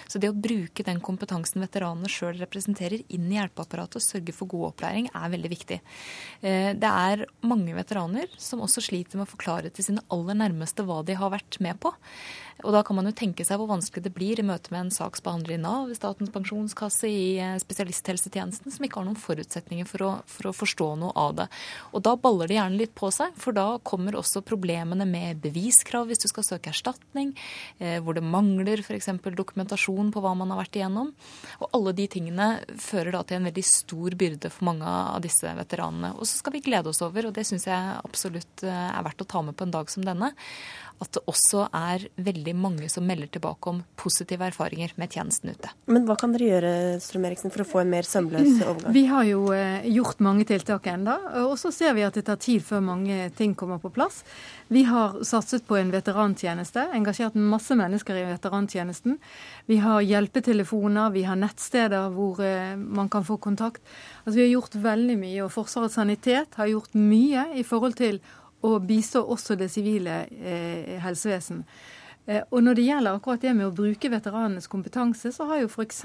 Så 0.07 0.23
det 0.23 0.31
å 0.31 0.37
bruke 0.37 0.87
den 0.87 1.03
kompetansen 1.03 1.63
veteranene 1.87 2.11
sjøl 2.11 2.39
representerer 2.41 3.03
inn 3.13 3.29
i 3.31 3.37
hjelpeapparatet 3.37 3.99
og 3.99 4.03
sørge 4.03 4.35
for 4.35 4.49
god 4.51 4.71
opplæring, 4.71 5.09
er 5.13 5.31
veldig 5.31 5.51
viktig. 5.51 5.79
Eh, 6.41 6.73
det 6.75 6.89
er 6.89 7.25
mange 7.47 7.75
veteraner 7.75 8.27
som 8.37 8.61
også 8.61 8.83
sliter 8.83 9.17
med 9.17 9.27
å 9.27 9.31
forklare 9.31 9.71
til 9.71 9.87
sine 9.87 10.03
aller 10.11 10.37
nærmeste 10.37 10.83
hva 10.83 11.03
de 11.05 11.15
har 11.17 11.31
vært 11.31 11.59
med 11.63 11.79
på. 11.79 11.93
Og 12.65 12.73
da 12.73 12.81
kan 12.85 12.97
man 12.97 13.05
jo 13.09 13.13
tenke 13.17 13.45
seg 13.45 13.59
hvor 13.59 13.69
vanskelig 13.69 14.07
det 14.07 14.13
blir 14.15 14.39
i 14.39 14.45
møte 14.45 14.71
med 14.73 14.87
en 14.87 14.93
saksbehandler 14.93 15.57
i 15.57 15.61
Nav, 15.61 15.91
Statens 15.97 16.31
pensjonskasse, 16.33 17.09
i 17.09 17.37
eh, 17.41 17.57
spesialisthelsetjenesten, 17.61 18.73
som 18.73 18.85
ikke 18.85 19.01
har 19.01 19.07
noen 19.07 19.19
forutsetninger 19.19 19.87
for 19.89 20.05
å, 20.05 20.11
for 20.29 20.49
å, 20.49 20.55
forstå 20.57 20.87
noe 21.03 21.13
av 21.17 21.35
det. 21.37 21.47
Og 21.93 22.03
da 22.07 22.15
baller 22.17 22.49
det 22.49 22.57
gjerne 22.57 22.81
litt 22.81 22.95
på 22.97 23.11
seg, 23.13 23.35
for 23.37 23.55
da 23.57 23.67
kommer 23.85 24.17
også 24.17 24.41
problemene 24.45 25.05
med 25.09 25.41
beviskrav 25.43 26.09
hvis 26.09 26.23
du 26.23 26.27
skal 26.31 26.47
søke 26.47 26.73
erstatning, 26.73 27.35
eh, 27.77 27.99
hvor 28.01 28.17
det 28.17 28.25
mangler 28.25 28.81
f.eks. 28.81 29.11
dokumentasjon 29.27 30.09
på 30.13 30.23
hva 30.23 30.33
man 30.39 30.53
har 30.53 30.63
vært 30.63 30.79
igjennom. 30.81 31.13
Og 31.61 31.77
alle 31.77 31.93
de 31.97 32.09
tingene 32.17 32.49
fører 32.81 33.13
da 33.13 33.21
til 33.27 33.39
en 33.39 33.49
veldig 33.51 33.65
stor 33.67 34.17
byrde 34.17 34.51
for 34.53 34.71
mange 34.71 34.87
av 34.87 35.21
disse 35.25 35.53
veteranene. 35.61 36.15
Og 36.17 36.25
så 36.25 36.41
skal 36.41 36.57
vi 36.57 36.65
glede 36.65 36.89
oss 36.89 37.03
over, 37.05 37.29
og 37.29 37.37
det 37.37 37.45
syns 37.47 37.69
jeg 37.69 37.97
absolutt 38.01 38.65
eh, 38.65 38.89
er 38.89 39.05
verdt 39.05 39.21
å 39.21 39.29
ta 39.29 39.45
med 39.45 39.57
på 39.57 39.67
en 39.67 39.77
dag 39.77 39.93
som 39.93 40.05
denne, 40.07 40.33
at 41.03 41.13
det 41.13 41.21
også 41.29 41.67
er 41.77 42.07
veldig 42.25 42.53
mange 42.57 42.87
som 42.89 43.05
melder 43.05 43.29
tilbake 43.35 43.69
om 43.69 43.83
positive 43.99 44.47
erfaringer 44.49 44.93
med 44.97 45.11
tjenesten 45.13 45.51
ute. 45.53 45.69
Men 45.85 46.07
hva 46.07 46.15
kan 46.19 46.33
dere 46.33 46.47
gjøre 46.49 46.71
Strøm 47.03 47.27
Eriksen, 47.29 47.53
for 47.53 47.63
å 47.63 47.67
få 47.69 47.81
en 47.83 47.91
mer 47.91 48.07
sømløs 48.07 48.63
overgang? 48.65 48.95
Vi 48.95 49.03
har 49.11 49.27
jo 49.29 49.43
eh, 49.53 49.85
gjort 49.93 50.23
mange 50.25 50.47
tiltak 50.49 50.89
enda, 50.89 51.19
og 51.43 51.53
så 51.61 51.71
ser 51.75 51.93
vi 51.97 52.05
at 52.07 52.17
det 52.17 52.25
tar 52.29 52.39
tid 52.41 52.65
før 52.65 52.81
mange 52.87 53.27
ting 53.37 53.53
kommer 53.57 53.81
på 53.83 53.91
plass. 53.93 54.23
Vi 54.73 54.83
har 54.89 55.19
satset 55.27 55.67
på 55.67 55.77
en 55.79 55.93
veterantjeneste, 55.93 56.87
engasjert 56.97 57.37
masse 57.37 57.77
mennesker 57.77 58.17
i 58.17 58.25
veterantjenesten. 58.31 59.19
Vi 59.69 59.77
har 59.83 60.01
hjelpetelefoner, 60.03 61.13
vi 61.13 61.27
har 61.29 61.37
nettsteder 61.39 62.09
hvor 62.15 62.41
eh, 62.43 62.73
man 62.73 63.11
kan 63.13 63.27
få 63.27 63.37
kontakt. 63.43 63.83
Altså, 64.25 64.39
vi 64.39 64.47
har 64.47 64.55
gjort 64.57 64.81
veldig 64.81 65.21
mye, 65.21 65.45
og 65.45 65.53
Forsvarets 65.53 65.95
sanitet 65.99 66.57
har 66.57 66.73
gjort 66.73 66.97
mye 66.97 67.47
i 67.61 67.63
forhold 67.67 67.99
til 68.01 68.21
og 68.67 68.83
bistår 68.87 69.29
også 69.31 69.55
det 69.59 69.69
sivile 69.71 70.25
eh, 70.27 70.97
helsevesen. 71.03 71.63
Eh, 72.27 72.43
og 72.51 72.63
Når 72.63 72.75
det 72.75 72.85
gjelder 72.89 73.15
akkurat 73.15 73.41
det 73.41 73.53
med 73.55 73.69
å 73.69 73.75
bruke 73.75 74.11
veteranenes 74.11 74.67
kompetanse, 74.67 75.31
så 75.31 75.47
har 75.47 75.61
jo 75.61 75.71
f.eks. 75.71 76.03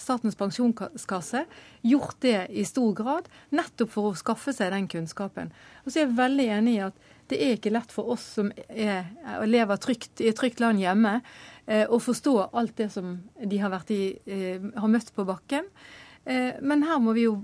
Statens 0.00 0.38
pensjonskasse 0.38 1.44
gjort 1.86 2.20
det 2.24 2.38
i 2.50 2.66
stor 2.66 2.94
grad, 2.98 3.30
nettopp 3.54 3.92
for 3.94 4.10
å 4.10 4.18
skaffe 4.18 4.54
seg 4.56 4.74
den 4.74 4.88
kunnskapen. 4.90 5.52
Og 5.84 5.92
så 5.92 6.00
er 6.00 6.08
jeg 6.08 6.16
veldig 6.18 6.48
enig 6.58 6.78
i 6.78 6.86
at 6.88 7.10
det 7.30 7.38
er 7.40 7.54
ikke 7.56 7.72
lett 7.72 7.92
for 7.94 8.10
oss 8.12 8.24
som 8.36 8.50
er, 8.68 9.06
lever 9.48 9.78
trygt, 9.80 10.20
i 10.20 10.28
et 10.28 10.36
trygt 10.36 10.60
land 10.60 10.82
hjemme, 10.82 11.20
eh, 11.66 11.86
å 11.86 12.00
forstå 12.02 12.34
alt 12.52 12.74
det 12.80 12.90
som 12.92 13.20
de 13.38 13.60
har, 13.62 13.78
i, 13.94 14.18
eh, 14.26 14.66
har 14.74 14.90
møtt 14.90 15.14
på 15.14 15.24
bakken. 15.24 15.70
Eh, 16.26 16.58
men 16.60 16.82
her 16.82 16.98
må 16.98 17.14
vi 17.14 17.28
jo 17.28 17.38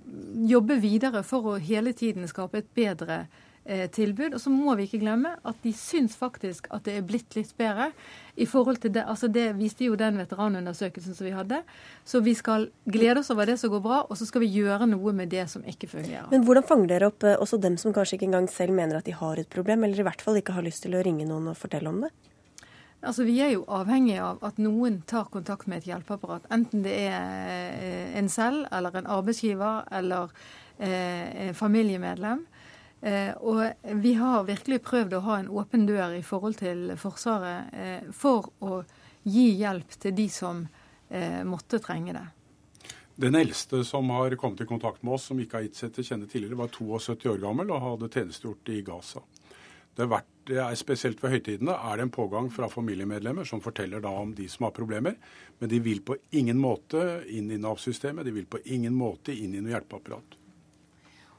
jobbe 0.51 0.81
videre 0.83 1.23
for 1.23 1.55
å 1.55 1.61
hele 1.63 1.95
tiden 1.97 2.27
skape 2.29 2.59
et 2.59 2.75
bedre 2.75 3.23
Eh, 3.25 3.50
tilbud. 3.65 4.35
Og 4.35 4.41
så 4.41 4.51
må 4.51 4.75
vi 4.79 4.87
ikke 4.87 5.03
glemme 5.03 5.35
at 5.47 5.59
de 5.63 5.71
syns 5.77 6.17
faktisk 6.19 6.67
at 6.75 6.87
det 6.89 6.95
er 6.97 7.05
blitt 7.07 7.37
litt 7.37 7.53
bedre. 7.59 7.91
i 8.41 8.47
forhold 8.47 8.81
til 8.81 8.93
Det 8.95 9.05
altså 9.05 9.29
det 9.29 9.59
viste 9.59 9.85
jo 9.85 9.95
den 9.95 10.17
veteranundersøkelsen 10.17 11.15
som 11.15 11.27
vi 11.27 11.33
hadde. 11.33 11.63
Så 12.05 12.21
vi 12.25 12.35
skal 12.35 12.71
glede 12.87 13.21
oss 13.21 13.31
over 13.31 13.47
det 13.47 13.59
som 13.61 13.71
går 13.71 13.81
bra, 13.81 14.01
og 14.09 14.17
så 14.17 14.27
skal 14.27 14.41
vi 14.41 14.49
gjøre 14.49 14.87
noe 14.87 15.13
med 15.13 15.29
det 15.29 15.49
som 15.51 15.63
ikke 15.63 15.89
fungerer. 15.89 16.31
Men 16.31 16.45
hvordan 16.45 16.67
fanger 16.67 16.89
dere 16.89 17.11
opp 17.13 17.23
eh, 17.23 17.37
også 17.37 17.61
dem 17.61 17.77
som 17.77 17.93
kanskje 17.93 18.17
ikke 18.17 18.31
engang 18.31 18.49
selv 18.49 18.73
mener 18.73 18.97
at 18.97 19.05
de 19.05 19.13
har 19.13 19.37
et 19.37 19.49
problem, 19.49 19.85
eller 19.85 20.01
i 20.01 20.07
hvert 20.09 20.23
fall 20.23 20.41
ikke 20.41 20.57
har 20.57 20.65
lyst 20.65 20.83
til 20.87 20.97
å 20.97 21.05
ringe 21.05 21.29
noen 21.29 21.53
og 21.53 21.59
fortelle 21.61 21.93
om 21.93 22.01
det? 22.07 22.11
Altså, 23.03 23.25
Vi 23.25 23.39
er 23.41 23.55
jo 23.55 23.65
avhengig 23.69 24.19
av 24.21 24.43
at 24.45 24.59
noen 24.61 25.01
tar 25.09 25.31
kontakt 25.33 25.67
med 25.67 25.81
et 25.81 25.89
hjelpeapparat. 25.89 26.49
Enten 26.53 26.83
det 26.85 26.97
er 27.09 27.77
eh, 27.81 28.19
en 28.19 28.29
selv, 28.29 28.67
eller 28.73 28.97
en 28.97 29.09
arbeidsgiver, 29.09 29.85
eller 30.01 30.33
eh, 30.79 31.53
familiemedlem. 31.57 32.45
Eh, 33.01 33.33
og 33.41 33.63
vi 34.03 34.13
har 34.19 34.45
virkelig 34.45 34.83
prøvd 34.85 35.17
å 35.17 35.23
ha 35.25 35.39
en 35.41 35.49
åpen 35.49 35.87
dør 35.89 36.19
i 36.19 36.25
forhold 36.25 36.59
til 36.61 36.91
Forsvaret 37.01 37.73
eh, 37.73 38.11
for 38.13 38.51
å 38.61 38.83
gi 39.25 39.47
hjelp 39.61 39.97
til 40.03 40.15
de 40.17 40.27
som 40.33 40.67
eh, 41.09 41.41
måtte 41.49 41.81
trenge 41.81 42.17
det. 42.17 42.27
Den 43.21 43.37
eldste 43.37 43.83
som 43.85 44.09
har 44.17 44.37
kommet 44.41 44.63
i 44.65 44.69
kontakt 44.69 45.03
med 45.05 45.17
oss, 45.17 45.27
som 45.29 45.41
ikke 45.41 45.59
har 45.59 45.65
gitt 45.67 45.81
seg 45.81 45.93
til 45.97 46.07
kjenne 46.07 46.29
tidligere, 46.29 46.61
var 46.61 46.73
72 46.73 47.29
år 47.35 47.41
gammel 47.43 47.73
og 47.73 47.85
hadde 47.85 48.09
tjenestegjort 48.15 48.73
i 48.73 48.81
Gaza. 48.85 49.25
Det 49.97 50.07
er, 50.07 50.09
vært 50.09 50.31
det 50.49 50.61
er 50.63 50.77
spesielt 50.79 51.21
ved 51.21 51.35
høytidene, 51.35 51.75
er 51.75 51.99
det 51.99 52.07
en 52.07 52.13
pågang 52.15 52.49
fra 52.53 52.69
familiemedlemmer 52.73 53.45
som 53.49 53.61
forteller 53.61 54.01
da 54.01 54.13
om 54.23 54.33
de 54.37 54.47
som 54.49 54.65
har 54.69 54.77
problemer. 54.77 55.19
Men 55.61 55.73
de 55.73 55.81
vil 55.85 56.01
på 56.07 56.17
ingen 56.37 56.61
måte 56.61 57.25
inn 57.29 57.51
i 57.53 57.61
Nav-systemet, 57.61 58.25
de 58.25 58.35
vil 58.35 58.49
på 58.49 58.63
ingen 58.65 58.97
måte 58.97 59.37
inn 59.37 59.53
i 59.53 59.61
noe 59.61 59.75
hjelpeapparat. 59.75 60.40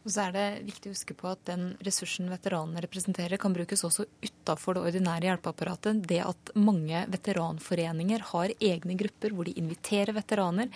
Og 0.02 0.10
så 0.10 0.24
er 0.26 0.32
det 0.34 0.46
viktig 0.66 0.90
å 0.90 0.96
huske 0.96 1.14
på 1.18 1.28
at 1.30 1.44
den 1.46 1.76
ressursen 1.86 2.30
veteranene 2.32 2.82
representerer, 2.82 3.38
kan 3.38 3.54
brukes 3.54 3.84
også 3.86 4.08
utafor 4.24 4.78
det 4.78 4.86
ordinære 4.90 5.28
hjelpeapparatet. 5.28 6.00
Det 6.10 6.18
at 6.26 6.52
mange 6.58 7.04
veteranforeninger 7.14 8.26
har 8.32 8.54
egne 8.58 8.96
grupper 8.98 9.36
hvor 9.38 9.46
de 9.46 9.54
inviterer 9.62 10.16
veteraner, 10.18 10.72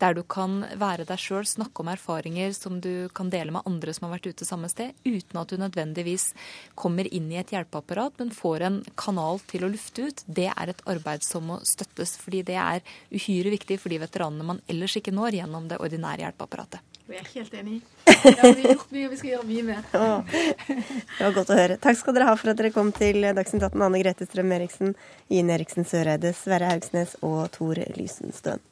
der 0.00 0.16
du 0.16 0.22
kan 0.24 0.62
være 0.80 1.04
deg 1.08 1.20
sjøl, 1.20 1.44
snakke 1.44 1.84
om 1.84 1.90
erfaringer 1.92 2.54
som 2.56 2.78
du 2.80 3.10
kan 3.12 3.28
dele 3.32 3.52
med 3.52 3.68
andre 3.68 3.92
som 3.96 4.08
har 4.08 4.16
vært 4.16 4.30
ute 4.32 4.48
samme 4.48 4.70
sted, 4.72 4.96
uten 5.04 5.42
at 5.42 5.52
du 5.52 5.60
nødvendigvis 5.60 6.30
kommer 6.78 7.08
inn 7.12 7.28
i 7.34 7.40
et 7.42 7.52
hjelpeapparat, 7.52 8.16
men 8.16 8.32
får 8.32 8.64
en 8.64 8.80
kanal 8.96 9.42
til 9.50 9.66
å 9.66 9.72
lufte 9.74 10.08
ut, 10.08 10.24
det 10.24 10.48
er 10.54 10.72
et 10.72 10.84
arbeid 10.88 11.26
som 11.26 11.50
må 11.52 11.60
støttes. 11.68 12.16
Fordi 12.20 12.40
det 12.48 12.56
er 12.56 12.80
uhyre 13.12 13.52
viktig 13.52 13.76
for 13.82 13.92
de 13.92 14.00
veteranene 14.00 14.54
man 14.54 14.64
ellers 14.72 14.96
ikke 14.96 15.12
når 15.12 15.42
gjennom 15.42 15.68
det 15.68 15.82
ordinære 15.84 16.24
hjelpeapparatet. 16.24 16.99
Vi 17.10 17.18
er 17.18 17.26
helt 17.34 17.54
enig. 17.58 17.80
Ja, 18.20 18.52
vi 18.52 18.62
har 18.62 18.74
gjort 18.74 18.90
mye, 18.92 19.04
og 19.06 19.12
vi 19.14 19.16
skal 19.16 19.30
gjøre 19.30 19.46
mye 19.48 19.62
mer. 19.64 19.84
Det 19.90 21.24
var 21.24 21.32
godt 21.34 21.50
å 21.50 21.56
høre. 21.56 21.78
Takk 21.82 21.98
skal 21.98 22.14
dere 22.14 22.28
ha 22.28 22.34
for 22.38 22.52
at 22.52 22.58
dere 22.60 22.70
kom 22.74 22.92
til 22.94 23.24
Dagsnytt 23.24 23.64
18, 23.64 23.82
Anne 23.86 24.02
Grete 24.02 24.28
Strøm 24.28 24.52
Eriksen, 24.54 24.92
Ine 25.32 25.56
Eriksen 25.56 25.88
Søreide, 25.88 26.34
Sverre 26.36 26.68
Haugsnes 26.70 27.16
og 27.26 27.48
Tor 27.56 27.80
Lysenstøen. 27.96 28.62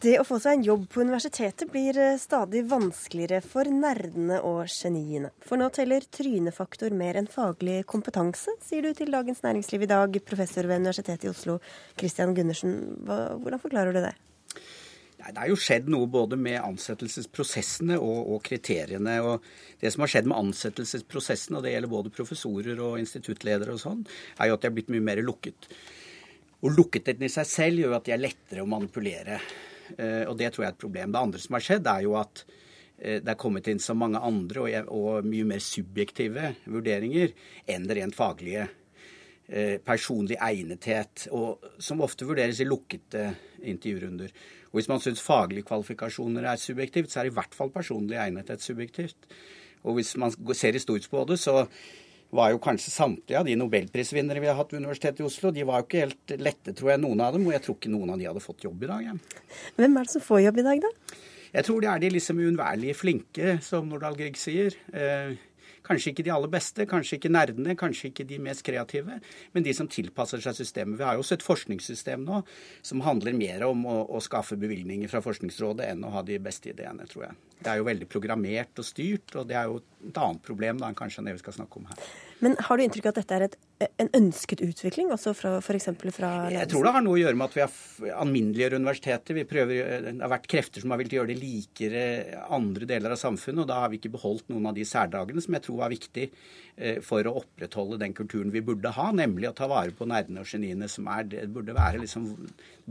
Det 0.00 0.14
å 0.16 0.22
få 0.24 0.38
seg 0.40 0.54
en 0.56 0.62
jobb 0.64 0.84
på 0.88 1.02
universitetet 1.04 1.68
blir 1.68 1.96
eh, 2.00 2.14
stadig 2.16 2.62
vanskeligere 2.70 3.42
for 3.44 3.68
nerdene 3.68 4.38
og 4.48 4.62
geniene. 4.72 5.28
For 5.44 5.60
nå 5.60 5.66
teller 5.76 6.06
trynefaktor 6.16 6.94
mer 6.96 7.18
enn 7.20 7.28
faglig 7.28 7.82
kompetanse, 7.90 8.54
sier 8.64 8.86
du 8.86 8.96
til 8.96 9.12
Dagens 9.12 9.44
Næringsliv 9.44 9.84
i 9.84 9.90
dag, 9.90 10.16
professor 10.24 10.64
ved 10.70 10.80
Universitetet 10.80 11.28
i 11.28 11.32
Oslo, 11.34 11.58
Christian 12.00 12.32
Gundersen. 12.32 12.72
Hvordan 13.04 13.60
forklarer 13.60 13.92
du 13.92 14.00
det? 14.06 14.16
Det 15.20 15.36
er 15.36 15.50
jo 15.52 15.60
skjedd 15.60 15.92
noe 15.92 16.08
både 16.08 16.40
med 16.40 16.62
ansettelsesprosessene 16.62 18.00
og, 18.00 18.20
og, 18.22 18.38
kriteriene. 18.46 19.20
og 19.20 19.44
Det 19.84 19.92
som 19.92 20.06
har 20.06 20.14
skjedd 20.14 20.30
med 20.32 20.40
ansettelsesprosessene, 20.46 21.60
og 21.60 21.66
det 21.66 21.74
gjelder 21.74 21.92
både 21.92 22.14
professorer 22.22 22.80
og 22.80 22.96
instituttledere 23.02 23.76
og 23.76 23.84
sånn, 23.84 24.06
er 24.40 24.48
jo 24.48 24.56
at 24.56 24.64
de 24.64 24.72
er 24.72 24.78
blitt 24.80 24.94
mye 24.96 25.10
mer 25.12 25.20
lukket. 25.20 25.74
Og 26.64 26.72
lukketheten 26.72 27.28
i 27.28 27.32
seg 27.32 27.52
selv 27.52 27.84
gjør 27.84 28.00
at 28.00 28.08
de 28.08 28.16
er 28.16 28.24
lettere 28.30 28.64
å 28.64 28.72
manipulere. 28.78 29.42
Eh, 29.98 30.24
og 30.28 30.36
det 30.38 30.52
tror 30.52 30.64
jeg 30.64 30.72
er 30.72 30.76
et 30.76 30.82
problem. 30.82 31.12
Det 31.12 31.22
andre 31.22 31.42
som 31.42 31.56
har 31.56 31.64
skjedd, 31.66 31.88
er 31.90 32.04
jo 32.06 32.16
at 32.20 32.44
eh, 32.98 33.20
det 33.22 33.32
er 33.32 33.40
kommet 33.40 33.70
inn 33.70 33.82
så 33.82 33.96
mange 33.98 34.20
andre 34.22 34.84
og, 34.84 35.26
mye 35.26 35.48
mer 35.48 35.64
subjektive 35.64 36.54
vurderinger 36.66 37.34
enn 37.70 37.88
det 37.88 37.98
rent 38.00 38.18
faglige. 38.18 38.68
Eh, 39.50 39.78
personlig 39.82 40.36
egnethet, 40.38 41.26
og, 41.34 41.64
som 41.82 42.04
ofte 42.06 42.28
vurderes 42.28 42.60
i 42.62 42.68
lukkede 42.68 43.32
intervjurunder. 43.66 44.30
Og 44.70 44.78
Hvis 44.78 44.90
man 44.92 45.02
syns 45.02 45.24
faglige 45.24 45.66
kvalifikasjoner 45.66 46.46
er 46.46 46.60
subjektivt, 46.60 47.10
så 47.10 47.24
er 47.24 47.30
i 47.30 47.34
hvert 47.34 47.56
fall 47.56 47.72
personlig 47.74 48.20
egnethet 48.22 48.62
subjektivt. 48.62 49.26
Og 49.82 49.96
hvis 49.96 50.14
man 50.20 50.30
ser 50.54 50.76
historisk 50.76 51.10
på 51.10 51.24
det, 51.26 51.40
så 51.42 51.64
var 52.36 52.52
jo 52.52 52.60
kanskje 52.62 52.92
samtlige 52.94 53.40
av 53.40 53.48
de 53.48 53.56
nobelprisvinnere 53.58 54.42
vi 54.42 54.48
har 54.50 54.58
hatt 54.58 54.72
ved 54.72 54.84
Universitetet 54.84 55.22
i 55.22 55.26
Oslo, 55.26 55.50
de 55.54 55.66
var 55.66 55.80
jo 55.80 55.88
ikke 55.88 56.04
helt 56.04 56.34
lette, 56.38 56.74
tror 56.78 56.92
jeg, 56.94 57.02
noen 57.02 57.24
av 57.24 57.34
dem. 57.34 57.46
Og 57.48 57.56
jeg 57.56 57.64
tror 57.64 57.78
ikke 57.78 57.92
noen 57.92 58.14
av 58.14 58.20
de 58.20 58.28
hadde 58.30 58.44
fått 58.44 58.66
jobb 58.66 58.86
i 58.86 58.90
dag. 58.90 59.10
Jeg. 59.10 59.42
Hvem 59.80 59.98
er 59.98 60.08
det 60.08 60.14
som 60.14 60.24
får 60.24 60.44
jobb 60.46 60.62
i 60.62 60.66
dag, 60.68 60.86
da? 60.86 61.20
Jeg 61.50 61.66
tror 61.66 61.82
det 61.82 61.90
er 61.90 62.02
de 62.04 62.12
liksom 62.14 62.42
uunnværlige 62.44 62.94
flinke, 62.94 63.56
som 63.66 63.88
Nordahl 63.90 64.14
Grieg 64.18 64.38
sier. 64.38 64.76
Eh, 64.94 65.32
Kanskje 65.90 66.12
ikke 66.12 66.24
de 66.26 66.30
aller 66.30 66.50
beste, 66.52 66.84
kanskje 66.86 67.18
ikke 67.18 67.32
nerdene, 67.34 67.74
kanskje 67.78 68.12
ikke 68.12 68.26
de 68.28 68.36
mest 68.42 68.62
kreative, 68.66 69.16
men 69.56 69.64
de 69.66 69.72
som 69.74 69.88
tilpasser 69.90 70.42
seg 70.44 70.54
systemet. 70.60 71.00
Vi 71.00 71.06
har 71.06 71.16
jo 71.18 71.24
også 71.24 71.40
et 71.40 71.46
forskningssystem 71.46 72.22
nå 72.28 72.44
som 72.86 73.02
handler 73.02 73.34
mer 73.34 73.64
om 73.66 73.82
å, 73.90 73.96
å 74.06 74.20
skaffe 74.22 74.58
bevilgninger 74.60 75.10
fra 75.10 75.22
Forskningsrådet 75.24 75.88
enn 75.90 76.06
å 76.06 76.12
ha 76.14 76.22
de 76.26 76.38
beste 76.42 76.70
ideene, 76.70 77.08
tror 77.10 77.26
jeg. 77.26 77.38
Det 77.60 77.72
er 77.72 77.80
jo 77.80 77.88
veldig 77.90 78.06
programmert 78.12 78.78
og 78.80 78.86
styrt, 78.86 79.34
og 79.34 79.50
det 79.50 79.58
er 79.58 79.66
jo 79.66 79.80
et 79.82 80.22
annet 80.22 80.44
problem 80.46 80.78
da 80.78 80.92
enn 80.92 80.98
kanskje 80.98 81.26
det 81.26 81.34
vi 81.36 81.42
skal 81.42 81.58
snakke 81.58 81.82
om 81.82 81.90
her. 81.90 82.06
Men 82.40 82.54
har 82.68 82.78
du 82.78 82.86
inntrykk 82.86 83.10
av 83.10 83.16
at 83.16 83.20
dette 83.24 83.36
er 83.36 83.46
et, 83.48 83.58
en 83.80 84.10
ønsket 84.16 84.60
utvikling, 84.64 85.08
også 85.14 85.32
fra 85.36 85.54
f.eks. 85.62 85.86
fra 86.12 86.30
ledelsen? 86.44 86.56
Jeg 86.58 86.68
tror 86.72 86.84
det 86.84 86.92
har 86.96 87.04
noe 87.04 87.16
å 87.16 87.20
gjøre 87.20 87.38
med 87.40 87.46
at 87.46 87.56
vi 87.56 87.62
har 87.62 88.16
alminneliggjør 88.20 88.76
universitetet. 88.76 89.32
Vi 89.38 89.44
prøver, 89.48 89.92
det 90.04 90.14
har 90.20 90.32
vært 90.34 90.48
krefter 90.52 90.84
som 90.84 90.92
har 90.92 91.00
villet 91.00 91.16
gjøre 91.16 91.30
det 91.32 91.38
likere 91.40 92.02
andre 92.52 92.88
deler 92.90 93.14
av 93.14 93.20
samfunnet, 93.20 93.62
og 93.64 93.70
da 93.70 93.78
har 93.80 93.92
vi 93.92 94.00
ikke 94.00 94.12
beholdt 94.18 94.50
noen 94.52 94.68
av 94.68 94.76
de 94.76 94.84
særdagene 94.88 95.44
som 95.44 95.56
jeg 95.56 95.64
tror 95.64 95.80
var 95.80 95.94
viktig 95.94 96.26
eh, 96.28 97.00
for 97.06 97.24
å 97.24 97.36
opprettholde 97.40 98.00
den 98.04 98.16
kulturen 98.16 98.52
vi 98.52 98.64
burde 98.64 98.92
ha, 98.96 99.08
nemlig 99.16 99.48
å 99.48 99.56
ta 99.56 99.70
vare 99.70 99.96
på 99.96 100.08
nerdene 100.10 100.44
og 100.44 100.52
geniene, 100.52 100.90
som 100.90 101.08
er 101.08 101.30
det 101.32 101.48
burde 101.54 101.76
være 101.76 102.04
liksom 102.04 102.28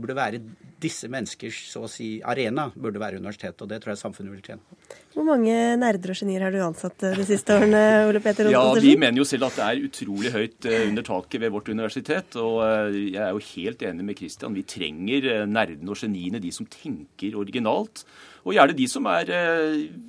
burde 0.00 0.16
være 0.16 0.40
disse 0.80 1.10
menneskers 1.12 1.58
så 1.70 1.84
å 1.84 1.90
si 1.90 2.14
arena, 2.24 2.70
burde 2.74 3.00
være 3.02 3.20
universitetet, 3.20 3.62
og 3.62 3.70
det 3.70 3.80
tror 3.82 3.94
jeg 3.94 4.00
samfunnet 4.02 4.34
vil 4.34 4.44
tjene 4.44 4.62
på. 4.64 4.78
Hvor 5.14 5.26
mange 5.26 5.54
nerder 5.80 6.12
og 6.12 6.20
genier 6.22 6.44
har 6.46 6.54
du 6.54 6.60
ansatt 6.64 7.04
eh, 7.06 7.16
de 7.18 7.26
siste 7.28 7.54
årene, 7.54 7.82
Ole 8.08 8.22
Peter 8.24 8.48
Ja, 8.50 8.62
Vi 8.80 8.96
mener 8.98 9.20
jo 9.20 9.26
selv 9.28 9.50
at 9.50 9.58
det 9.58 9.66
er 9.66 9.84
utrolig 9.88 10.32
høyt 10.34 10.68
eh, 10.70 10.79
under 10.88 11.04
taket 11.06 11.42
ved 11.42 11.52
vårt 11.54 11.68
universitet. 11.68 12.36
Og 12.40 12.60
eh, 12.64 12.98
jeg 13.14 13.22
er 13.24 13.34
jo 13.34 13.44
helt 13.52 13.84
enig 13.88 14.06
med 14.06 14.18
Christian. 14.20 14.56
Vi 14.56 14.66
trenger 14.68 15.28
nerdene 15.50 15.92
og 15.92 16.00
geniene, 16.00 16.42
de 16.42 16.52
som 16.54 16.68
tenker 16.70 17.36
originalt. 17.40 18.04
Og 18.44 18.56
gjerne 18.56 18.76
de 18.78 18.86
som 18.88 19.08
er 19.10 19.28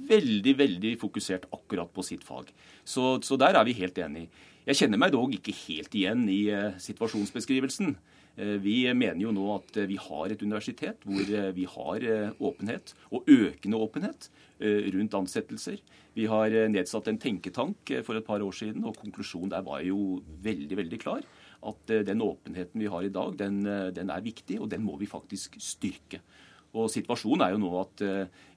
veldig, 0.07 0.53
veldig 0.61 0.93
fokusert 1.01 1.49
akkurat 1.51 1.91
på 1.91 2.05
sitt 2.07 2.23
fag. 2.23 2.47
Så, 2.87 3.17
så 3.25 3.35
der 3.39 3.59
er 3.59 3.67
vi 3.67 3.75
helt 3.81 3.99
enige. 3.99 4.31
Jeg 4.65 4.77
kjenner 4.77 5.01
meg 5.01 5.11
dog 5.11 5.33
ikke 5.35 5.55
helt 5.65 5.95
igjen 5.97 6.23
i 6.31 6.45
situasjonsbeskrivelsen. 6.79 7.95
Eh, 8.39 8.57
vi 8.63 8.85
mener 8.95 9.19
jo 9.25 9.33
nå 9.35 9.47
at 9.57 9.81
eh, 9.81 9.89
vi 9.89 9.97
har 9.99 10.31
et 10.31 10.43
universitet 10.43 11.03
hvor 11.07 11.21
eh, 11.21 11.51
vi 11.55 11.65
har 11.67 12.05
åpenhet, 12.39 12.95
og 13.11 13.27
økende 13.27 13.81
åpenhet, 13.81 14.31
rundt 14.61 15.15
ansettelser. 15.17 15.79
Vi 16.17 16.27
har 16.27 16.51
nedsatt 16.71 17.07
en 17.07 17.19
tenketank 17.21 17.93
for 18.03 18.19
et 18.19 18.27
par 18.27 18.43
år 18.43 18.55
siden, 18.55 18.83
og 18.87 18.99
konklusjonen 18.99 19.53
der 19.53 19.63
var 19.63 19.83
jo 19.85 20.19
veldig, 20.43 20.77
veldig 20.81 20.99
klar. 20.99 21.25
At 21.61 21.93
den 22.07 22.23
åpenheten 22.25 22.81
vi 22.81 22.89
har 22.91 23.05
i 23.05 23.13
dag, 23.13 23.35
den, 23.39 23.61
den 23.95 24.11
er 24.11 24.23
viktig, 24.25 24.57
og 24.59 24.71
den 24.73 24.83
må 24.83 24.97
vi 24.99 25.07
faktisk 25.07 25.55
styrke. 25.61 26.19
Og 26.71 26.87
Situasjonen 26.91 27.43
er 27.45 27.53
jo 27.53 27.61
nå 27.63 27.71
at 27.81 28.03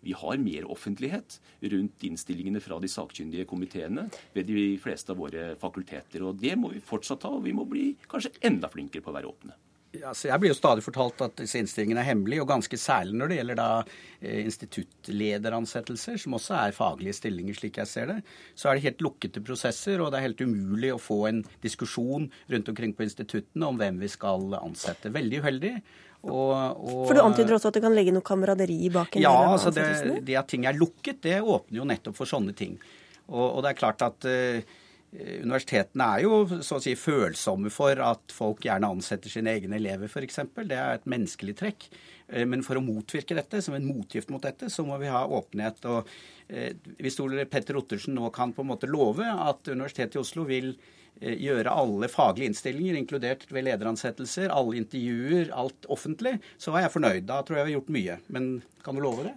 vi 0.04 0.14
har 0.14 0.42
mer 0.42 0.68
offentlighet 0.70 1.38
rundt 1.72 2.06
innstillingene 2.06 2.62
fra 2.62 2.78
de 2.82 2.90
sakkyndige 2.90 3.46
komiteene 3.50 4.06
ved 4.34 4.50
de 4.50 4.66
fleste 4.82 5.14
av 5.14 5.22
våre 5.22 5.52
fakulteter. 5.58 6.22
og 6.22 6.38
Det 6.38 6.54
må 6.58 6.70
vi 6.74 6.82
fortsatt 6.82 7.26
ha, 7.26 7.34
og 7.34 7.46
vi 7.46 7.54
må 7.56 7.66
bli 7.70 7.92
kanskje 8.10 8.36
enda 8.50 8.70
flinkere 8.70 9.02
på 9.02 9.14
å 9.14 9.18
være 9.18 9.30
åpne. 9.30 9.58
Altså, 10.02 10.28
jeg 10.30 10.40
blir 10.42 10.50
jo 10.50 10.56
stadig 10.58 10.84
fortalt 10.84 11.22
at 11.26 11.36
disse 11.38 11.60
innstillingene 11.60 12.02
er 12.02 12.08
hemmelige, 12.08 12.42
og 12.42 12.50
ganske 12.50 12.78
særlig 12.80 13.16
når 13.18 13.30
det 13.30 13.38
gjelder 13.38 13.58
da 13.60 13.68
instituttlederansettelser, 14.24 16.16
som 16.22 16.36
også 16.38 16.56
er 16.58 16.76
faglige 16.76 17.16
stillinger, 17.18 17.56
slik 17.58 17.78
jeg 17.82 17.90
ser 17.90 18.10
det. 18.10 18.16
Så 18.58 18.70
er 18.70 18.78
det 18.78 18.86
helt 18.88 19.04
lukkede 19.04 19.42
prosesser, 19.44 20.00
og 20.00 20.12
det 20.12 20.20
er 20.20 20.26
helt 20.28 20.44
umulig 20.44 20.94
å 20.94 21.00
få 21.02 21.20
en 21.30 21.42
diskusjon 21.64 22.30
rundt 22.52 22.72
omkring 22.72 22.96
på 22.96 23.06
instituttene 23.06 23.70
om 23.70 23.80
hvem 23.80 24.00
vi 24.02 24.10
skal 24.12 24.58
ansette. 24.60 25.12
Veldig 25.14 25.42
uheldig. 25.44 25.74
Og, 26.24 26.52
og, 26.80 27.02
For 27.04 27.18
du 27.18 27.20
antyder 27.20 27.58
også 27.58 27.68
at 27.68 27.76
det 27.76 27.84
kan 27.84 27.94
legge 27.94 28.14
noe 28.16 28.24
kameraderi 28.24 28.78
bak 28.92 29.18
en 29.18 29.26
ja, 29.26 29.32
del 29.34 29.50
av 29.50 29.58
altså 29.58 29.72
det, 29.76 30.22
det 30.24 30.38
at 30.40 30.48
ting 30.48 30.64
er 30.64 30.78
lukket, 30.78 31.20
det 31.26 31.42
åpner 31.42 31.82
jo 31.82 31.90
nettopp 31.90 32.16
for 32.16 32.30
sånne 32.30 32.56
ting. 32.56 32.78
Og, 33.28 33.44
og 33.44 33.60
det 33.64 33.74
er 33.74 33.78
klart 33.82 34.04
at 34.04 34.24
uh, 34.24 34.64
Eh, 34.64 34.83
universitetene 35.14 36.06
er 36.16 36.24
jo 36.24 36.38
så 36.64 36.80
å 36.80 36.82
si 36.82 36.94
følsomme 36.98 37.70
for 37.72 38.00
at 38.02 38.34
folk 38.34 38.64
gjerne 38.66 38.90
ansetter 38.96 39.30
sine 39.30 39.52
egne 39.54 39.78
elever, 39.78 40.10
f.eks. 40.10 40.40
Det 40.56 40.74
er 40.74 40.96
et 40.96 41.06
menneskelig 41.10 41.54
trekk. 41.60 41.86
Eh, 42.28 42.42
men 42.48 42.64
for 42.66 42.80
å 42.80 42.84
motvirke 42.84 43.36
dette, 43.38 43.62
som 43.62 43.76
en 43.76 43.86
motgift 43.86 44.32
mot 44.34 44.42
dette, 44.42 44.70
så 44.72 44.86
må 44.86 44.98
vi 45.02 45.12
ha 45.12 45.22
åpenhet. 45.38 45.78
Og 45.86 46.10
eh, 46.48 46.74
hvis 46.98 47.20
Ole 47.22 47.46
Petter 47.50 47.78
Ottersen 47.78 48.18
nå 48.18 48.32
kan 48.34 48.54
på 48.56 48.64
en 48.64 48.72
måte 48.72 48.90
love 48.90 49.28
at 49.28 49.70
Universitetet 49.70 50.18
i 50.18 50.24
Oslo 50.24 50.48
vil 50.50 50.74
gjøre 51.22 51.70
alle 51.70 52.08
faglige 52.10 52.50
innstillinger, 52.50 52.96
inkludert 52.98 53.44
ved 53.54 53.68
lederansettelser, 53.68 54.50
alle 54.50 54.80
intervjuer, 54.80 55.52
alt 55.54 55.86
offentlig, 55.86 56.40
så 56.58 56.74
er 56.74 56.88
jeg 56.88 56.94
fornøyd. 56.96 57.28
Da 57.28 57.38
tror 57.46 57.60
jeg 57.60 57.68
vi 57.68 57.70
har 57.70 57.78
gjort 57.78 57.92
mye. 57.94 58.16
Men 58.34 58.48
kan 58.82 58.98
du 58.98 59.04
love 59.04 59.28
det? 59.28 59.36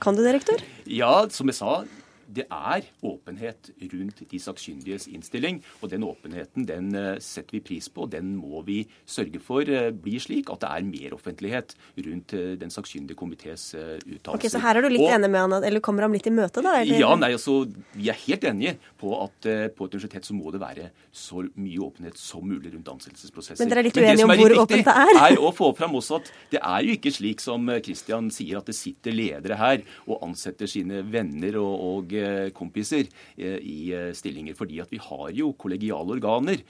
Kan 0.00 0.16
du 0.16 0.24
det, 0.24 0.32
rektor? 0.38 0.64
Ja, 0.88 1.12
som 1.28 1.52
jeg 1.52 1.60
sa 1.60 1.82
det 2.28 2.44
er 2.52 2.84
åpenhet 3.06 3.70
rundt 3.92 4.20
de 4.30 4.40
sakkyndiges 4.40 5.08
innstilling. 5.08 5.62
Og 5.80 5.92
den 5.92 6.04
åpenheten 6.04 6.66
den 6.68 6.90
eh, 6.96 7.16
setter 7.24 7.56
vi 7.56 7.62
pris 7.64 7.88
på, 7.88 8.04
og 8.04 8.12
den 8.12 8.34
må 8.36 8.62
vi 8.66 8.82
sørge 9.08 9.40
for 9.42 9.64
eh, 9.64 9.90
blir 9.94 10.20
slik 10.22 10.52
at 10.52 10.62
det 10.64 10.70
er 10.70 10.88
meroffentlighet 10.88 11.74
rundt 12.04 12.34
eh, 12.36 12.50
den 12.60 12.72
sakkyndige 12.74 13.18
komités 13.18 13.70
uttalelser. 13.72 14.34
Ok, 14.36 14.48
Så 14.52 14.62
her 14.62 14.78
er 14.78 14.84
du 14.84 14.90
litt 14.92 15.06
og, 15.06 15.12
enig 15.16 15.30
med 15.32 15.40
han, 15.46 15.56
eller 15.70 15.84
kommer 15.84 16.04
ham 16.04 16.16
litt 16.16 16.28
i 16.28 16.34
møte, 16.34 16.62
da? 16.64 16.76
Eller? 16.82 17.00
Ja, 17.00 17.14
nei, 17.18 17.32
altså, 17.36 17.62
Vi 17.96 18.10
er 18.12 18.18
helt 18.26 18.44
enige 18.44 18.76
på 19.00 19.14
at 19.22 19.48
på 19.74 19.86
et 19.86 19.94
universitet 19.96 20.26
så 20.28 20.36
må 20.36 20.52
det 20.52 20.60
være 20.60 20.90
så 21.14 21.42
mye 21.56 21.80
åpenhet 21.82 22.18
som 22.20 22.44
mulig 22.44 22.72
rundt 22.74 22.90
ansettelsesprosesser. 22.92 23.62
Men 23.62 23.72
dere 23.72 23.82
er 23.82 23.88
litt 23.88 23.98
uenige 23.98 24.26
om 24.26 24.34
hvor 24.34 24.56
åpent 24.64 24.86
det 24.86 24.94
er? 25.04 25.20
er 25.28 25.40
å 25.40 25.52
få 25.54 25.70
fram 25.78 25.96
også 25.98 26.18
at 26.18 26.30
det 26.52 26.60
er 26.60 26.84
jo 26.86 26.96
ikke 26.96 27.12
slik 27.14 27.42
som 27.42 27.70
Kristian 27.84 28.28
sier, 28.34 28.60
at 28.60 28.68
det 28.68 28.76
sitter 28.76 29.14
ledere 29.14 29.58
her 29.58 29.82
og 30.06 30.24
ansetter 30.26 30.70
sine 30.70 31.00
venner 31.08 31.58
og, 31.62 31.74
og 31.88 32.17
kompiser 32.56 33.08
eh, 33.36 33.58
i 33.62 33.78
eh, 33.94 34.10
stillinger. 34.16 34.56
Fordi 34.58 34.80
at 34.82 34.92
vi 34.92 35.00
har 35.02 35.32
jo 35.36 35.54
kollegiale 35.58 36.18
organer 36.18 36.64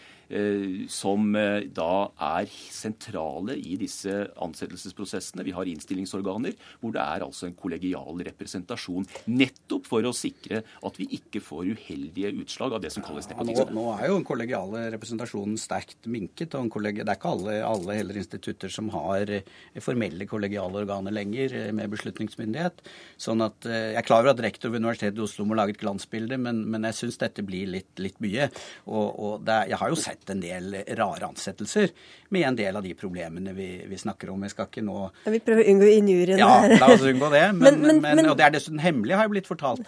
som 0.92 1.30
da 1.72 1.92
er 2.20 2.50
sentrale 2.52 3.54
i 3.56 3.78
disse 3.80 4.12
ansettelsesprosessene. 4.44 5.40
Vi 5.46 5.54
har 5.56 5.70
innstillingsorganer 5.70 6.52
hvor 6.82 6.92
det 6.92 7.00
er 7.00 7.24
altså 7.24 7.46
en 7.48 7.54
kollegial 7.56 8.20
representasjon. 8.26 9.06
Nettopp 9.32 9.88
for 9.88 10.04
å 10.04 10.12
sikre 10.12 10.60
at 10.84 11.00
vi 11.00 11.06
ikke 11.16 11.40
får 11.40 11.70
uheldige 11.72 12.34
utslag 12.42 12.76
av 12.76 12.84
det 12.84 12.90
som 12.92 13.06
kalles 13.06 13.30
nepotisme. 13.30 13.70
Ja, 13.70 13.72
nå, 13.72 13.78
nå, 13.78 13.86
er 13.94 14.10
jo 14.10 14.18
den 14.18 14.28
kollegiale 14.28 14.84
representasjonen 14.98 15.56
sterkt 15.56 16.10
minket. 16.12 16.58
og 16.60 16.76
Det 16.76 17.06
er 17.06 17.14
ikke 17.16 17.32
alle, 17.32 17.56
alle 17.64 17.96
heller 17.96 18.20
institutter 18.20 18.68
som 18.68 18.92
har 18.92 19.32
formelle 19.80 20.28
kollegiale 20.28 20.84
organer 20.84 21.16
lenger 21.16 21.56
med 21.72 21.96
beslutningsmyndighet. 21.96 22.84
Sånn 23.16 23.40
at 23.48 23.64
Jeg 23.64 23.96
er 23.96 24.04
klar 24.04 24.26
over 24.26 24.36
at 24.36 24.44
rektor 24.44 24.76
ved 24.76 24.84
Universitetet 24.84 25.24
Oslo 25.38 25.44
Oslo 25.44 25.52
må 25.52 25.54
lage 25.54 25.76
et 25.76 25.78
glansbilde, 25.78 26.34
men, 26.42 26.64
men 26.66 26.82
jeg 26.88 26.96
syns 26.98 27.20
dette 27.20 27.44
blir 27.46 27.68
litt, 27.70 27.92
litt 28.02 28.16
mye. 28.24 28.48
Og, 28.90 29.06
og 29.06 29.44
det, 29.46 29.60
jeg 29.70 29.78
har 29.78 29.92
jo 29.92 29.98
sett 30.00 30.32
en 30.34 30.42
del 30.42 30.74
rare 30.98 31.28
ansettelser 31.28 31.94
med 32.34 32.46
en 32.48 32.58
del 32.58 32.78
av 32.80 32.82
de 32.82 32.96
problemene 32.98 33.54
vi, 33.54 33.68
vi 33.86 34.00
snakker 34.02 34.32
om. 34.34 34.42
Jeg 34.42 34.56
skal 34.56 34.66
ikke 34.66 34.82
nå 34.82 34.98
ja, 35.06 35.30
Vi 35.30 35.42
prøver 35.46 35.62
å 35.62 35.74
unngå 35.76 35.92
injuriene 35.94 36.42
ja, 36.42 36.50
her. 36.64 36.74
Ja, 36.74 36.80
la 36.82 36.90
oss 36.96 37.06
unngå 37.06 37.30
det. 37.30 37.44
Men, 37.68 37.78
men, 37.84 38.00
men, 38.02 38.26
og 38.26 38.38
det 38.38 38.48
er 38.48 38.54
dessuten 38.56 38.82
hemmelig, 38.82 39.14
har 39.14 39.28
jeg 39.28 39.36
blitt 39.36 39.50
fortalt. 39.50 39.86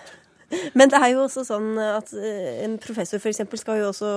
Men 0.79 0.91
det 0.91 0.99
er 0.99 1.13
jo 1.13 1.25
også 1.27 1.45
sånn 1.47 1.79
at 1.79 2.11
eh, 2.17 2.63
en 2.65 2.77
professor 2.83 3.23
f.eks. 3.23 3.43
skal 3.61 3.81
jo 3.81 3.91
også 3.93 4.11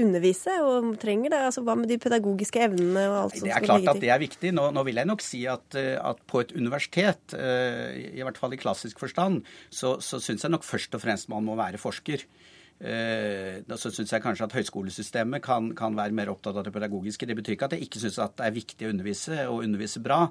undervise, 0.00 0.54
og 0.64 0.94
trenger 1.02 1.34
det. 1.34 1.42
Altså, 1.50 1.64
Hva 1.66 1.76
med 1.78 1.90
de 1.92 1.98
pedagogiske 2.00 2.62
evnene 2.68 3.04
og 3.10 3.18
alt 3.20 3.36
som 3.36 3.44
skal 3.44 3.50
ligge 3.50 3.60
til? 3.60 3.66
Det 3.66 3.70
er 3.70 3.70
klart 3.70 3.90
at 3.92 4.02
det 4.04 4.12
er 4.14 4.22
viktig. 4.22 4.52
Nå, 4.56 4.68
nå 4.76 4.84
vil 4.88 5.00
jeg 5.02 5.10
nok 5.12 5.24
si 5.24 5.42
at, 5.50 5.78
eh, 5.78 5.94
at, 6.00 6.22
på 6.30 6.42
et 6.44 6.54
universitet, 6.56 7.36
eh, 7.36 8.16
i 8.16 8.24
hvert 8.24 8.40
fall 8.40 8.56
i 8.56 8.60
klassisk 8.60 9.02
forstand, 9.02 9.42
så, 9.68 9.96
så 10.04 10.20
syns 10.22 10.46
jeg 10.46 10.54
nok 10.54 10.64
først 10.66 10.96
og 10.96 11.04
fremst 11.04 11.32
man 11.32 11.44
må 11.44 11.56
være 11.58 11.80
forsker. 11.80 12.24
Eh, 12.76 13.60
så 13.76 13.92
syns 13.92 14.12
jeg 14.12 14.24
kanskje 14.24 14.48
at 14.48 14.56
høyskolesystemet 14.56 15.44
kan, 15.44 15.68
kan, 15.76 15.96
være 15.96 16.16
mer 16.16 16.32
opptatt 16.32 16.56
av 16.56 16.64
det 16.64 16.72
pedagogiske. 16.72 17.28
Det 17.28 17.36
betyr 17.36 17.58
ikke 17.58 17.68
at 17.68 17.76
jeg 17.76 17.90
ikke 17.90 18.02
syns 18.06 18.20
det 18.20 18.48
er 18.48 18.56
viktig 18.56 18.88
å 18.88 18.94
undervise, 18.94 19.42
og 19.50 19.68
undervise 19.68 20.00
bra, 20.04 20.22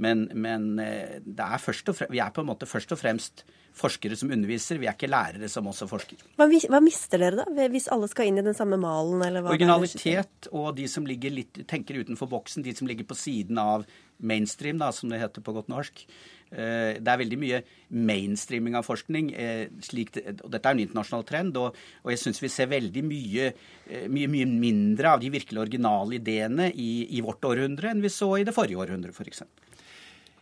men, 0.00 0.28
men 0.36 0.74
det 0.76 1.48
er 1.48 1.60
først 1.60 1.92
og 1.92 1.96
fremst, 1.96 2.12
vi 2.12 2.20
er 2.24 2.32
på 2.32 2.44
en 2.44 2.48
måte 2.52 2.68
først 2.68 2.96
og 2.96 3.00
fremst 3.00 3.44
forskere 3.76 4.16
som 4.18 4.32
underviser. 4.32 4.80
Vi 4.80 4.88
er 4.88 4.96
ikke 4.96 5.10
lærere 5.10 5.48
som 5.52 5.68
også 5.70 5.88
forsker. 5.90 6.20
Hva, 6.38 6.48
hva 6.48 6.82
mister 6.84 7.22
dere 7.22 7.44
da, 7.44 7.68
hvis 7.72 7.88
alle 7.92 8.10
skal 8.10 8.30
inn 8.30 8.40
i 8.42 8.46
den 8.46 8.56
samme 8.56 8.78
malen? 8.80 9.22
Originalitet 9.44 10.50
og 10.50 10.74
de 10.78 10.88
som 10.90 11.06
litt, 11.08 11.62
tenker 11.70 12.02
utenfor 12.02 12.30
boksen, 12.30 12.66
de 12.66 12.74
som 12.76 12.90
ligger 12.90 13.08
på 13.08 13.18
siden 13.18 13.60
av 13.60 13.86
mainstream, 14.20 14.80
da, 14.80 14.90
som 14.92 15.12
det 15.12 15.20
heter 15.22 15.44
på 15.44 15.54
godt 15.56 15.70
norsk. 15.72 16.04
Eh, 16.50 16.98
det 16.98 17.06
er 17.06 17.20
veldig 17.20 17.38
mye 17.38 17.60
mainstreaming 17.94 18.76
av 18.78 18.86
forskning. 18.86 19.30
Eh, 19.38 19.64
slik, 19.86 20.16
og 20.18 20.48
dette 20.50 20.66
er 20.66 20.76
en 20.76 20.82
internasjonal 20.84 21.26
trend. 21.28 21.58
Og, 21.60 21.78
og 22.04 22.12
jeg 22.12 22.22
syns 22.22 22.42
vi 22.42 22.52
ser 22.52 22.70
veldig 22.72 23.04
mye, 23.06 23.50
eh, 23.86 24.06
mye, 24.10 24.30
mye, 24.30 24.48
mindre 24.50 25.14
av 25.14 25.22
de 25.22 25.32
virkelig 25.32 25.62
originale 25.62 26.18
ideene 26.18 26.70
i, 26.74 27.06
i 27.16 27.24
vårt 27.24 27.46
århundre 27.46 27.94
enn 27.94 28.02
vi 28.04 28.12
så 28.12 28.34
i 28.38 28.46
det 28.46 28.56
forrige 28.56 28.82
århundret, 28.82 29.14
f.eks. 29.14 29.44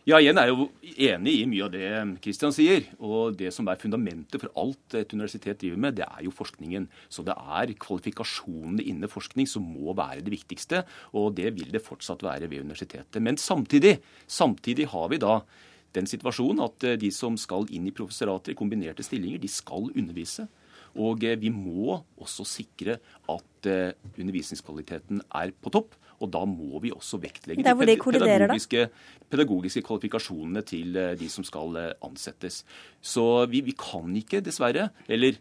Ja, 0.09 0.17
igjen 0.17 0.39
er 0.41 0.47
jeg 0.49 0.55
jo 0.57 0.65
enig 1.05 1.31
i 1.37 1.45
mye 1.45 1.65
av 1.67 1.73
det 1.75 1.89
Kristian 2.23 2.53
sier. 2.55 2.87
Og 2.97 3.35
det 3.37 3.51
som 3.53 3.67
er 3.69 3.77
fundamentet 3.77 4.41
for 4.41 4.49
alt 4.57 4.95
et 4.97 5.11
universitet 5.13 5.59
driver 5.61 5.81
med, 5.83 5.99
det 5.99 6.07
er 6.07 6.23
jo 6.25 6.33
forskningen. 6.33 6.87
Så 7.13 7.21
det 7.27 7.35
er 7.37 7.75
kvalifikasjonene 7.77 8.87
innen 8.89 9.11
forskning 9.11 9.45
som 9.51 9.67
må 9.69 9.93
være 9.93 10.23
det 10.25 10.33
viktigste. 10.33 10.81
Og 11.13 11.35
det 11.37 11.51
vil 11.59 11.69
det 11.75 11.83
fortsatt 11.85 12.25
være 12.25 12.49
ved 12.49 12.65
universitetet. 12.65 13.21
Men 13.21 13.37
samtidig, 13.37 13.99
samtidig 14.25 14.89
har 14.95 15.11
vi 15.13 15.21
da 15.21 15.43
den 15.93 16.09
situasjonen 16.09 16.65
at 16.65 16.89
eh, 16.89 16.97
de 17.01 17.13
som 17.13 17.37
skal 17.37 17.69
inn 17.69 17.85
i 17.85 17.93
professorater 17.93 18.55
i 18.55 18.57
kombinerte 18.57 19.05
stillinger, 19.05 19.37
de 19.43 19.51
skal 19.51 19.91
undervise. 19.93 20.47
Og 20.97 21.21
eh, 21.21 21.37
vi 21.37 21.53
må 21.53 21.99
også 22.17 22.47
sikre 22.49 22.97
at 23.29 23.69
eh, 23.69 23.93
undervisningskvaliteten 24.17 25.21
er 25.37 25.53
på 25.53 25.77
topp. 25.77 25.93
Og 26.19 26.31
da 26.33 26.43
må 26.47 26.81
vi 26.83 26.91
også 26.91 27.19
vektlegge 27.21 27.63
de 27.63 27.73
pedagogiske, 27.73 28.87
pedagogiske, 29.31 29.83
kvalifikasjonene 29.87 30.63
til 30.67 30.97
eh, 30.99 31.13
de 31.19 31.29
som 31.31 31.45
skal 31.47 31.77
eh, 31.79 31.91
ansettes. 32.05 32.63
Så 33.01 33.45
vi, 33.51 33.63
vi 33.65 33.75
kan 33.79 34.11
ikke, 34.19 34.43
dessverre, 34.45 34.89
eller 35.07 35.39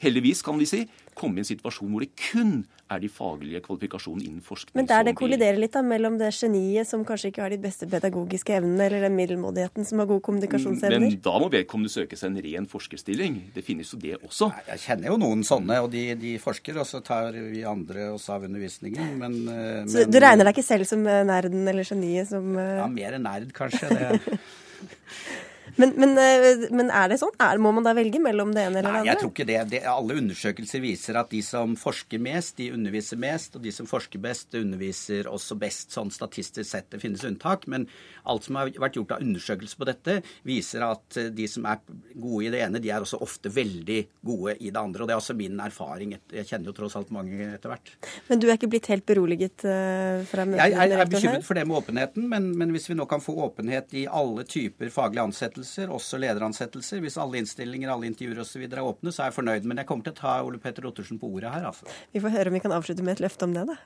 heldigvis 0.00 0.42
kan 0.46 0.58
vi 0.60 0.68
si, 0.68 0.84
komme 1.14 1.40
i 1.40 1.44
en 1.44 1.48
situasjon 1.48 1.90
hvor 1.90 2.04
det 2.04 2.12
kun 2.18 2.62
er 2.90 3.00
de 3.02 3.08
faglige 3.12 3.60
kvalifikasjonene 3.62 4.26
innen 4.26 4.44
forskning 4.44 4.78
Men 4.78 4.88
der 4.90 5.04
det 5.06 5.14
kolliderer 5.18 5.58
litt 5.60 5.74
da, 5.76 5.82
mellom 5.86 6.16
det 6.18 6.30
geniet 6.34 6.88
som 6.88 7.04
kanskje 7.06 7.30
ikke 7.30 7.44
har 7.44 7.52
de 7.52 7.58
beste 7.62 7.86
pedagogiske 7.90 8.56
evnene, 8.56 8.86
eller 8.88 9.04
den 9.06 9.16
middelmådigheten 9.18 9.86
som 9.86 10.02
har 10.02 10.08
gode 10.10 10.24
kommunikasjonsevner? 10.26 11.04
Men 11.04 11.20
da 11.22 11.34
må 11.42 11.50
vedkommende 11.52 11.92
søke 11.92 12.18
seg 12.18 12.32
en 12.32 12.40
ren 12.46 12.66
forskerstilling. 12.70 13.36
Det 13.54 13.64
finnes 13.66 13.92
jo 13.94 14.00
det 14.02 14.16
også. 14.18 14.50
Jeg 14.72 14.84
kjenner 14.86 15.12
jo 15.12 15.20
noen 15.22 15.44
sånne, 15.46 15.78
og 15.84 15.92
de, 15.94 16.06
de 16.18 16.34
forsker, 16.42 16.80
og 16.82 16.88
så 16.88 17.02
tar 17.06 17.36
vi 17.36 17.62
andre 17.68 18.10
oss 18.16 18.26
av 18.32 18.48
undervisningen. 18.48 19.14
Men, 19.20 19.38
eh, 19.44 19.84
så 19.86 20.02
men, 20.02 20.16
du 20.16 20.18
regner 20.22 20.48
deg 20.48 20.56
ikke 20.56 20.66
selv 20.66 20.90
som 20.90 21.06
eh, 21.06 21.22
nerden 21.28 21.62
eller 21.70 21.86
geniet 21.86 22.32
som 22.32 22.50
Ja, 22.58 22.90
mer 22.90 23.20
enn 23.20 23.26
nerd, 23.28 23.54
kanskje. 23.54 23.92
det 23.94 24.40
Men, 25.80 25.94
men, 25.96 26.12
eh, 26.20 26.66
men, 26.74 26.90
er 26.92 27.10
det 27.12 27.20
sånn? 27.22 27.32
Er, 27.40 27.60
må 27.62 27.72
man 27.74 27.86
da 27.86 27.94
velge 27.96 28.20
mellom 28.22 28.52
det 28.56 28.66
ene 28.66 28.80
eller 28.80 28.88
det 28.88 28.90
andre? 28.90 29.04
Nei, 29.04 29.10
jeg 29.10 29.20
tror 29.22 29.32
ikke 29.32 29.46
det. 29.48 29.58
det. 29.72 29.80
Alle 29.88 30.16
undersøkelser 30.20 30.82
viser 30.84 31.18
at 31.20 31.30
de 31.32 31.40
som 31.44 31.76
forsker 31.80 32.22
mest, 32.22 32.56
de 32.60 32.70
underviser 32.76 33.20
mest. 33.20 33.56
Og 33.56 33.64
de 33.64 33.72
som 33.74 33.88
forsker 33.88 34.22
best, 34.22 34.52
underviser 34.58 35.30
også 35.30 35.56
best, 35.60 35.94
sånn 35.96 36.12
statistisk 36.14 36.68
sett. 36.68 36.90
Det 36.92 37.00
finnes 37.02 37.24
unntak. 37.26 37.66
Men 37.70 37.88
alt 38.28 38.46
som 38.46 38.60
har 38.60 38.72
vært 38.82 38.98
gjort 39.00 39.16
av 39.16 39.24
undersøkelser 39.24 39.80
på 39.80 39.88
dette, 39.88 40.18
viser 40.48 40.84
at 40.86 41.20
eh, 41.20 41.30
de 41.34 41.48
som 41.50 41.68
er 41.70 41.80
gode 42.14 42.42
i 42.48 42.52
det 42.52 42.64
ene, 42.66 42.82
de 42.82 42.92
er 42.92 43.06
også 43.06 43.22
ofte 43.24 43.52
veldig 43.54 44.00
gode 44.26 44.58
i 44.60 44.68
det 44.68 44.80
andre. 44.80 45.04
Og 45.04 45.10
det 45.10 45.16
er 45.16 45.22
også 45.22 45.38
min 45.38 45.60
erfaring. 45.64 46.16
Jeg 46.34 46.48
kjenner 46.50 46.72
jo 46.72 46.76
tross 46.76 46.98
alt 47.00 47.12
mange 47.14 47.54
etter 47.54 47.72
hvert. 47.72 47.94
Men 48.28 48.42
du 48.42 48.48
er 48.48 48.58
ikke 48.58 48.70
blitt 48.72 48.90
helt 48.92 49.06
beroliget 49.08 49.64
uh, 49.64 50.20
fra 50.28 50.44
møtet? 50.44 50.60
Jeg, 50.66 50.76
jeg, 50.76 50.92
jeg 50.92 51.00
er 51.00 51.12
bekymret 51.14 51.46
for 51.46 51.58
det 51.58 51.66
med 51.68 51.80
åpenheten, 51.80 52.28
men, 52.30 52.50
men 52.60 52.74
hvis 52.74 52.90
vi 52.90 52.98
nå 52.98 53.06
kan 53.10 53.22
få 53.24 53.34
åpenhet 53.46 53.94
i 53.96 54.06
alle 54.10 54.44
typer 54.48 54.92
faglige 54.92 55.24
ansettelser, 55.30 55.69
ansettelser, 55.70 55.92
også 55.94 56.18
lederansettelser. 56.18 57.00
Hvis 57.00 57.18
alle 57.18 57.38
innstillinger, 57.38 57.90
alle 57.92 58.08
intervjuer 58.08 58.42
osv. 58.42 58.66
er 58.66 58.82
åpne, 58.82 59.12
så 59.12 59.22
er 59.22 59.30
jeg 59.30 59.38
fornøyd. 59.38 59.66
Men 59.66 59.78
jeg 59.78 59.86
kommer 59.86 60.04
til 60.04 60.12
å 60.12 60.18
ta 60.18 60.42
Ole 60.42 60.58
Petter 60.58 60.86
Ottersen 60.86 61.18
på 61.18 61.28
ordet 61.30 61.52
her, 61.52 61.66
altså. 61.66 61.86
Vi 62.12 62.20
får 62.20 62.34
høre 62.34 62.50
om 62.50 62.54
vi 62.54 62.60
kan 62.60 62.72
avslutte 62.72 63.02
med 63.02 63.18
et 63.18 63.24
løfte 63.24 63.46
om 63.46 63.54
det, 63.54 63.66
da. 63.68 63.76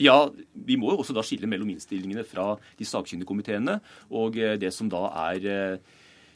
Ja, 0.00 0.30
vi 0.54 0.76
må 0.76 0.90
jo 0.90 1.02
også 1.02 1.14
da 1.14 1.22
skille 1.22 1.46
mellom 1.46 1.68
innstillingene 1.70 2.24
fra 2.26 2.56
de 2.78 2.84
sakkyndige 2.84 3.28
komiteene 3.28 3.76
og 4.10 4.34
eh, 4.42 4.56
det 4.58 4.72
som 4.74 4.88
da 4.90 5.04
er 5.28 5.46
eh, 5.46 5.92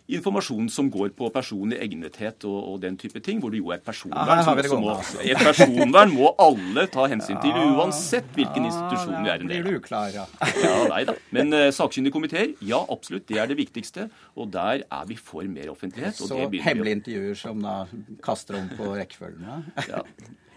informasjon 0.09 0.71
som 0.73 0.89
går 0.93 1.11
på 1.17 1.29
personlig 1.35 1.79
egnethet 1.85 2.47
og, 2.49 2.57
og, 2.57 2.77
den 2.81 2.97
type 3.01 3.21
ting, 3.25 3.43
hvor 3.43 3.53
det 3.53 3.61
jo 3.61 3.73
er 3.75 3.83
personvern. 3.85 4.31
Ja, 4.41 4.65
som 4.65 4.81
må, 4.83 4.95
altså. 4.95 5.21
et 5.21 5.43
personvern 5.43 6.15
må 6.15 6.31
alle 6.41 6.87
ta 6.93 7.05
hensyn 7.13 7.37
til, 7.43 7.53
uansett 7.77 8.31
hvilken 8.37 8.69
institusjon 8.71 9.21
vi 9.21 9.33
er 9.35 9.45
en 9.45 9.53
del 9.53 9.61
av. 9.61 9.69
Blir 9.69 9.79
du 9.79 9.85
klar, 9.85 10.09
ja. 10.15 10.25
ja 10.65 10.75
nei 10.89 11.03
da. 11.09 11.17
Men 11.37 11.53
uh, 11.53 11.69
sakkyndige 11.75 12.17
komiteer, 12.17 12.57
ja 12.65 12.81
absolutt, 12.89 13.29
det 13.29 13.41
er 13.43 13.53
det 13.53 13.59
viktigste. 13.61 14.09
Og 14.39 14.49
der 14.55 14.87
er 14.87 15.07
vi 15.09 15.19
for 15.21 15.45
mer 15.51 15.73
offentlighet. 15.75 16.17
Så 16.17 16.41
hemmelige 16.41 17.01
intervjuer 17.03 17.39
som 17.39 17.61
da 17.65 17.79
kaster 18.25 18.61
om 18.63 18.69
på 18.79 18.93
rekkefølgen? 18.97 19.49
Ja. 19.89 20.03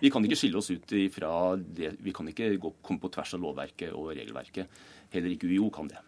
Vi 0.02 0.10
kan 0.10 0.24
ikke 0.26 0.36
skille 0.40 0.58
oss 0.58 0.72
ut 0.74 0.92
ifra 0.98 1.30
det. 1.62 1.92
Vi 2.02 2.12
kan 2.16 2.28
ikke 2.28 2.50
gå, 2.60 2.72
komme 2.82 3.00
på 3.04 3.12
tvers 3.14 3.36
av 3.38 3.44
lovverket 3.44 3.94
og 3.94 4.10
regelverket. 4.16 4.82
Heller 5.14 5.36
ikke 5.36 5.50
UiO 5.52 5.70
kan 5.74 5.92
det. 5.92 6.02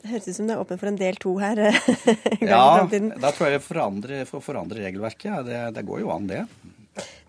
Det 0.00 0.08
høres 0.08 0.28
ut 0.28 0.36
som 0.36 0.48
det 0.48 0.56
er 0.56 0.62
åpent 0.62 0.80
for 0.80 0.88
en 0.88 0.98
del 1.00 1.18
to 1.20 1.34
her. 1.42 1.60
ja, 2.40 2.64
da 2.88 3.32
tror 3.36 3.48
jeg 3.48 3.58
vi 3.58 3.64
forandrer, 3.66 4.22
for 4.28 4.44
forandre 4.44 4.80
regelverket. 4.86 5.42
Det, 5.48 5.58
det, 5.76 5.84
går 5.88 6.00
jo 6.04 6.14
an, 6.14 6.30
det. 6.30 6.44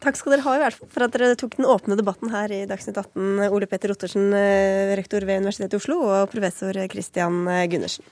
Takk 0.03 0.17
skal 0.17 0.35
dere 0.35 0.45
ha 0.45 0.55
i 0.55 0.61
hvert 0.63 0.77
fall 0.79 0.89
for 0.93 1.05
at 1.05 1.17
dere 1.17 1.35
tok 1.39 1.59
den 1.59 1.67
åpne 1.69 1.97
debatten 1.99 2.31
her 2.33 2.53
i 2.55 2.63
Dagsnytt 2.69 2.97
18. 3.01 3.43
Ole 3.51 3.67
Petter 3.69 3.93
Ottersen, 3.93 4.31
eh, 4.37 4.95
rektor 4.99 5.27
ved 5.27 5.43
Universitetet 5.43 5.75
i 5.75 5.81
Oslo, 5.81 5.99
og 6.07 6.31
professor 6.31 6.79
Christian 6.91 7.43
Gundersen. 7.71 8.07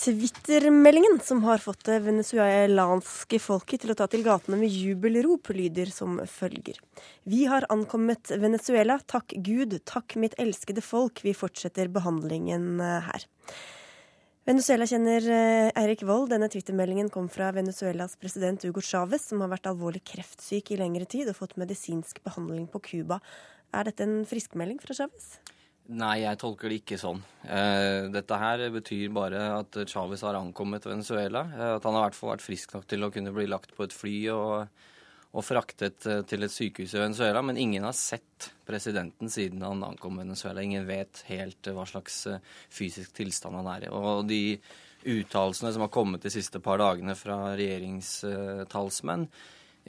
Twitter-meldingen 0.00 1.18
som 1.20 1.42
har 1.44 1.58
fått 1.60 1.82
det 1.84 1.98
venezuelanske 2.06 3.36
folket 3.42 3.82
til 3.82 3.92
å 3.92 3.96
ta 3.98 4.06
til 4.08 4.22
gatene 4.24 4.56
med 4.56 4.72
jubelrop, 4.72 5.50
lyder 5.52 5.90
som 5.92 6.14
følger. 6.24 6.78
Vi 7.28 7.42
har 7.50 7.66
ankommet 7.68 8.32
Venezuela. 8.40 8.96
Takk 9.04 9.34
Gud, 9.44 9.76
takk 9.84 10.16
mitt 10.16 10.38
elskede 10.40 10.80
folk. 10.80 11.20
Vi 11.26 11.36
fortsetter 11.36 11.92
behandlingen 11.92 12.80
eh, 12.80 13.10
her. 13.10 13.28
Venezuela 14.48 14.88
kjenner 14.88 15.28
eh, 15.36 15.68
Eirik 15.76 16.06
Wold. 16.08 16.32
Denne 16.32 16.48
Twitter-meldingen 16.48 17.12
kom 17.12 17.28
fra 17.28 17.52
Venezuelas 17.52 18.16
president 18.16 18.64
Hugo 18.64 18.80
Chávez, 18.80 19.28
som 19.28 19.44
har 19.44 19.52
vært 19.52 19.68
alvorlig 19.68 20.00
kreftsyk 20.14 20.72
i 20.72 20.80
lengre 20.80 21.04
tid 21.04 21.28
og 21.28 21.42
fått 21.42 21.58
medisinsk 21.60 22.24
behandling 22.24 22.70
på 22.72 22.80
Cuba. 22.88 23.20
Er 23.76 23.92
dette 23.92 24.08
en 24.08 24.22
friskmelding 24.24 24.80
fra 24.80 24.96
Chávez? 24.96 25.34
Nei, 25.90 26.20
jeg 26.22 26.38
tolker 26.38 26.70
det 26.70 26.76
ikke 26.84 26.98
sånn. 27.00 27.18
Eh, 27.42 28.06
dette 28.14 28.36
her 28.38 28.62
betyr 28.70 29.10
bare 29.14 29.40
at 29.56 29.78
Chávez 29.90 30.22
har 30.22 30.36
ankommet 30.38 30.84
Venezuela. 30.86 31.42
Eh, 31.50 31.72
at 31.78 31.86
han 31.86 31.96
har 31.96 32.04
i 32.04 32.06
hvert 32.06 32.18
fall 32.18 32.30
vært 32.36 32.44
frisk 32.46 32.76
nok 32.76 32.86
til 32.90 33.02
å 33.02 33.10
kunne 33.10 33.32
bli 33.34 33.48
lagt 33.50 33.74
på 33.74 33.88
et 33.88 33.96
fly 33.96 34.14
og, 34.30 34.84
og 35.34 35.46
fraktet 35.46 36.06
eh, 36.06 36.22
til 36.30 36.46
et 36.46 36.54
sykehus 36.54 36.94
i 36.94 37.02
Venezuela. 37.02 37.42
Men 37.42 37.58
ingen 37.58 37.88
har 37.88 37.96
sett 37.98 38.52
presidenten 38.68 39.32
siden 39.32 39.66
han 39.66 39.82
ankom 39.82 40.22
Venezuela. 40.22 40.62
Ingen 40.62 40.86
vet 40.86 41.24
helt 41.26 41.72
hva 41.74 41.88
slags 41.90 42.22
fysisk 42.70 43.16
tilstand 43.18 43.58
han 43.58 43.72
er 43.74 43.88
i. 43.88 43.90
Og 43.90 44.28
de 44.30 44.60
uttalelsene 45.10 45.72
som 45.74 45.88
har 45.88 45.90
kommet 45.90 46.22
de 46.22 46.30
siste 46.30 46.62
par 46.62 46.78
dagene 46.78 47.18
fra 47.18 47.56
regjeringstalsmenn, 47.58 49.26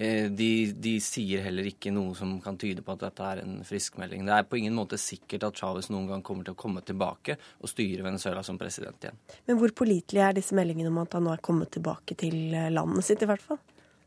de, 0.01 0.73
de, 0.73 0.93
sier 1.03 1.43
heller 1.45 1.67
ikke 1.69 1.91
noe 1.93 2.15
som 2.17 2.33
kan 2.41 2.57
tyde 2.59 2.83
på 2.85 2.95
at 2.95 3.03
dette 3.03 3.25
er 3.27 3.41
en 3.43 3.59
friskmelding. 3.67 4.23
Det 4.25 4.33
er 4.33 4.47
på 4.49 4.57
ingen 4.57 4.77
måte 4.77 4.97
sikkert 5.01 5.45
at 5.49 5.59
Chávez 5.61 5.91
noen 5.93 6.07
gang 6.09 6.23
kommer 6.25 6.47
til 6.47 6.55
å 6.55 6.61
komme 6.61 6.81
tilbake 6.85 7.37
og 7.59 7.69
styre 7.69 8.07
Venezuela 8.07 8.43
som 8.45 8.57
president 8.61 9.03
igjen. 9.03 9.19
Men 9.49 9.59
hvor 9.59 9.75
pålitelige 9.77 10.29
er 10.29 10.39
disse 10.39 10.57
meldingene 10.57 10.89
om 10.93 11.03
at 11.03 11.17
han 11.17 11.27
nå 11.27 11.35
er 11.35 11.43
kommet 11.43 11.73
tilbake 11.75 12.17
til 12.17 12.55
eh, 12.55 12.71
landet 12.73 13.05
sitt, 13.05 13.21
i 13.21 13.29
hvert 13.29 13.45
fall? 13.45 13.61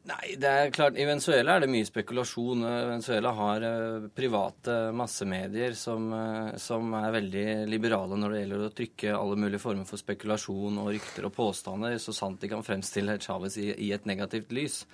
Nei, 0.05 0.35
det 0.37 0.51
er 0.51 0.75
klart, 0.75 0.99
I 1.01 1.07
Venezuela 1.09 1.55
er 1.55 1.65
det 1.65 1.71
mye 1.73 1.87
spekulasjon. 1.89 2.67
Eh, 2.69 2.81
Venezuela 2.91 3.37
har 3.39 3.71
private 4.19 4.81
massemedier 4.99 5.79
som, 5.79 6.11
som, 6.61 6.93
er 6.99 7.17
veldig 7.21 7.49
liberale 7.71 8.19
når 8.19 8.35
det 8.35 8.45
gjelder 8.45 8.67
å 8.67 8.75
trykke 8.83 9.17
alle 9.17 9.41
mulige 9.47 9.63
former 9.63 9.89
for 9.89 10.01
spekulasjon 10.01 10.83
og 10.83 10.93
rykter 10.97 11.31
og 11.31 11.37
påstander, 11.39 11.97
så 12.03 12.17
sant 12.17 12.43
de 12.43 12.51
kan 12.53 12.67
fremstille 12.67 13.21
Chávez 13.23 13.63
i, 13.63 13.71
i 13.89 13.95
et 13.97 14.11
negativt 14.11 14.53
lys. 14.57 14.85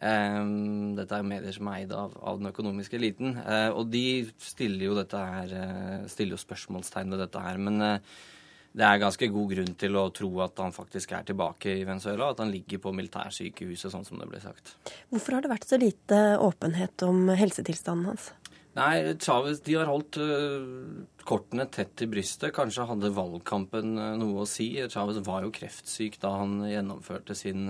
Um, 0.00 0.94
dette 0.96 1.12
er 1.12 1.26
medier 1.28 1.52
som 1.52 1.68
er 1.68 1.82
eid 1.82 1.90
av, 1.92 2.14
av, 2.24 2.38
den 2.40 2.48
økonomiske 2.48 2.96
eliten. 2.96 3.34
Uh, 3.36 3.68
og 3.76 3.90
de 3.92 4.24
stiller 4.40 4.86
jo, 4.86 4.96
dette 4.96 5.20
her, 5.20 5.52
uh, 5.52 6.06
stiller 6.08 6.38
jo 6.38 6.40
spørsmålstegn 6.40 7.12
ved 7.12 7.20
dette 7.26 7.42
her. 7.44 7.60
Men 7.60 7.76
uh, 7.84 8.20
det 8.72 8.86
er 8.86 9.02
ganske 9.02 9.28
god 9.34 9.52
grunn 9.52 9.74
til 9.76 9.98
å 10.00 10.06
tro 10.16 10.30
at 10.46 10.62
han 10.64 10.72
faktisk 10.72 11.12
er 11.18 11.26
tilbake 11.28 11.74
i 11.82 11.84
Venezuela. 11.84 12.30
At 12.32 12.40
han 12.40 12.52
ligger 12.54 12.80
på 12.80 12.94
militærsykehuset, 12.96 13.92
sånn 13.92 14.08
som 14.08 14.22
det 14.22 14.30
ble 14.30 14.40
sagt. 14.40 14.72
Hvorfor 15.12 15.36
har 15.36 15.44
det 15.44 15.52
vært 15.52 15.68
så 15.68 15.80
lite 15.80 16.20
åpenhet 16.40 17.04
om 17.04 17.28
helsetilstanden 17.36 18.14
hans? 18.14 18.30
Nei, 18.78 19.18
Chavez 19.20 19.58
de 19.66 19.74
har 19.74 19.90
holdt 19.90 20.16
kortene 21.26 21.66
tett 21.74 21.90
til 21.98 22.08
brystet. 22.12 22.54
Kanskje 22.54 22.86
hadde 22.86 23.10
valgkampen 23.12 23.98
noe 24.22 24.44
å 24.44 24.48
si. 24.48 24.70
Chavez 24.94 25.18
var 25.26 25.42
jo 25.44 25.50
kreftsyk 25.52 26.20
da 26.22 26.36
han 26.38 26.60
gjennomførte 26.70 27.34
sin 27.36 27.66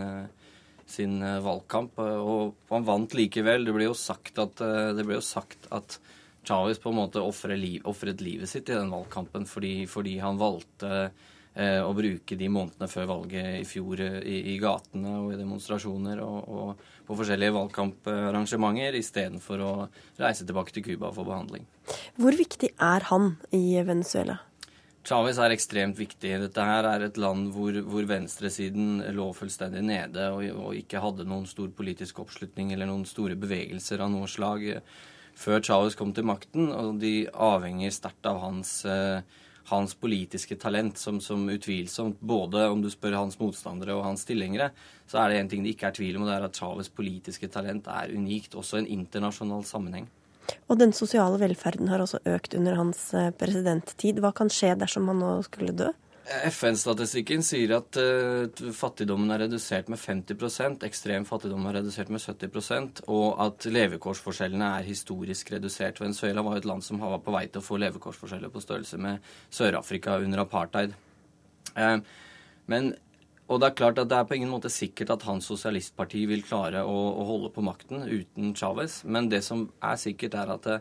sin 0.91 1.23
eh, 1.23 1.41
valgkamp. 1.45 1.99
Eh, 1.99 2.21
og 2.21 2.71
han 2.71 2.87
vant 2.87 3.17
likevel. 3.17 3.67
Det 3.67 3.75
ble 3.77 3.89
jo 3.91 3.97
sagt 3.99 4.41
at, 4.43 4.63
eh, 4.65 5.03
jo 5.15 5.25
sagt 5.25 5.71
at 5.75 5.99
Chávez 6.47 6.81
på 6.81 6.93
en 6.93 7.01
måte 7.03 7.21
ofret 7.21 7.61
liv, 7.61 7.85
livet 8.25 8.49
sitt 8.49 8.71
i 8.71 8.79
den 8.79 8.89
valgkampen 8.91 9.45
fordi, 9.47 9.85
fordi 9.91 10.17
han 10.23 10.41
valgte 10.41 11.11
å 11.61 11.91
bruke 11.93 12.37
de 12.39 12.47
månedene 12.49 12.87
før 12.89 13.09
valget 13.11 13.59
i 13.59 13.65
fjor 13.67 14.01
i, 14.01 14.37
i 14.53 14.57
gatene 14.63 15.17
og 15.19 15.33
i 15.35 15.37
demonstrasjoner 15.37 16.23
og, 16.23 16.39
og 16.47 16.85
på 17.09 17.17
forskjellige 17.19 17.57
valgkamparrangementer 17.59 18.97
istedenfor 18.97 19.65
å 19.67 19.73
reise 20.23 20.47
tilbake 20.49 20.73
til 20.73 20.87
Cuba 20.87 21.11
for 21.13 21.29
behandling. 21.29 21.67
Hvor 22.17 22.39
viktig 22.39 22.71
er 22.79 23.11
han 23.11 23.35
i 23.51 23.83
Venezuela? 23.83 24.39
Chávez 25.11 25.41
er 25.43 25.51
ekstremt 25.51 25.99
viktig. 25.99 26.37
Dette 26.39 26.63
her 26.63 26.87
er 26.87 27.03
et 27.03 27.17
land 27.19 27.49
hvor, 27.51 27.75
hvor 27.83 28.05
venstresiden 28.07 29.01
lå 29.17 29.25
fullstendig 29.35 29.81
nede 29.83 30.29
og, 30.31 30.45
og, 30.53 30.69
ikke 30.79 31.01
hadde 31.03 31.27
noen 31.27 31.49
stor 31.51 31.67
politisk 31.75 32.21
oppslutning 32.23 32.71
eller 32.71 32.87
noen 32.87 33.03
store 33.09 33.35
bevegelser 33.35 34.05
av 34.05 34.13
noe 34.13 34.29
slag 34.31 34.69
før 35.41 35.65
Chávez 35.67 35.99
kom 35.99 36.13
til 36.15 36.29
makten. 36.31 36.71
Og 36.71 37.01
de 37.03 37.25
avhenger 37.35 37.91
sterkt 37.97 38.29
av 38.31 38.39
hans, 38.45 38.77
eh, 38.87 39.27
hans 39.73 39.97
politiske 39.99 40.55
talent, 40.63 41.03
som, 41.03 41.19
som, 41.19 41.43
utvilsomt 41.51 42.23
både 42.23 42.69
om 42.71 42.79
du 42.79 42.87
spør 42.95 43.19
hans 43.19 43.41
motstandere 43.43 43.99
og 43.99 44.07
hans 44.07 44.23
tilhengere, 44.31 44.71
så 45.11 45.25
er 45.25 45.33
det 45.33 45.43
en 45.43 45.51
ting 45.51 45.67
det 45.67 45.75
ikke 45.75 45.91
er 45.91 45.99
tvil 45.99 46.21
om, 46.21 46.29
og 46.29 46.31
det 46.31 46.39
er 46.39 46.49
at 46.53 46.63
Chávez' 46.63 46.95
politiske 46.95 47.51
talent 47.51 47.91
er 47.91 48.15
unikt, 48.15 48.55
også 48.55 48.79
i 48.79 48.85
en 48.85 48.93
internasjonal 49.01 49.67
sammenheng. 49.67 50.07
Og 50.69 50.79
den 50.81 50.95
sosiale 50.97 51.41
velferden 51.41 51.91
har 51.91 52.03
også 52.03 52.23
økt 52.29 52.55
under 52.59 52.79
hans 52.79 53.03
eh, 53.15 53.33
presidenttid. 53.37 54.21
Hva 54.23 54.33
kan 54.37 54.53
skje 54.53 54.77
dersom 54.81 55.11
han 55.11 55.21
nå 55.23 55.35
skulle 55.47 55.77
dø? 55.77 55.91
FN-statistikken 56.31 57.43
sier 57.43 57.73
at 57.75 57.97
uh, 57.99 58.71
fattigdommen 58.77 59.33
er 59.35 59.43
redusert 59.47 59.89
med 59.91 59.99
50 59.99 60.85
ekstrem 60.87 61.25
fattigdom 61.27 61.65
er 61.67 61.81
redusert 61.81 62.13
med 62.13 62.23
70% 62.23 63.03
og 63.11 63.41
at 63.43 63.67
levekårsforskjellene 63.67 64.69
er 64.79 64.87
historisk 64.87 65.51
redusert. 65.57 65.99
Venezuela 66.03 66.45
var 66.47 66.61
et 66.61 66.69
land 66.69 66.87
som 66.87 67.03
var 67.03 67.19
på 67.25 67.35
vei 67.35 67.49
til 67.49 67.63
å 67.63 67.67
få 67.67 67.81
levekårsforskjeller 67.83 68.53
på 68.53 68.63
størrelse 68.63 69.01
med 69.03 69.33
Sør-Afrika 69.51 70.21
under 70.23 70.45
apartheid. 70.45 70.95
Uh, 71.75 71.99
men 72.71 72.93
og 73.51 73.59
det 73.59 73.67
er 73.67 73.79
klart 73.81 73.99
at 73.99 74.11
det 74.11 74.15
er 74.15 74.27
på 74.29 74.37
ingen 74.39 74.53
måte 74.53 74.71
sikkert 74.71 75.11
at 75.17 75.25
hans 75.27 75.49
sosialistparti 75.51 76.23
vil 76.31 76.45
klare 76.47 76.85
å, 76.87 76.99
å 77.19 77.25
holde 77.27 77.49
på 77.51 77.65
makten 77.67 78.05
uten 78.07 78.53
Chávez. 78.55 79.01
Men 79.03 79.27
det 79.33 79.43
som 79.43 79.65
er 79.83 79.99
sikkert, 79.99 80.37
er 80.39 80.53
at 80.55 80.69
det, 80.69 80.77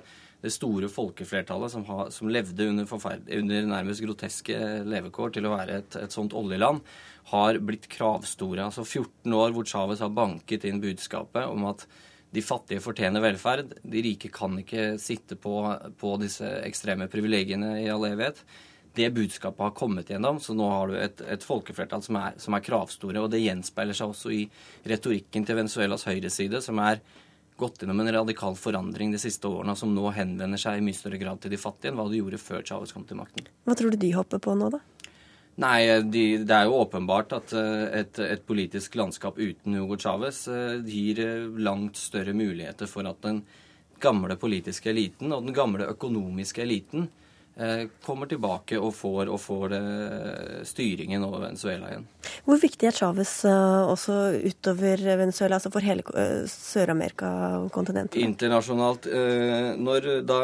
det 0.45 0.51
store 0.53 0.91
folkeflertallet 0.93 1.73
som, 1.73 1.87
har, 1.89 2.11
som 2.13 2.29
levde 2.29 2.67
under, 2.69 2.85
under, 2.85 3.65
nærmest 3.73 4.05
groteske 4.05 4.59
levekår 4.85 5.33
til 5.33 5.49
å 5.49 5.55
være 5.55 5.79
et, 5.81 5.97
et 6.03 6.13
sånt 6.13 6.37
oljeland, 6.37 6.85
har 7.33 7.57
blitt 7.57 7.89
kravstore. 7.89 8.69
Altså 8.69 8.85
14 8.85 9.39
år 9.41 9.57
hvor 9.57 9.65
Chávez 9.73 10.05
har 10.05 10.13
banket 10.13 10.69
inn 10.69 10.83
budskapet 10.83 11.49
om 11.49 11.65
at 11.73 11.87
de 12.29 12.45
fattige 12.45 12.85
fortjener 12.85 13.25
velferd. 13.25 13.79
De 13.81 14.05
rike 14.05 14.29
kan 14.29 14.61
ikke 14.61 14.91
sitte 15.01 15.41
på, 15.41 15.57
på 15.97 16.17
disse 16.21 16.53
ekstreme 16.61 17.09
privilegiene 17.09 17.79
i 17.81 17.89
all 17.89 18.05
evighet 18.13 18.45
det 18.95 19.09
budskapet 19.15 19.63
har 19.63 19.71
kommet 19.77 20.09
gjennom. 20.09 20.39
Så 20.41 20.55
nå 20.57 20.67
har 20.69 20.89
du 20.89 20.97
et, 20.99 21.21
et 21.29 21.45
folkeflertall 21.45 22.03
som 22.05 22.17
er, 22.19 22.37
som 22.41 22.55
er, 22.57 22.65
kravstore. 22.65 23.21
Og 23.21 23.31
det 23.31 23.43
gjenspeiler 23.43 23.97
seg 23.97 24.13
også 24.13 24.33
i 24.35 24.43
retorikken 24.89 25.47
til 25.47 25.59
Venezuelas 25.61 26.07
høyreside, 26.09 26.61
som 26.65 26.81
er 26.83 27.01
gått 27.59 27.81
gjennom 27.81 27.99
en 27.99 28.13
radikal 28.15 28.55
forandring 28.55 29.11
de 29.11 29.19
siste 29.19 29.47
årene, 29.49 29.75
som 29.75 29.91
nå 29.93 30.13
henvender 30.15 30.61
seg 30.61 30.79
i 30.79 30.85
mye 30.85 30.95
større 30.95 31.19
grad 31.19 31.41
til 31.43 31.51
de 31.51 31.59
fattige 31.59 31.91
enn 31.91 31.99
hva 31.99 32.07
de 32.09 32.21
gjorde 32.21 32.39
før 32.41 32.63
Chávez 32.63 32.95
kom 32.95 33.03
til 33.07 33.19
makten. 33.19 33.49
Hva 33.67 33.75
tror 33.75 33.91
du 33.91 33.99
de 33.99 34.13
hopper 34.15 34.41
på 34.43 34.55
nå, 34.55 34.71
da? 34.77 34.79
Nei, 35.59 35.81
de, 36.07 36.23
Det 36.47 36.55
er 36.55 36.69
jo 36.69 36.77
åpenbart 36.79 37.33
at 37.35 37.53
eh, 37.57 37.85
et, 37.99 38.19
et 38.23 38.43
politisk 38.47 38.95
landskap 38.95 39.39
uten 39.39 39.75
Hugo 39.75 39.97
Chávez 39.99 40.45
eh, 40.47 40.77
gir 40.87 41.19
eh, 41.19 41.49
langt 41.59 41.99
større 41.99 42.31
muligheter 42.31 42.87
for 42.87 43.07
at 43.09 43.19
den 43.25 43.41
gamle 43.99 44.37
politiske 44.39 44.93
eliten 44.93 45.33
og 45.35 45.43
den 45.43 45.57
gamle 45.57 45.89
økonomiske 45.91 46.63
eliten 46.63 47.09
kommer 48.05 48.29
tilbake 48.31 48.77
og 48.79 48.93
får, 48.95 49.29
og 49.33 49.39
får 49.43 49.73
eh, 49.75 50.59
styringen 50.67 51.23
over 51.27 51.43
Venezuela 51.43 51.89
igjen. 51.91 52.05
Hvor 52.45 52.59
viktig 52.61 52.87
er 52.87 52.95
Chávez 52.95 53.33
eh, 53.49 53.91
også 53.91 54.15
utover 54.45 55.03
Venezuela, 55.19 55.57
altså 55.57 55.71
for 55.73 55.83
hele 55.83 56.03
Sør-Amerika-kontinentet? 56.47 58.19
Internasjonalt. 58.23 59.09
Når 59.79 60.09
da 60.27 60.39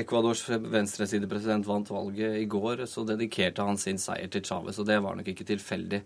Ecuadors 0.00 0.44
venstresidepresident 0.48 1.68
vant 1.68 1.88
valget 1.92 2.36
i 2.42 2.48
går, 2.50 2.84
så 2.90 3.06
dedikerte 3.08 3.64
han 3.64 3.80
sin 3.80 4.00
seier 4.02 4.28
til 4.32 4.44
Chávez, 4.44 4.80
og 4.80 4.90
det 4.90 5.00
var 5.04 5.16
nok 5.16 5.32
ikke 5.32 5.48
tilfeldig. 5.48 6.02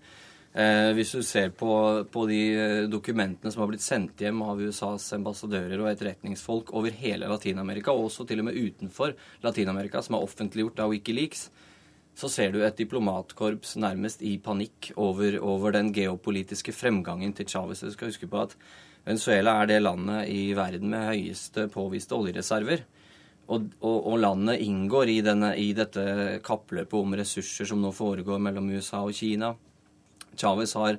Eh, 0.53 0.91
hvis 0.93 1.15
du 1.17 1.23
ser 1.25 1.49
på, 1.57 1.73
på, 2.13 2.27
de 2.29 2.41
eh, 2.53 2.83
dokumentene 2.93 3.49
som 3.53 3.63
har 3.63 3.71
blitt 3.71 3.85
sendt 3.85 4.21
hjem 4.21 4.43
av 4.45 4.61
USAs 4.61 5.07
ambassadører 5.17 5.81
og 5.81 5.89
etterretningsfolk 5.89 6.75
over 6.77 6.93
hele 6.93 7.31
Latin-Amerika, 7.31 7.95
og 7.95 8.11
også 8.11 8.27
til 8.29 8.43
og 8.43 8.51
med 8.51 8.59
utenfor 8.61 9.15
Latin-Amerika, 9.47 10.03
som 10.05 10.19
er 10.19 10.27
offentliggjort 10.27 10.85
av 10.85 10.93
Wikileaks, 10.93 11.47
så 12.13 12.29
ser 12.29 12.53
du 12.53 12.61
et 12.61 12.77
diplomatkorps 12.77 13.79
nærmest 13.81 14.21
i 14.21 14.35
panikk 14.45 14.91
over, 15.01 15.39
over 15.41 15.73
den 15.73 15.89
geopolitiske 15.97 16.77
fremgangen 16.77 17.33
til 17.33 17.49
Chávez. 17.49 17.81
Du 17.81 17.97
skal 17.97 18.13
huske 18.13 18.29
på 18.29 18.45
at 18.45 18.53
Venezuela 19.07 19.57
er 19.63 19.73
det 19.73 19.81
landet 19.81 20.29
i 20.29 20.53
verden 20.55 20.93
med 20.93 21.09
høyeste 21.09 21.71
påviste 21.73 22.19
oljereserver. 22.19 22.85
Og, 23.49 23.73
og, 23.81 23.97
og, 23.97 24.21
landet 24.21 24.61
inngår 24.63 25.17
i, 25.17 25.21
denne, 25.25 25.55
i 25.59 25.73
dette 25.75 26.05
kappløpet 26.45 26.95
om 27.01 27.17
ressurser 27.19 27.73
som 27.73 27.81
nå 27.83 27.91
foregår 27.97 28.39
mellom 28.45 28.69
USA 28.77 29.01
og 29.09 29.17
Kina. 29.17 29.55
Chávez 30.37 30.75
har 30.79 30.99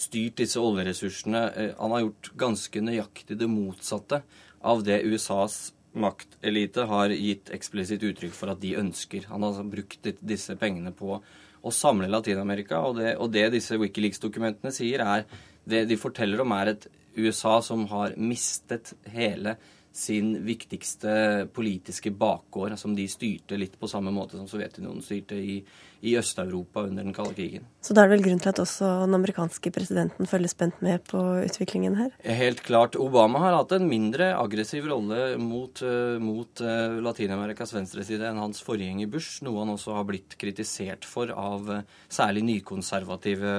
styrt 0.00 0.38
disse 0.40 0.60
oljeressursene. 0.60 1.42
Eh, 1.56 1.74
han 1.78 1.94
har 1.94 2.06
gjort 2.06 2.32
ganske 2.40 2.82
nøyaktig 2.84 3.38
det 3.40 3.50
motsatte 3.50 4.22
av 4.60 4.82
det 4.84 5.02
USAs 5.02 5.72
maktelite 5.92 6.84
har 6.86 7.10
gitt 7.10 7.50
eksplisitt 7.54 8.04
uttrykk 8.06 8.34
for 8.36 8.52
at 8.52 8.60
de 8.62 8.76
ønsker. 8.78 9.26
Han 9.32 9.42
har 9.42 9.66
brukt 9.66 10.06
disse 10.20 10.54
pengene 10.60 10.92
på 10.94 11.18
å 11.60 11.72
samle 11.74 12.08
Latin-Amerika. 12.10 12.80
Og, 12.86 13.00
og, 13.16 13.28
det 13.34 13.48
disse 13.56 13.78
Wikileaks-dokumentene 13.80 14.72
sier, 14.74 15.02
er 15.02 15.26
det 15.68 15.84
de 15.90 15.98
forteller 16.00 16.42
om, 16.44 16.54
er 16.56 16.74
et 16.74 16.88
USA 17.18 17.58
som 17.64 17.86
har 17.90 18.14
mistet 18.16 18.94
hele 19.10 19.56
sin 19.92 20.36
viktigste 20.46 21.48
politiske 21.52 22.12
bakgård, 22.14 22.76
som 22.78 22.94
de 22.94 23.08
styrte 23.10 23.58
litt 23.58 23.74
på 23.78 23.90
samme 23.90 24.12
måte 24.14 24.38
som 24.38 24.46
Sovjetunionen 24.48 25.02
styrte 25.02 25.34
i, 25.34 25.58
i 26.00 26.16
Øst-Europa 26.18 26.84
under 26.86 27.04
den 27.04 27.14
kalde 27.14 27.34
krigen. 27.36 27.66
Så 27.84 27.94
da 27.96 28.02
er 28.02 28.10
det 28.10 28.16
vel 28.18 28.24
grunn 28.24 28.40
til 28.42 28.50
at 28.52 28.60
også 28.62 28.88
den 29.04 29.16
amerikanske 29.16 29.72
presidenten 29.72 30.28
følger 30.28 30.52
spent 30.52 30.82
med 30.84 31.04
på 31.08 31.20
utviklingen 31.44 31.96
her? 31.98 32.10
Helt 32.24 32.62
klart. 32.64 32.96
Obama 33.00 33.40
har 33.44 33.56
hatt 33.56 33.74
en 33.76 33.88
mindre 33.88 34.30
aggressiv 34.36 34.88
rolle 34.90 35.36
mot, 35.40 35.82
uh, 35.84 36.16
mot 36.22 36.64
uh, 36.64 36.98
Latin-Amerikas 37.04 37.74
venstreside 37.76 38.28
enn 38.28 38.40
hans 38.40 38.60
forgjenger 38.64 39.10
Bush, 39.12 39.40
noe 39.44 39.62
han 39.62 39.74
også 39.76 39.96
har 39.96 40.08
blitt 40.08 40.36
kritisert 40.40 41.08
for 41.08 41.32
av 41.32 41.68
uh, 41.68 41.80
særlig 42.12 42.44
nykonservative 42.48 43.54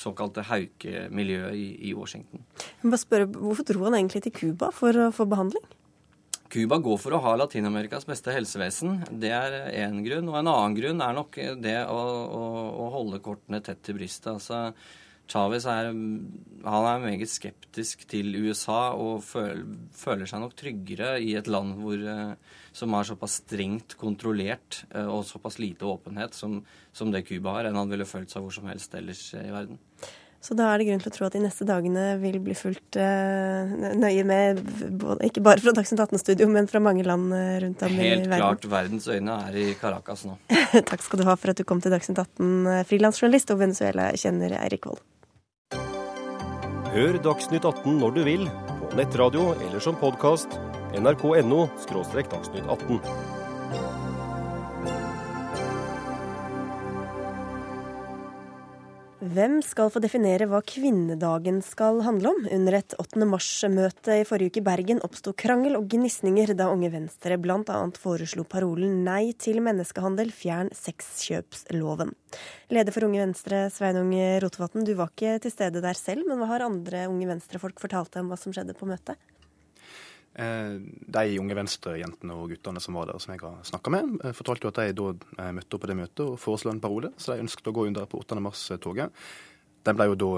såkalte 0.00 0.44
haukemiljøet 0.46 1.56
i, 1.56 1.66
i 1.90 1.96
Washington. 1.96 2.44
Jeg 2.82 2.90
bare 2.90 3.02
spørre, 3.02 3.32
Hvorfor 3.36 3.66
dro 3.68 3.88
han 3.88 3.98
egentlig 3.98 4.24
til 4.26 4.36
Cuba 4.36 4.70
for 4.74 4.96
å 5.06 5.10
få 5.14 5.28
behandling? 5.28 5.64
Cuba 6.52 6.78
går 6.82 7.00
for 7.02 7.16
å 7.16 7.22
ha 7.24 7.32
Latin-Amerikas 7.40 8.06
beste 8.08 8.34
helsevesen. 8.34 9.00
Det 9.22 9.32
er 9.34 9.56
én 9.84 10.02
grunn. 10.04 10.28
Og 10.32 10.38
en 10.40 10.52
annen 10.52 10.76
grunn 10.78 11.02
er 11.04 11.16
nok 11.16 11.40
det 11.62 11.80
å, 11.90 11.98
å, 12.26 12.44
å 12.84 12.92
holde 12.94 13.22
kortene 13.24 13.62
tett 13.64 13.82
til 13.86 13.98
brystet. 13.98 14.32
Altså, 14.36 14.60
Chávez 15.26 15.64
er, 15.66 15.88
er 15.90 17.00
meget 17.02 17.30
skeptisk 17.30 18.04
til 18.10 18.30
USA 18.46 18.92
og 18.94 19.24
føler, 19.26 19.64
føler 19.90 20.30
seg 20.30 20.42
nok 20.42 20.54
tryggere 20.58 21.16
i 21.18 21.32
et 21.38 21.50
land 21.50 21.74
hvor, 21.80 21.98
eh, 21.98 22.60
som 22.76 22.94
er 22.94 23.08
såpass 23.08 23.40
strengt 23.42 23.96
kontrollert 23.98 24.84
eh, 24.92 25.08
og 25.10 25.26
såpass 25.26 25.58
lite 25.58 25.88
åpenhet 25.90 26.36
som, 26.38 26.60
som 26.94 27.10
det 27.10 27.24
Cuba 27.26 27.56
har, 27.58 27.66
enn 27.66 27.80
han 27.80 27.90
ville 27.90 28.06
følt 28.06 28.30
seg 28.30 28.46
hvor 28.46 28.54
som 28.54 28.70
helst 28.70 28.94
ellers 28.94 29.26
i 29.34 29.50
verden. 29.50 29.82
Så 30.46 30.54
da 30.54 30.68
er 30.70 30.78
det 30.78 30.84
grunn 30.86 31.00
til 31.02 31.10
å 31.10 31.14
tro 31.16 31.26
at 31.26 31.34
de 31.34 31.40
neste 31.42 31.66
dagene 31.66 32.02
vil 32.22 32.36
bli 32.44 32.54
fulgt 32.54 32.98
uh, 33.00 33.66
nøye 33.98 34.22
med, 34.26 34.60
ikke 35.26 35.42
bare 35.42 35.62
fra 35.64 35.72
Dagsnytt 35.74 36.04
18-studio, 36.04 36.46
men 36.52 36.68
fra 36.70 36.78
mange 36.82 37.02
land 37.06 37.34
eh, 37.34 37.56
rundt 37.64 37.82
om 37.82 37.90
Helt 37.90 37.98
i 37.98 38.30
verden. 38.30 38.30
Helt 38.30 38.44
klart. 38.44 38.68
Verdens 38.70 39.08
øyne 39.10 39.34
er 39.48 39.58
i 39.58 39.64
Caracas 39.80 40.22
nå. 40.28 40.36
Takk 40.90 41.02
skal 41.02 41.22
du 41.22 41.26
ha 41.26 41.34
for 41.34 41.50
at 41.50 41.58
du 41.58 41.66
kom 41.66 41.82
til 41.82 41.90
Dagsnytt 41.90 42.20
18, 42.22 42.52
eh, 42.70 42.84
frilansjournalist 42.86 43.50
og 43.56 43.58
Venezuela-kjenner 43.64 44.54
Eirik 44.60 44.86
Wold. 44.86 45.02
Hør 46.94 47.18
Dagsnytt 47.24 47.66
18 47.66 47.98
når 48.04 48.14
du 48.14 48.22
vil, 48.28 48.46
på 48.84 48.92
nettradio 49.00 49.48
eller 49.56 49.82
som 49.82 49.98
podkast. 49.98 50.60
nrk.no– 50.94 51.66
dagsnytt 51.90 52.70
18. 52.70 53.35
Hvem 59.36 59.58
skal 59.60 59.90
få 59.92 60.00
definere 60.00 60.46
hva 60.48 60.62
kvinnedagen 60.64 61.58
skal 61.60 61.98
handle 62.06 62.30
om? 62.30 62.46
Under 62.56 62.76
et 62.78 62.94
8. 62.96 63.26
mars-møte 63.28 64.14
i 64.16 64.24
forrige 64.24 64.54
uke 64.54 64.62
i 64.62 64.64
Bergen 64.64 65.02
oppsto 65.04 65.34
krangel 65.36 65.76
og 65.76 65.90
gnisninger 65.92 66.54
da 66.56 66.70
Unge 66.72 66.88
Venstre 66.94 67.36
bl.a. 67.36 67.76
foreslo 68.00 68.46
parolen 68.48 69.02
'Nei 69.04 69.34
til 69.36 69.60
menneskehandel, 69.66 70.32
fjern 70.32 70.72
sexkjøpsloven'. 70.72 72.14
Leder 72.72 72.96
for 72.96 73.10
Unge 73.10 73.26
Venstre, 73.26 73.66
Sveinung 73.68 74.14
Rotevatn, 74.40 74.88
du 74.88 74.94
var 74.96 75.12
ikke 75.12 75.36
til 75.44 75.52
stede 75.52 75.84
der 75.84 76.00
selv, 76.00 76.24
men 76.24 76.40
hva 76.40 76.54
har 76.54 76.64
andre 76.64 77.04
Unge 77.10 77.28
Venstre-folk 77.34 77.82
fortalt 77.82 78.14
deg 78.14 78.24
om 78.24 78.32
hva 78.32 78.40
som 78.40 78.56
skjedde 78.56 78.78
på 78.78 78.88
møtet? 78.88 79.20
Eh, 80.36 80.74
de 81.16 81.38
unge 81.40 81.56
Venstre-jentene 81.56 82.34
og 82.36 82.50
guttene 82.52 82.80
som 82.84 82.98
var 82.98 83.08
der, 83.08 83.20
som 83.22 83.32
jeg 83.32 83.40
har 83.40 83.62
snakka 83.64 83.92
med, 83.94 84.18
eh, 84.20 84.34
fortalte 84.36 84.66
jo 84.66 84.72
at 84.72 84.80
de 84.82 84.92
da 84.92 85.06
eh, 85.40 85.52
møtte 85.56 85.78
opp 85.78 85.84
på 85.86 85.88
det 85.88 85.96
møtet 85.96 86.24
og 86.26 86.36
foreslo 86.36 86.72
en 86.74 86.80
parole, 86.80 87.12
så 87.16 87.32
de 87.32 87.44
ønsket 87.46 87.70
å 87.70 87.72
gå 87.72 87.86
under 87.88 88.04
på 88.04 88.20
8. 88.20 88.36
mars-toget. 88.44 89.14
Den 89.86 89.96
ble 89.96 90.10
jo 90.10 90.18
da 90.18 90.30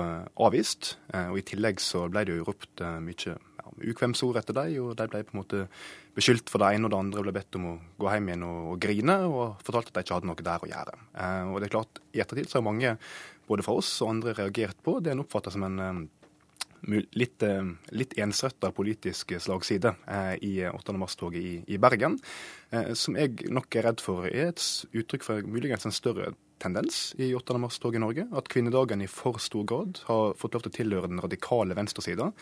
avvist, 0.44 0.98
og 1.08 1.38
i 1.40 1.42
tillegg 1.42 1.80
så 1.80 2.02
ble 2.12 2.20
det 2.28 2.34
jo 2.36 2.44
ropt 2.44 2.82
mye 3.00 3.38
ukvemsord 3.80 4.36
etter 4.36 4.52
dem, 4.52 4.74
og 4.84 4.90
de 4.98 5.06
ble 5.08 5.22
på 5.24 5.32
en 5.32 5.40
måte 5.40 5.62
beskyldt 6.14 6.52
for 6.52 6.60
det 6.60 6.74
ene 6.76 6.84
og 6.84 6.92
det 6.92 6.98
andre, 6.98 7.22
ble 7.24 7.32
bedt 7.32 7.56
om 7.56 7.64
å 7.70 7.72
gå 7.96 8.10
hjem 8.12 8.28
igjen 8.28 8.44
og, 8.44 8.58
og 8.74 8.82
grine, 8.84 9.16
og 9.24 9.64
fortalte 9.64 9.88
at 9.88 9.96
de 9.96 10.04
ikke 10.04 10.18
hadde 10.18 10.28
noe 10.28 10.44
der 10.50 10.66
å 10.66 10.68
gjøre. 10.68 10.98
Og 11.48 11.56
det 11.56 11.70
er 11.70 11.74
klart, 11.78 12.02
i 12.12 12.20
ettertid 12.20 12.52
så 12.52 12.60
har 12.60 12.68
mange, 12.68 12.92
både 13.48 13.64
fra 13.64 13.78
oss 13.80 13.94
og 14.04 14.12
andre, 14.12 14.36
reagert 14.36 14.84
på 14.84 14.98
det 15.00 15.16
en 15.16 15.24
oppfatter 15.24 15.56
som 15.56 15.64
en 15.64 16.04
litt, 16.86 17.42
eh, 17.42 17.62
litt 17.90 18.16
ensretta 18.18 18.70
politisk 18.74 19.34
slagside 19.40 19.94
eh, 20.06 20.34
i 20.44 20.52
8. 20.68 20.94
mars-toget 20.98 21.42
i, 21.42 21.54
i, 21.74 21.78
Bergen, 21.78 22.18
eh, 22.70 22.92
som 22.94 23.16
jeg 23.18 23.48
nok 23.50 23.76
er 23.76 23.88
redd 23.88 24.04
for 24.04 24.28
er 24.28 24.52
et 24.52 24.66
uttrykk 24.92 25.26
for 25.26 25.48
muligens 25.48 25.88
en 25.88 25.94
større 25.94 26.32
tendens 26.62 27.14
i 27.18 27.30
8. 27.34 27.58
mars-toget 27.62 27.98
i 27.98 28.02
Norge. 28.02 28.26
At 28.36 28.48
kvinnedagen 28.50 29.02
i 29.04 29.10
for 29.10 29.38
stor 29.42 29.64
grad 29.68 30.02
har 30.08 30.34
fått 30.38 30.56
lov 30.56 30.66
til 30.66 30.72
å 30.72 30.78
tilhøre 30.78 31.10
den 31.10 31.22
radikale 31.22 31.76
venstresida, 31.78 32.32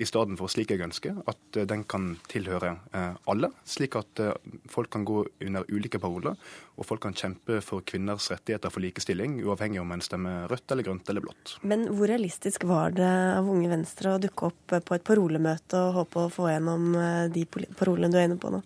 i 0.00 0.06
stedet 0.08 0.38
for 0.40 0.48
slik 0.48 0.70
jeg 0.72 0.80
ønsker, 0.84 1.18
at 1.28 1.58
eh, 1.60 1.66
den 1.68 1.82
kan 1.84 2.14
tilhøre 2.30 2.72
eh, 2.96 3.18
alle. 3.30 3.50
Slik 3.68 3.98
at 4.00 4.22
eh, 4.22 4.32
folk 4.70 4.88
kan 4.94 5.04
gå 5.04 5.24
under 5.44 5.68
ulike 5.68 6.00
paroler, 6.00 6.38
og 6.80 6.88
folk 6.88 7.04
kan 7.04 7.16
kjempe 7.16 7.60
for 7.64 7.84
kvinners 7.84 8.30
rettigheter 8.32 8.72
for 8.72 8.80
likestilling, 8.84 9.40
uavhengig 9.44 9.82
om 9.82 9.92
en 9.92 10.04
stemmer 10.04 10.48
rødt 10.50 10.72
eller 10.72 10.88
grønt 10.88 11.12
eller 11.12 11.26
blått. 11.26 11.58
Men 11.60 11.84
hvor 11.92 12.08
realistisk 12.08 12.64
var 12.70 12.96
det 12.96 13.10
av 13.10 13.48
Unge 13.50 13.68
Venstre 13.72 14.14
å 14.14 14.22
dukke 14.22 14.48
opp 14.48 14.76
på 14.88 14.96
et 14.96 15.06
parolemøte 15.06 15.84
og 15.84 15.98
håpe 16.00 16.24
å 16.24 16.32
få 16.32 16.48
gjennom 16.54 16.92
de 17.34 17.44
parolene 17.50 18.12
du 18.12 18.20
er 18.20 18.30
inne 18.30 18.40
på 18.40 18.52
nå? 18.54 18.62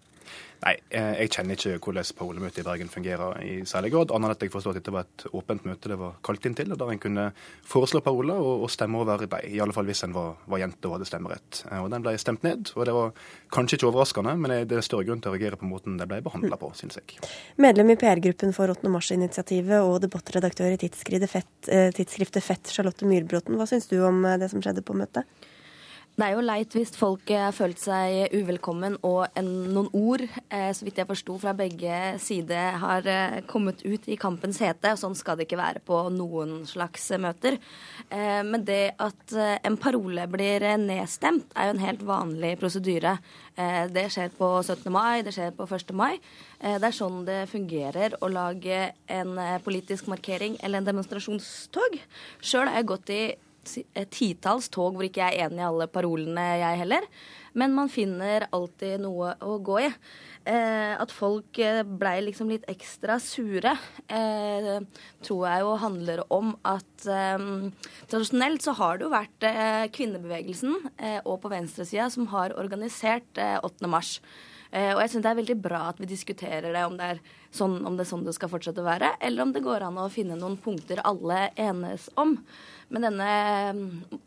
Nei, 0.64 0.78
eh, 0.96 1.10
jeg 1.20 1.32
kjenner 1.34 1.58
ikke 1.58 1.90
hvordan 1.90 2.06
parolemøtet 2.16 2.62
i 2.62 2.64
Bergen 2.64 2.88
fungerer 2.88 3.40
i 3.44 3.56
særlig 3.68 3.90
grad. 3.92 4.12
Annet 4.16 4.30
enn 4.30 4.34
at 4.34 4.44
jeg 4.46 4.52
forstår 4.54 4.72
at 4.72 4.78
dette 4.78 4.94
var 4.94 5.04
et 5.04 5.24
åpent 5.36 5.66
møte 5.68 5.90
det 5.92 5.98
var 6.00 6.14
kalt 6.24 6.46
inn 6.48 6.56
til, 6.56 6.72
og 6.72 6.80
der 6.80 6.92
en 6.94 7.02
kunne 7.02 7.24
foreslå 7.68 8.00
paroler 8.04 8.40
og, 8.40 8.64
og, 8.64 8.70
stemme 8.72 9.02
over 9.02 9.20
dem. 9.20 9.34
I 9.44 9.60
alle 9.60 9.76
fall 9.76 9.84
hvis 9.90 10.00
en 10.06 10.14
var, 10.16 10.38
var 10.48 10.62
jente 10.62 10.88
og 10.88 10.96
hadde 10.96 11.08
stemmerett. 11.10 11.60
Eh, 11.68 11.82
og 11.84 11.90
Den 11.92 12.06
ble 12.06 12.16
stemt 12.20 12.46
ned, 12.48 12.72
og 12.78 12.88
det 12.88 12.96
var 12.96 13.12
kanskje 13.52 13.76
ikke 13.76 13.90
overraskende, 13.90 14.36
men 14.40 14.56
det 14.70 14.78
er 14.78 14.86
større 14.86 15.04
grunn 15.10 15.20
til 15.20 15.34
å 15.34 15.36
reagere 15.36 15.60
på 15.60 15.68
måten 15.68 15.98
det 16.00 16.08
ble 16.08 16.22
behandla 16.24 16.56
på, 16.60 16.72
syns 16.78 16.96
jeg. 16.96 17.20
Medlem 17.60 17.92
i 17.92 17.98
PR-gruppen 18.00 18.56
for 18.56 18.72
8. 18.72 18.88
mars-initiativet 18.94 19.84
og 19.84 20.00
debattredaktør 20.06 20.72
i 20.72 20.80
tidsskriftet 20.80 21.34
Fett, 21.34 21.52
eh, 21.68 21.90
tidsskriftet 21.92 22.46
Fett 22.46 22.72
Charlotte 22.72 23.04
Myrbråten, 23.04 23.60
hva 23.60 23.68
syns 23.68 23.90
du 23.92 23.98
om 24.00 24.24
det 24.40 24.48
som 24.48 24.64
skjedde 24.64 24.86
på 24.86 24.96
møtet? 24.96 25.28
Det 26.14 26.22
er 26.22 26.36
jo 26.36 26.42
leit 26.46 26.74
hvis 26.76 26.92
folk 26.94 27.26
har 27.34 27.50
følt 27.50 27.80
seg 27.82 28.30
uvelkommen 28.38 29.00
og 29.02 29.24
en, 29.34 29.48
noen 29.74 29.88
ord, 29.98 30.22
eh, 30.46 30.68
så 30.70 30.86
vidt 30.86 31.00
jeg 31.00 31.08
forsto 31.08 31.40
fra 31.42 31.50
begge 31.58 31.96
sider, 32.22 32.76
har 32.78 33.08
eh, 33.10 33.40
kommet 33.50 33.82
ut 33.82 34.06
i 34.06 34.14
kampens 34.14 34.60
hete. 34.62 34.92
og 34.94 35.00
Sånn 35.00 35.16
skal 35.18 35.40
det 35.40 35.48
ikke 35.48 35.58
være 35.58 35.82
på 35.82 36.04
noen 36.14 36.60
slags 36.70 37.08
møter. 37.18 37.58
Eh, 38.14 38.44
men 38.46 38.62
det 38.62 38.94
at 39.02 39.34
eh, 39.34 39.56
en 39.66 39.74
parole 39.74 40.28
blir 40.30 40.62
nedstemt, 40.78 41.50
er 41.58 41.66
jo 41.66 41.74
en 41.74 41.82
helt 41.82 42.04
vanlig 42.06 42.52
prosedyre. 42.62 43.16
Eh, 43.58 43.82
det 43.90 44.06
skjer 44.14 44.30
på 44.38 44.52
17. 44.62 44.86
mai, 44.94 45.24
det 45.26 45.34
skjer 45.34 45.50
på 45.58 45.66
1. 45.66 45.90
mai. 45.98 46.12
Eh, 46.60 46.76
det 46.78 46.92
er 46.92 46.94
sånn 46.94 47.24
det 47.26 47.40
fungerer 47.50 48.14
å 48.22 48.30
lage 48.30 48.84
en 49.10 49.34
politisk 49.66 50.06
markering 50.14 50.60
eller 50.62 50.78
en 50.78 50.92
demonstrasjonstog. 50.92 51.98
Sjøl 52.38 52.70
har 52.70 52.78
jeg 52.84 52.90
gått 52.94 53.14
i 53.18 53.24
titalls 54.10 54.70
tog 54.72 54.96
hvor 54.96 55.06
ikke 55.06 55.24
jeg 55.24 55.38
er 55.38 55.48
enig 55.48 55.62
i 55.62 55.66
alle 55.68 55.88
parolene, 55.90 56.44
jeg 56.60 56.82
heller. 56.84 57.08
Men 57.54 57.74
man 57.76 57.90
finner 57.92 58.48
alltid 58.54 59.02
noe 59.04 59.34
å 59.44 59.58
gå 59.62 59.80
i. 59.86 59.90
Eh, 60.44 60.92
at 61.00 61.12
folk 61.14 61.56
eh, 61.62 61.80
blei 61.88 62.18
liksom 62.26 62.50
litt 62.52 62.66
ekstra 62.68 63.16
sure, 63.22 63.70
eh, 64.12 64.74
tror 65.24 65.46
jeg 65.48 65.62
jo 65.62 65.70
handler 65.80 66.20
om 66.36 66.50
at 66.68 67.06
eh, 67.08 67.46
tradisjonelt 68.10 68.66
så 68.66 68.74
har 68.76 68.98
det 69.00 69.06
jo 69.06 69.14
vært 69.14 69.46
eh, 69.48 69.86
kvinnebevegelsen 69.94 70.76
eh, 70.98 71.20
og 71.22 71.38
på 71.40 71.52
venstresida 71.54 72.10
som 72.12 72.28
har 72.34 72.52
organisert 72.60 73.40
8. 73.40 73.88
mars. 73.88 74.18
og 74.74 75.00
jeg 75.00 75.10
syns 75.10 75.22
det 75.22 75.30
er 75.30 75.38
veldig 75.38 75.56
bra 75.62 75.80
at 75.92 76.00
vi 76.02 76.10
diskuterer 76.10 76.72
det 76.74 76.84
om 76.84 76.96
det, 76.98 77.14
er 77.14 77.20
sånn, 77.54 77.80
om 77.86 77.96
det 77.96 78.04
er 78.04 78.10
sånn 78.10 78.24
det 78.26 78.34
skal 78.36 78.50
fortsette 78.52 78.82
å 78.82 78.86
være, 78.86 79.14
eller 79.24 79.44
om 79.44 79.52
det 79.54 79.64
går 79.64 79.86
an 79.86 80.00
å 80.02 80.10
finne 80.12 80.38
noen 80.38 80.56
punkter 80.60 81.02
alle 81.06 81.48
enes 81.60 82.08
om. 82.20 82.36
Men 82.92 83.06
denne 83.06 83.28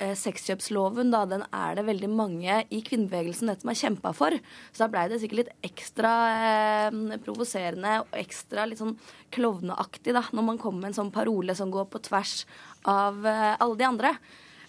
eh, 0.01 0.15
sexkjøpsloven, 0.17 1.11
da, 1.13 1.21
den 1.30 1.43
er 1.53 1.78
det 1.78 1.86
veldig 1.88 2.09
mange 2.11 2.61
i 2.73 2.82
kvinnebevegelsen 2.86 3.53
som 3.53 3.71
har 3.71 3.80
kjempa 3.80 4.13
for. 4.17 4.36
Så 4.71 4.84
da 4.84 4.89
blei 4.91 5.05
det 5.11 5.21
sikkert 5.21 5.43
litt 5.43 5.69
ekstra 5.69 6.13
eh, 6.39 6.97
provoserende 7.23 7.99
og 8.03 8.17
ekstra 8.17 8.65
litt 8.67 8.82
sånn 8.82 8.97
klovneaktig 9.36 10.15
da, 10.17 10.25
når 10.32 10.49
man 10.51 10.59
kommer 10.61 10.86
med 10.88 10.93
en 10.93 10.99
sånn 11.03 11.15
parole 11.15 11.55
som 11.57 11.71
går 11.73 11.88
på 11.93 12.03
tvers 12.09 12.41
av 12.88 13.23
eh, 13.28 13.53
alle 13.55 13.80
de 13.80 13.88
andre. 13.88 14.17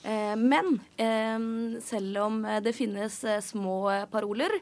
Eh, 0.09 0.37
men 0.37 0.81
eh, 0.97 1.81
selv 1.85 2.19
om 2.23 2.41
det 2.65 2.73
finnes 2.73 3.17
eh, 3.25 3.41
små 3.45 3.81
paroler 4.13 4.55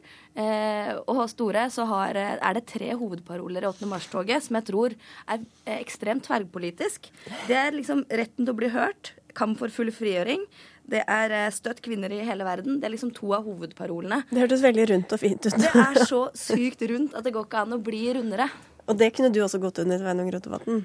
og 1.09 1.23
store, 1.33 1.63
så 1.73 1.87
har, 1.89 2.19
er 2.19 2.57
det 2.59 2.67
tre 2.69 2.91
hovedparoler 2.93 3.65
i 3.65 3.69
8. 3.71 3.87
mars-toget 3.89 4.45
som 4.45 4.59
jeg 4.59 4.67
tror 4.69 4.97
er 5.33 5.47
ekstremt 5.79 6.27
tverrpolitisk. 6.27 7.09
Det 7.49 7.57
er 7.57 7.73
liksom 7.73 8.03
retten 8.11 8.45
til 8.45 8.53
å 8.53 8.59
bli 8.59 8.69
hørt, 8.75 9.15
kamp 9.39 9.57
for 9.63 9.73
full 9.73 9.89
frigjøring. 9.97 10.45
Det 10.85 11.01
er 11.09 11.33
støtt 11.57 11.81
kvinner 11.85 12.13
i 12.13 12.21
hele 12.27 12.45
verden. 12.45 12.77
Det 12.83 12.91
er 12.91 12.95
liksom 12.99 13.15
to 13.17 13.33
av 13.33 13.49
hovedparolene. 13.49 14.27
Det 14.29 14.45
hørtes 14.45 14.67
veldig 14.67 14.87
rundt 14.93 15.17
og 15.17 15.25
fint 15.25 15.49
ut. 15.49 15.57
Det 15.57 15.73
er 15.73 16.03
så 16.05 16.23
sykt 16.37 16.85
rundt 16.93 17.17
at 17.17 17.25
det 17.25 17.33
går 17.33 17.49
ikke 17.49 17.65
an 17.65 17.79
å 17.79 17.83
bli 17.89 18.05
rundere. 18.19 18.51
Og 18.87 19.01
det 19.01 19.15
kunne 19.17 19.33
du 19.33 19.41
også 19.43 19.63
gått 19.63 19.81
under, 19.83 20.05
Sveinung 20.05 20.29
Rotevatn? 20.37 20.85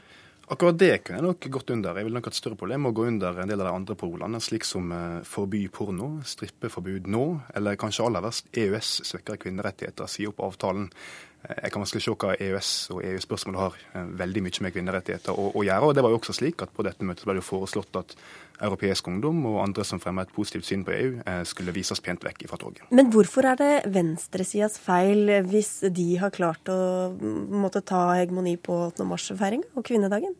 Akkurat 0.51 0.77
det 0.79 1.03
kunne 1.05 1.19
jeg 1.19 1.27
nok 1.27 1.45
gått 1.53 1.69
under. 1.71 1.95
Jeg 1.95 2.07
vil 2.07 2.15
nok 2.17 2.27
ha 2.27 2.31
et 2.33 2.37
større 2.39 2.57
problem 2.59 2.83
med 2.83 2.91
å 2.91 2.97
gå 2.97 3.07
under 3.07 3.37
en 3.39 3.51
del 3.51 3.61
av 3.61 3.69
de 3.69 3.73
andre 3.77 3.95
polene, 3.99 4.41
slik 4.43 4.65
som 4.67 4.91
eh, 4.91 5.19
forby 5.27 5.61
porno, 5.71 6.09
strippeforbud 6.27 7.07
nå, 7.11 7.25
eller 7.55 7.79
kanskje 7.79 8.07
aller 8.07 8.25
verst 8.25 8.49
EØS 8.51 8.89
svekker 9.07 9.39
kvinnerettigheter, 9.45 10.09
si 10.11 10.27
opp 10.27 10.41
avtalen. 10.43 10.89
Eh, 11.49 11.57
jeg 11.63 11.73
kan 11.73 11.83
vanskelig 11.83 12.03
se 12.05 12.13
hva 12.13 12.35
EØS 12.35 12.71
og 12.95 13.01
EU-spørsmålet 13.07 13.61
har 13.61 13.77
eh, 13.95 14.13
veldig 14.21 14.43
mye 14.45 14.65
med 14.65 14.75
kvinnerettigheter 14.75 15.37
å, 15.37 15.63
gjøre. 15.65 15.89
og 15.89 15.95
Det 15.97 16.05
var 16.05 16.13
jo 16.13 16.19
også 16.21 16.35
slik 16.37 16.61
at 16.65 16.73
på 16.75 16.85
dette 16.85 17.07
møtet 17.07 17.27
ble 17.27 17.37
det 17.39 17.45
foreslått 17.45 17.99
at 17.99 18.15
europeisk 18.61 19.07
ungdom 19.09 19.41
og 19.49 19.61
andre 19.63 19.85
som 19.87 20.01
fremmer 20.01 20.27
et 20.27 20.35
positivt 20.35 20.67
syn 20.67 20.83
på 20.85 20.93
EU, 20.93 21.13
skulle 21.49 21.73
vises 21.73 21.97
pent 22.03 22.21
vekk 22.21 22.43
fra 22.45 22.59
toget. 22.61 22.83
Men 22.93 23.09
hvorfor 23.09 23.47
er 23.49 23.57
det 23.57 23.71
venstresidas 23.89 24.77
feil 24.77 25.31
hvis 25.49 25.79
de 25.89 26.05
har 26.21 26.29
klart 26.35 26.69
å 26.69 26.77
måtte 27.17 27.81
ta 27.81 28.03
hegemoni 28.19 28.59
på 28.61 28.77
8. 28.91 29.07
mars-feiringa 29.09 29.73
og 29.73 29.87
kvinnedagen? 29.87 30.37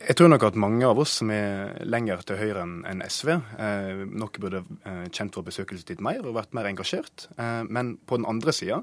Jeg 0.00 0.16
tror 0.16 0.30
nok 0.32 0.44
at 0.46 0.56
mange 0.56 0.86
av 0.88 0.96
oss 1.02 1.18
som 1.20 1.28
er 1.34 1.74
lenger 1.84 2.22
til 2.24 2.38
høyre 2.40 2.62
enn 2.88 3.02
SV, 3.04 3.34
eh, 3.60 3.98
nok 4.08 4.38
burde 4.40 4.62
eh, 4.88 5.02
kjent 5.12 5.36
vår 5.36 5.44
besøkelse 5.50 5.90
litt 5.90 6.00
mer 6.00 6.24
og 6.24 6.38
vært 6.38 6.56
mer 6.56 6.70
engasjert. 6.70 7.26
Eh, 7.36 7.66
men 7.68 7.92
på 8.08 8.16
den 8.16 8.24
andre 8.30 8.54
sida 8.56 8.78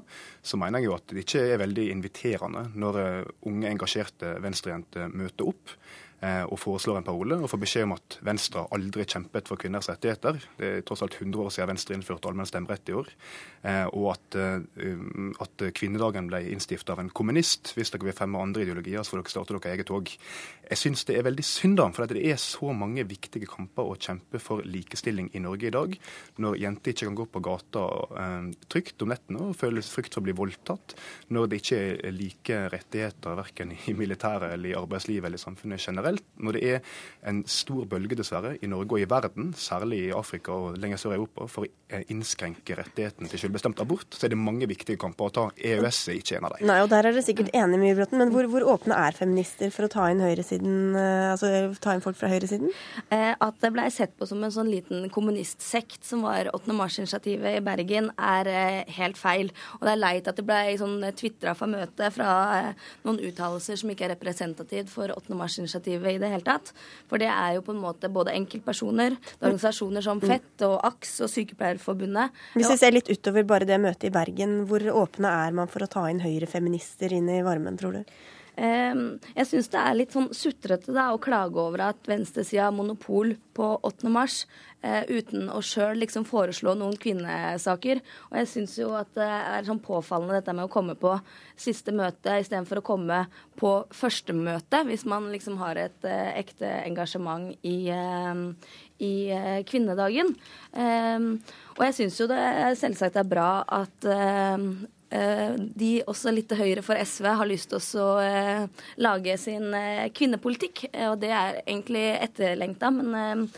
så 0.46 0.60
mener 0.62 0.78
jeg 0.78 0.86
jo 0.86 0.94
at 0.94 1.10
det 1.10 1.24
ikke 1.24 1.42
er 1.42 1.62
veldig 1.64 1.88
inviterende 1.96 2.68
når 2.78 3.00
eh, 3.02 3.32
unge, 3.50 3.66
engasjerte 3.66 4.36
venstrejenter 4.44 5.10
møter 5.10 5.50
opp 5.50 5.74
og 6.18 6.58
foreslår 6.58 6.96
en 6.98 7.06
parole, 7.06 7.36
og 7.38 7.50
får 7.50 7.60
beskjed 7.62 7.84
om 7.86 7.92
at 7.94 8.16
Venstre 8.26 8.64
aldri 8.74 9.04
kjempet 9.06 9.46
for 9.46 9.60
kvinners 9.60 9.86
rettigheter. 9.86 10.40
Det 10.58 10.70
er 10.80 10.82
tross 10.86 11.04
alt 11.04 11.14
100 11.14 11.44
år 11.44 11.52
siden 11.54 11.70
Venstre 11.70 11.94
innførte 11.94 12.26
allmenn 12.26 12.48
stemmerett 12.48 12.90
i 12.90 12.96
år. 12.98 13.12
Eh, 13.62 13.86
og 13.92 14.08
at, 14.14 14.38
eh, 14.38 14.64
um, 14.90 15.30
at 15.42 15.64
kvinnedagen 15.78 16.28
ble 16.30 16.40
innstiftet 16.52 16.90
av 16.94 17.02
en 17.02 17.10
kommunist. 17.10 17.72
Hvis 17.76 17.92
dere 17.94 18.08
vil 18.08 18.16
fremme 18.16 18.40
andre 18.40 18.64
ideologier, 18.64 19.02
så 19.02 19.14
får 19.14 19.22
dere 19.22 19.34
starte 19.34 19.56
deres 19.56 19.72
eget 19.74 19.90
tog. 19.90 20.12
Jeg 20.68 20.78
syns 20.82 21.04
det 21.08 21.18
er 21.18 21.26
veldig 21.26 21.46
synd, 21.46 21.78
da, 21.78 21.88
for 21.94 22.10
det 22.10 22.24
er 22.26 22.40
så 22.42 22.72
mange 22.74 23.06
viktige 23.08 23.48
kamper 23.50 23.86
å 23.86 23.98
kjempe 23.98 24.40
for 24.42 24.62
likestilling 24.66 25.30
i 25.34 25.42
Norge 25.42 25.70
i 25.70 25.74
dag. 25.74 25.96
Når 26.38 26.58
jenter 26.62 26.94
ikke 26.94 27.08
kan 27.08 27.18
gå 27.22 27.28
på 27.30 27.44
gata 27.46 27.84
eh, 28.24 28.50
trygt 28.70 29.06
om 29.06 29.14
nettene 29.14 29.50
og 29.50 29.58
føle 29.58 29.84
frykt 29.86 30.14
for 30.16 30.22
å 30.22 30.28
bli 30.28 30.36
voldtatt. 30.38 30.96
Når 31.34 31.46
det 31.48 31.62
ikke 31.62 31.80
er 31.94 32.14
like 32.14 32.60
rettigheter 32.74 33.38
verken 33.38 33.74
i 33.78 33.96
militæret 33.98 34.54
eller 34.54 34.72
i 34.72 34.78
arbeidslivet 34.78 35.28
eller 35.28 35.40
i 35.40 35.46
samfunnet 35.46 35.82
generelt 35.82 36.07
generelt. 36.08 36.24
Når 36.38 36.54
det 36.54 36.62
er 36.70 36.80
en 37.28 37.42
stor 37.46 37.84
bølge, 37.90 38.16
dessverre, 38.16 38.56
i 38.62 38.68
Norge 38.70 38.94
og 38.94 39.00
i 39.02 39.08
verden, 39.08 39.52
særlig 39.56 39.98
i 40.06 40.12
Afrika 40.14 40.52
og 40.52 40.78
lenger 40.78 40.96
sør 40.96 41.12
i 41.12 41.18
Europa, 41.18 41.46
for 41.50 41.66
å 41.66 42.00
innskrenke 42.12 42.76
rettigheten 42.78 43.28
til 43.28 43.40
selvbestemt 43.42 43.80
abort, 43.82 44.14
så 44.14 44.26
er 44.26 44.32
det 44.32 44.38
mange 44.38 44.68
viktige 44.68 45.00
kamper 45.00 45.28
å 45.28 45.34
ta. 45.34 45.44
EØS 45.56 46.00
er 46.12 46.20
ikke 46.20 46.38
en 46.38 46.46
av 46.46 46.54
dem. 46.54 46.68
Nei, 46.68 46.78
og 46.84 46.90
der 46.92 47.08
er 47.08 47.16
dere 47.16 47.24
sikkert 47.26 47.50
enige, 47.52 47.80
Myrbråten, 47.82 48.20
men 48.20 48.32
hvor, 48.34 48.48
hvor, 48.52 48.66
åpne 48.76 48.96
er 49.08 49.16
feminister 49.16 49.72
for 49.74 49.88
å 49.88 49.90
ta 49.92 50.06
inn 50.12 50.22
høyresiden, 50.22 50.94
eh, 50.98 51.30
altså 51.32 51.50
ta 51.82 51.96
inn 51.96 52.04
folk 52.04 52.18
fra 52.20 52.30
høyresiden? 52.30 52.70
Eh, 53.14 53.32
at 53.34 53.60
det 53.64 53.72
blei 53.74 53.88
sett 53.94 54.14
på 54.18 54.28
som 54.28 54.42
en 54.44 54.54
sånn 54.54 54.70
liten 54.70 55.08
kommunistsekt 55.14 56.06
som 56.06 56.22
var 56.26 56.52
8. 56.54 56.76
mars-initiativet 56.76 57.58
i 57.58 57.64
Bergen, 57.64 58.12
er 58.14 58.52
eh, 58.52 58.94
helt 58.98 59.18
feil. 59.18 59.50
Og 59.80 59.88
det 59.88 59.94
er 59.96 60.02
leit 60.02 60.30
at 60.30 60.38
det 60.38 60.46
blei 60.46 60.76
sånn 60.80 61.00
tvitra 61.18 61.56
fra 61.58 61.70
møtet 61.70 62.14
fra 62.14 62.30
noen 63.02 63.20
uttalelser 63.26 63.80
som 63.80 63.90
ikke 63.90 64.06
er 64.06 64.14
representativt 64.14 64.92
for 64.92 65.10
8. 65.14 65.34
mars-initiativet 65.38 65.97
livet 65.98 66.16
i 66.16 66.22
det 66.22 66.30
hele 66.32 66.46
tatt. 66.46 66.72
For 67.10 67.20
det 67.20 67.28
er 67.32 67.56
jo 67.58 67.64
på 67.66 67.74
en 67.74 67.82
måte 67.82 68.10
både 68.12 68.34
enkeltpersoner, 68.38 69.18
organisasjoner 69.42 70.04
som 70.04 70.22
Fett 70.22 70.64
og 70.66 70.78
AKS 70.86 71.14
og 71.26 71.32
Sykepleierforbundet. 71.34 72.34
Hvis 72.56 72.72
vi 72.72 72.80
ser 72.80 72.94
litt 72.94 73.10
utover 73.10 73.46
bare 73.48 73.68
det 73.68 73.80
møtet 73.82 74.08
i 74.10 74.14
Bergen, 74.14 74.60
hvor 74.70 74.84
åpne 75.04 75.34
er 75.46 75.54
man 75.58 75.70
for 75.70 75.84
å 75.84 75.90
ta 75.90 76.06
inn 76.10 76.22
høyrefeminister 76.24 77.14
inn 77.18 77.30
i 77.32 77.42
varmen, 77.46 77.78
tror 77.80 78.00
du? 78.00 78.18
Ehm, 78.58 79.02
jeg 79.36 79.46
syns 79.46 79.68
det 79.70 79.78
er 79.80 79.94
litt 79.94 80.14
sånn 80.14 80.32
sutrete 80.34 80.94
da, 80.94 81.12
å 81.14 81.20
klage 81.22 81.60
over 81.62 81.84
at 81.92 82.08
venstresida 82.10 82.66
har 82.66 82.74
monopol 82.74 83.36
på 83.54 83.68
8. 83.86 84.10
mars, 84.10 84.40
eh, 84.82 85.04
uten 85.06 85.46
å 85.54 85.60
sjøl 85.62 86.00
liksom 86.02 86.26
foreslå 86.26 86.74
noen 86.78 86.98
kvinnesaker. 86.98 88.02
Og 88.30 88.40
jeg 88.40 88.50
syns 88.50 88.74
jo 88.80 88.90
at 88.98 89.12
det 89.14 89.28
er 89.28 89.68
sånn 89.68 89.82
påfallende 89.82 90.40
dette 90.40 90.54
med 90.56 90.66
å 90.66 90.72
komme 90.72 90.98
på 90.98 91.14
siste 91.58 91.94
møte 91.94 92.40
istedenfor 92.42 92.82
å 92.82 92.86
komme 92.90 93.22
på 93.58 93.72
første 93.94 94.34
møte, 94.34 94.82
hvis 94.90 95.06
man 95.06 95.30
liksom 95.30 95.58
har 95.62 95.78
et 95.78 96.04
eh, 96.06 96.34
ekte 96.42 96.66
engasjement 96.82 97.54
i, 97.62 97.78
eh, 97.94 98.44
i 98.98 99.14
eh, 99.30 99.62
kvinnedagen. 99.70 100.34
Ehm, 100.74 101.36
og 101.78 101.86
jeg 101.86 102.00
syns 102.02 102.18
jo 102.18 102.30
det 102.30 102.42
selvsagt 102.78 103.18
er 103.18 103.34
bra 103.36 103.50
at 103.62 104.06
de 105.10 106.02
også 106.04 106.32
litt 106.34 106.50
til 106.50 106.60
høyre 106.60 106.82
for 106.84 107.00
SV 107.00 107.30
har 107.40 107.48
lyst 107.48 107.72
til 107.72 108.02
å 108.02 108.18
eh, 108.20 108.66
lage 109.00 109.38
sin 109.40 109.72
eh, 109.76 110.10
kvinnepolitikk. 110.12 110.88
Og 111.08 111.16
det 111.22 111.32
er 111.32 111.62
egentlig 111.64 112.04
etterlengta, 112.18 112.92
men 112.92 113.48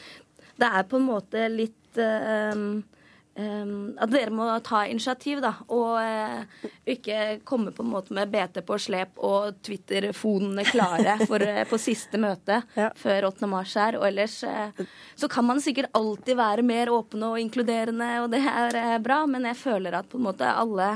det 0.61 0.70
er 0.70 0.86
på 0.86 1.01
en 1.01 1.11
måte 1.11 1.51
litt 1.51 1.76
at 1.90 4.12
dere 4.12 4.32
må 4.34 4.44
ta 4.62 4.84
initiativ, 4.86 5.40
da, 5.42 5.55
og 5.72 5.96
ikke 6.92 7.40
komme 7.48 7.72
på 7.74 7.82
en 7.82 7.92
måte 7.94 8.14
med 8.14 8.30
BT 8.30 8.61
på 8.68 8.76
slep 8.78 9.18
og 9.26 9.57
Twitter-fonene 9.64 10.64
klare 10.68 11.16
for, 11.24 11.40
på 11.70 11.78
siste 11.80 12.20
møte 12.20 12.61
ja. 12.78 12.90
før 13.01 13.30
8. 13.30 13.48
mars 13.51 13.74
her. 13.80 13.98
Og 13.98 14.05
ellers 14.07 14.36
så 14.44 15.30
kan 15.32 15.48
man 15.48 15.62
sikkert 15.64 15.90
alltid 15.98 16.38
være 16.38 16.66
mer 16.68 16.92
åpne 16.94 17.32
og 17.32 17.40
inkluderende, 17.42 18.12
og 18.22 18.30
det 18.36 18.44
er 18.44 19.03
bra, 19.03 19.24
men 19.30 19.48
jeg 19.51 19.59
føler 19.62 19.98
at 19.98 20.11
på 20.12 20.20
en 20.20 20.28
måte 20.28 20.53
alle 20.53 20.92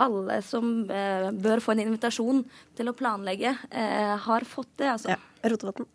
alle 0.00 0.40
som 0.46 0.72
eh, 0.90 1.30
bør 1.32 1.62
få 1.64 1.76
en 1.76 1.84
invitasjon 1.86 2.44
til 2.78 2.90
å 2.90 2.96
planlegge, 2.96 3.54
eh, 3.70 4.16
har 4.26 4.48
fått 4.48 4.76
det. 4.80 4.92
altså. 4.96 5.16
Ja, 5.16 5.50
Rotevatn. 5.50 5.88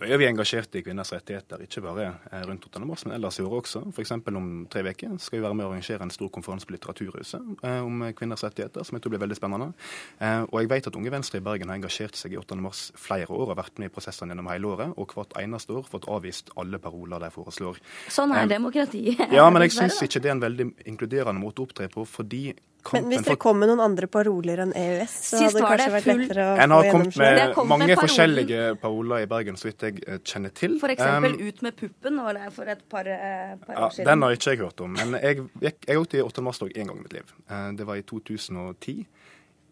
Nå 0.00 0.08
er 0.08 0.16
vi 0.16 0.24
engasjert 0.24 0.72
i 0.74 0.80
kvinners 0.82 1.10
rettigheter, 1.12 1.60
ikke 1.66 1.82
bare 1.84 2.06
eh, 2.32 2.40
rundt 2.48 2.64
8. 2.64 2.80
mars, 2.88 3.04
men 3.04 3.12
ellers 3.18 3.36
i 3.38 3.44
året 3.44 3.60
også. 3.60 3.82
F.eks. 3.92 4.14
om 4.32 4.48
tre 4.72 4.82
uker 4.88 5.18
skal 5.20 5.38
vi 5.38 5.42
være 5.44 5.54
med 5.58 5.66
å 5.66 5.68
arrangere 5.68 6.06
en 6.06 6.12
stor 6.14 6.30
konferanse 6.32 6.66
på 6.66 6.74
Litteraturhuset 6.74 7.62
eh, 7.68 7.84
om 7.84 8.06
kvinners 8.16 8.42
rettigheter, 8.46 8.86
som 8.88 8.96
jeg 8.96 9.04
tror 9.04 9.14
blir 9.14 9.22
veldig 9.22 9.36
spennende. 9.36 9.68
Eh, 10.16 10.46
og 10.48 10.56
jeg 10.62 10.72
vet 10.72 10.88
at 10.88 10.98
Unge 10.98 11.12
Venstre 11.12 11.42
i 11.42 11.44
Bergen 11.44 11.70
har 11.70 11.78
engasjert 11.78 12.16
seg 12.18 12.34
i 12.34 12.40
8. 12.40 12.58
mars 12.64 12.86
flere 12.98 13.28
år 13.36 13.52
og 13.52 13.60
vært 13.60 13.78
med 13.82 13.92
i 13.92 13.94
prosessene 13.94 14.32
gjennom 14.32 14.50
hele 14.50 14.72
året, 14.72 14.96
og 14.96 15.12
hvert 15.12 15.36
eneste 15.42 15.76
år 15.76 15.86
fått 15.92 16.08
avvist 16.10 16.50
alle 16.58 16.80
paroler 16.82 17.22
de 17.22 17.30
foreslår. 17.36 17.78
Sånn 18.10 18.32
er 18.34 18.48
demokratiet. 18.50 19.22
Ja, 19.30 19.44
men 19.52 19.68
jeg 19.68 19.76
syns 19.76 20.00
ikke 20.02 20.24
det 20.24 20.32
er 20.32 20.38
en 20.38 20.46
veldig 20.48 20.70
inkluderende 20.88 21.38
måte 21.38 21.62
å 21.62 21.68
opptre 21.68 21.92
på, 21.92 22.08
fordi 22.08 22.46
men 22.92 23.06
hvis 23.10 23.24
det 23.26 23.36
kom 23.40 23.60
med 23.62 23.70
noen 23.70 23.82
andre 23.84 24.08
paroler 24.10 24.62
enn 24.64 24.72
EØS, 24.76 25.14
så 25.28 25.40
Sist 25.40 25.58
hadde 25.58 25.60
det 25.60 25.68
kanskje 25.68 25.92
vært 25.94 26.08
lettere 26.10 26.46
å 26.48 26.56
En 26.64 26.74
har 26.74 26.88
kommet 26.90 27.18
med 27.20 27.60
mange 27.70 27.96
forskjellige 28.00 28.64
paroler 28.82 29.26
i 29.26 29.28
Bergen, 29.30 29.58
så 29.60 29.68
vidt 29.68 29.86
jeg 29.86 30.02
eh, 30.02 30.20
kjenner 30.26 30.54
til. 30.56 30.76
Eksempel 30.82 31.36
um, 31.36 31.42
'Ut 31.46 31.62
med 31.66 31.78
puppen' 31.78 32.20
var 32.26 32.38
det 32.38 32.50
for 32.56 32.74
et 32.74 32.82
par, 32.90 33.08
uh, 33.08 33.54
par 33.62 33.74
ja, 33.76 33.86
år 33.86 33.94
siden. 33.96 34.10
Den 34.10 34.26
har 34.26 34.36
ikke 34.36 34.50
jeg 34.50 34.62
hørt 34.64 34.84
om. 34.84 34.96
Men 34.98 35.18
jeg, 35.20 35.46
jeg, 35.62 35.74
jeg 35.86 35.96
har 35.96 36.02
gått 36.02 36.18
8. 36.26 36.46
mars-tog 36.48 36.74
én 36.74 36.90
gang 36.90 36.98
i 36.98 37.06
mitt 37.06 37.16
liv. 37.20 37.34
Uh, 37.50 37.70
det 37.78 37.86
var 37.88 38.00
i 38.00 38.06
2010 38.06 39.06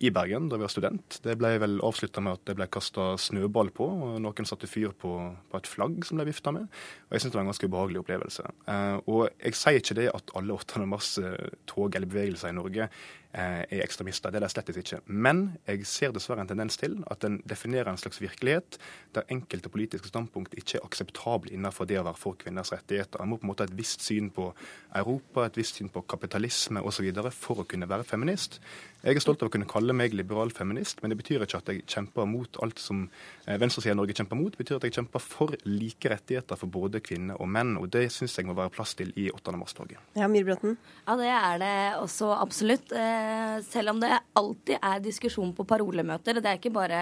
i 0.01 0.11
Bergen 0.15 0.49
da 0.49 0.57
vi 0.57 0.65
var 0.65 0.73
student. 0.73 1.19
Det 1.25 1.37
ble 1.41 1.53
vel 1.61 1.77
avslutta 1.85 2.23
med 2.25 2.39
at 2.39 2.45
det 2.49 2.57
ble 2.57 2.67
kasta 2.73 3.13
snøball 3.21 3.73
på, 3.77 3.85
og 3.85 4.17
noen 4.25 4.49
satte 4.49 4.69
fyr 4.71 4.95
på, 4.97 5.13
på 5.51 5.61
et 5.61 5.69
flagg 5.69 6.01
som 6.09 6.21
ble 6.21 6.31
vifta 6.31 6.55
med. 6.57 6.69
Og 7.09 7.17
Jeg 7.17 7.25
syns 7.25 7.35
det 7.35 7.41
var 7.41 7.45
en 7.45 7.53
ganske 7.53 7.69
ubehagelig 7.69 8.03
opplevelse. 8.03 8.47
Eh, 8.73 8.97
og 9.05 9.27
jeg 9.37 9.59
sier 9.61 9.81
ikke 9.83 9.99
det 10.01 10.09
at 10.15 10.35
alle 10.41 10.57
8. 10.57 10.87
mars-tog 10.89 11.99
eller 11.99 12.11
bevegelser 12.11 12.53
i 12.53 12.57
Norge 12.57 12.89
Eh, 13.30 13.30
er 13.33 13.83
ekstremister. 13.85 14.31
Det 14.31 14.41
er 14.41 14.47
de 14.47 14.51
slett 14.51 14.71
ikke. 14.75 15.01
Men 15.07 15.43
jeg 15.69 15.87
ser 15.87 16.15
dessverre 16.15 16.43
en 16.43 16.51
tendens 16.51 16.77
til 16.81 16.99
at 17.11 17.23
den 17.23 17.41
definerer 17.49 17.91
en 17.91 18.01
slags 18.01 18.21
virkelighet 18.21 18.79
der 19.15 19.29
enkelte 19.31 19.71
politiske 19.71 20.09
standpunkt 20.11 20.55
ikke 20.59 20.79
er 20.79 20.87
akseptable 20.87 21.53
innenfor 21.55 21.87
det 21.87 22.01
å 22.01 22.05
være 22.07 22.19
for 22.19 22.39
kvinners 22.41 22.73
rettigheter. 22.75 23.23
En 23.23 23.31
må 23.31 23.39
på 23.39 23.47
en 23.47 23.53
måte 23.53 23.67
ha 23.67 23.71
et 23.71 23.77
visst 23.79 24.03
syn 24.03 24.31
på 24.35 24.51
Europa, 24.97 25.47
et 25.47 25.59
visst 25.59 25.79
syn 25.79 25.91
på 25.93 26.03
kapitalisme 26.11 26.83
osv. 26.83 27.11
for 27.31 27.63
å 27.63 27.67
kunne 27.67 27.89
være 27.89 28.05
feminist. 28.05 28.61
Jeg 29.03 29.17
er 29.17 29.23
stolt 29.23 29.43
av 29.43 29.49
å 29.49 29.53
kunne 29.55 29.69
kalle 29.69 29.95
meg 29.97 30.13
liberal 30.13 30.51
feminist, 30.51 31.01
men 31.01 31.11
det 31.11 31.21
betyr 31.23 31.47
ikke 31.47 31.63
at 31.63 31.71
jeg 31.73 31.87
kjemper 31.87 32.27
mot 32.29 32.59
alt 32.63 32.79
som 32.79 33.09
eh, 33.47 33.57
venstresida 33.59 33.95
i 33.95 33.97
Norge 33.97 34.15
kjemper 34.15 34.37
mot. 34.37 34.53
Det 34.53 34.61
betyr 34.61 34.77
at 34.77 34.85
jeg 34.85 34.99
kjemper 34.99 35.23
for 35.23 35.55
like 35.65 36.11
rettigheter 36.11 36.59
for 36.59 36.69
både 36.69 37.01
kvinner 37.01 37.41
og 37.41 37.49
menn. 37.49 37.77
Og 37.81 37.89
det 37.89 38.11
syns 38.13 38.37
jeg 38.37 38.51
må 38.51 38.59
være 38.59 38.75
plass 38.75 38.95
til 38.99 39.15
i 39.17 39.31
8. 39.33 39.57
mars-toget. 39.57 40.03
Ja, 40.19 40.29
Myrbråten? 40.29 40.77
Ja, 41.07 41.17
det 41.17 41.31
er 41.33 41.63
det 41.63 41.75
også 42.03 42.35
absolutt. 42.37 42.93
Eh, 42.93 43.20
Eh, 43.20 43.20
selv 43.67 43.95
om 43.95 44.01
det 44.03 44.11
alltid 44.39 44.77
er 44.79 45.03
diskusjon 45.05 45.53
på 45.57 45.67
parolemøter. 45.69 46.41
Det 46.41 46.51
er 46.51 46.59
ikke 46.59 46.73
bare 46.75 47.01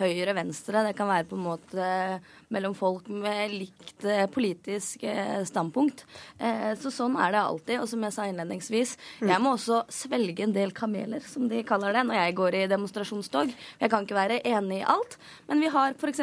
høyre-venstre. 0.00 0.84
Det 0.88 0.96
kan 0.98 1.10
være 1.10 1.28
på 1.30 1.38
en 1.38 1.44
måte 1.46 1.88
mellom 2.54 2.76
folk 2.78 3.08
med 3.12 3.54
likt 3.54 4.06
eh, 4.08 4.26
politisk 4.32 5.04
eh, 5.08 5.42
standpunkt. 5.48 6.04
Så 6.78 6.92
sånn 6.94 7.16
er 7.20 7.32
det 7.34 7.40
alltid. 7.42 7.80
Og 7.82 7.88
som 7.90 8.04
jeg 8.06 8.14
sa 8.14 8.26
innledningsvis, 8.28 8.96
mm. 9.20 9.30
jeg 9.32 9.42
må 9.44 9.54
også 9.56 9.82
svelge 9.92 10.44
en 10.46 10.54
del 10.54 10.74
kameler, 10.76 11.24
som 11.24 11.48
de 11.50 11.64
kaller 11.66 11.96
det, 11.96 12.04
når 12.08 12.20
jeg 12.20 12.36
går 12.38 12.58
i 12.58 12.66
demonstrasjonstog. 12.70 13.54
Jeg 13.80 13.92
kan 13.92 14.06
ikke 14.06 14.18
være 14.18 14.42
enig 14.46 14.82
i 14.82 14.86
alt, 14.96 15.18
men 15.50 15.64
vi 15.64 15.72
har 15.74 15.96
f.eks 15.98 16.22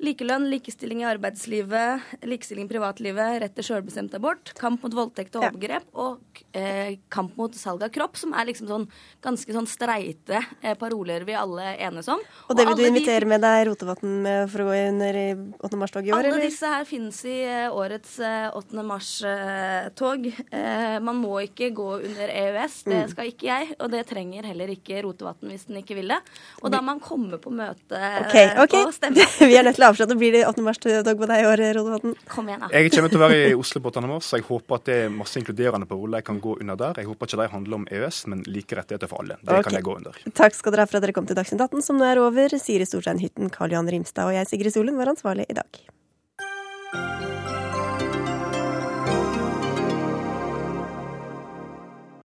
Likelønn, 0.00 0.46
likestilling 0.48 1.02
i 1.02 1.04
arbeidslivet, 1.10 2.00
likestilling 2.24 2.64
i 2.64 2.70
privatlivet, 2.70 3.34
rett 3.42 3.52
til 3.58 3.66
selvbestemt 3.66 4.14
abort, 4.16 4.54
kamp 4.56 4.80
mot 4.86 4.94
voldtekt 4.96 5.34
og 5.36 5.44
overgrep 5.50 5.90
og 6.00 6.40
eh, 6.56 6.94
kamp 7.12 7.34
mot 7.36 7.52
salg 7.58 7.82
av 7.84 7.90
kropp, 7.92 8.16
som 8.16 8.32
er 8.32 8.48
liksom 8.48 8.70
sånn 8.70 8.86
ganske 9.20 9.52
sånn 9.52 9.68
streite 9.68 10.38
eh, 10.62 10.72
paroler 10.80 11.26
vi 11.28 11.34
alle 11.36 11.74
enes 11.84 12.08
om. 12.08 12.22
Og 12.48 12.56
det 12.56 12.64
vil 12.70 12.78
du 12.80 12.84
invitere 12.88 13.26
de- 13.26 13.28
med 13.34 13.44
deg 13.44 13.66
Rotevatn 13.68 14.14
for 14.48 14.64
å 14.64 14.68
gå 14.70 14.78
under 14.88 15.18
i 15.20 15.26
8. 15.36 15.80
mars-toget 15.82 16.08
i 16.08 16.14
år, 16.16 16.18
Alle 16.22 16.32
eller? 16.32 16.46
disse 16.48 16.72
her 16.72 16.88
finnes 16.88 17.20
i 17.28 17.36
eh, 17.44 17.68
årets 17.68 18.16
eh, 18.24 18.48
8. 18.56 18.86
mars-tog. 18.92 20.30
Eh, 20.48 20.96
Man 21.04 21.20
må 21.20 21.42
ikke 21.44 21.70
gå 21.76 21.90
under 22.00 22.28
EØS, 22.32 22.80
det 22.88 22.96
Mm. 23.04 23.10
skal 23.12 23.28
ikke 23.30 23.46
jeg. 23.52 23.74
Og 23.80 23.90
det 23.92 24.06
trenger 24.08 24.44
heller 24.48 24.68
ikke 24.72 25.02
Rotevatn 25.04 25.48
hvis 25.52 25.68
den 25.68 25.76
ikke 25.84 25.94
vil 26.00 26.08
det. 26.08 26.18
Og 26.64 26.70
da 26.72 26.80
må 26.80 26.90
man 26.94 27.00
komme 27.04 27.36
på 27.40 27.52
møte 27.52 28.00
okay, 28.24 28.48
okay. 28.56 28.64
ok. 28.64 28.74
og 28.88 28.94
stemme. 28.96 29.28
Vi 29.50 29.56
er 29.56 29.62
nødt 29.68 29.76
til 29.76 29.84
å 29.84 29.89
avslutte. 29.90 30.16
Blir 30.20 30.34
det 30.36 30.44
8. 30.48 30.64
mars-dag 30.66 31.10
på 31.20 31.28
deg 31.30 31.44
i 31.44 31.48
år, 31.48 31.62
Rodevatn. 31.76 32.16
Kom 32.30 32.48
igjen, 32.50 32.64
da. 32.64 32.70
Jeg 32.74 32.92
kommer 32.94 33.12
til 33.12 33.20
å 33.20 33.24
være 33.24 33.40
i 33.50 33.54
Oslo 33.62 33.82
på 33.84 33.92
8. 33.92 34.04
mars, 34.10 34.30
så 34.30 34.40
jeg 34.40 34.48
håper 34.48 34.80
at 34.80 34.88
det 34.88 34.98
er 35.04 35.14
masse 35.14 35.40
inkluderende 35.40 35.88
paroler 35.90 36.22
jeg 36.22 36.28
kan 36.30 36.42
gå 36.42 36.56
under 36.58 36.80
der. 36.80 37.02
Jeg 37.02 37.10
håper 37.10 37.30
ikke 37.30 37.42
de 37.42 37.48
handler 37.54 37.80
om 37.80 37.86
EØS, 37.90 38.24
men 38.32 38.44
like 38.48 38.80
rettigheter 38.80 39.10
for 39.10 39.24
alle. 39.24 39.38
Det 39.42 39.54
okay. 39.54 39.68
kan 39.68 39.78
jeg 39.80 39.88
gå 39.88 39.96
under. 40.00 40.20
Takk 40.42 40.58
skal 40.58 40.76
dere 40.76 40.86
ha 40.86 40.90
for 40.90 41.00
at 41.00 41.06
dere 41.06 41.16
kom 41.16 41.30
til 41.30 41.38
Dagsnytt 41.38 41.64
18, 41.68 41.86
som 41.86 42.00
nå 42.00 42.08
er 42.08 42.22
over. 42.22 42.58
Siri 42.60 42.88
Storstein 42.88 43.22
Hytten, 43.22 43.52
Karl 43.54 43.76
Johan 43.76 43.90
Rimstad 43.90 44.30
og 44.30 44.36
jeg, 44.38 44.50
Sigrid 44.50 44.76
Solund, 44.76 45.00
var 45.00 45.12
ansvarlig 45.12 45.48
i 45.50 45.58
dag. 45.58 45.82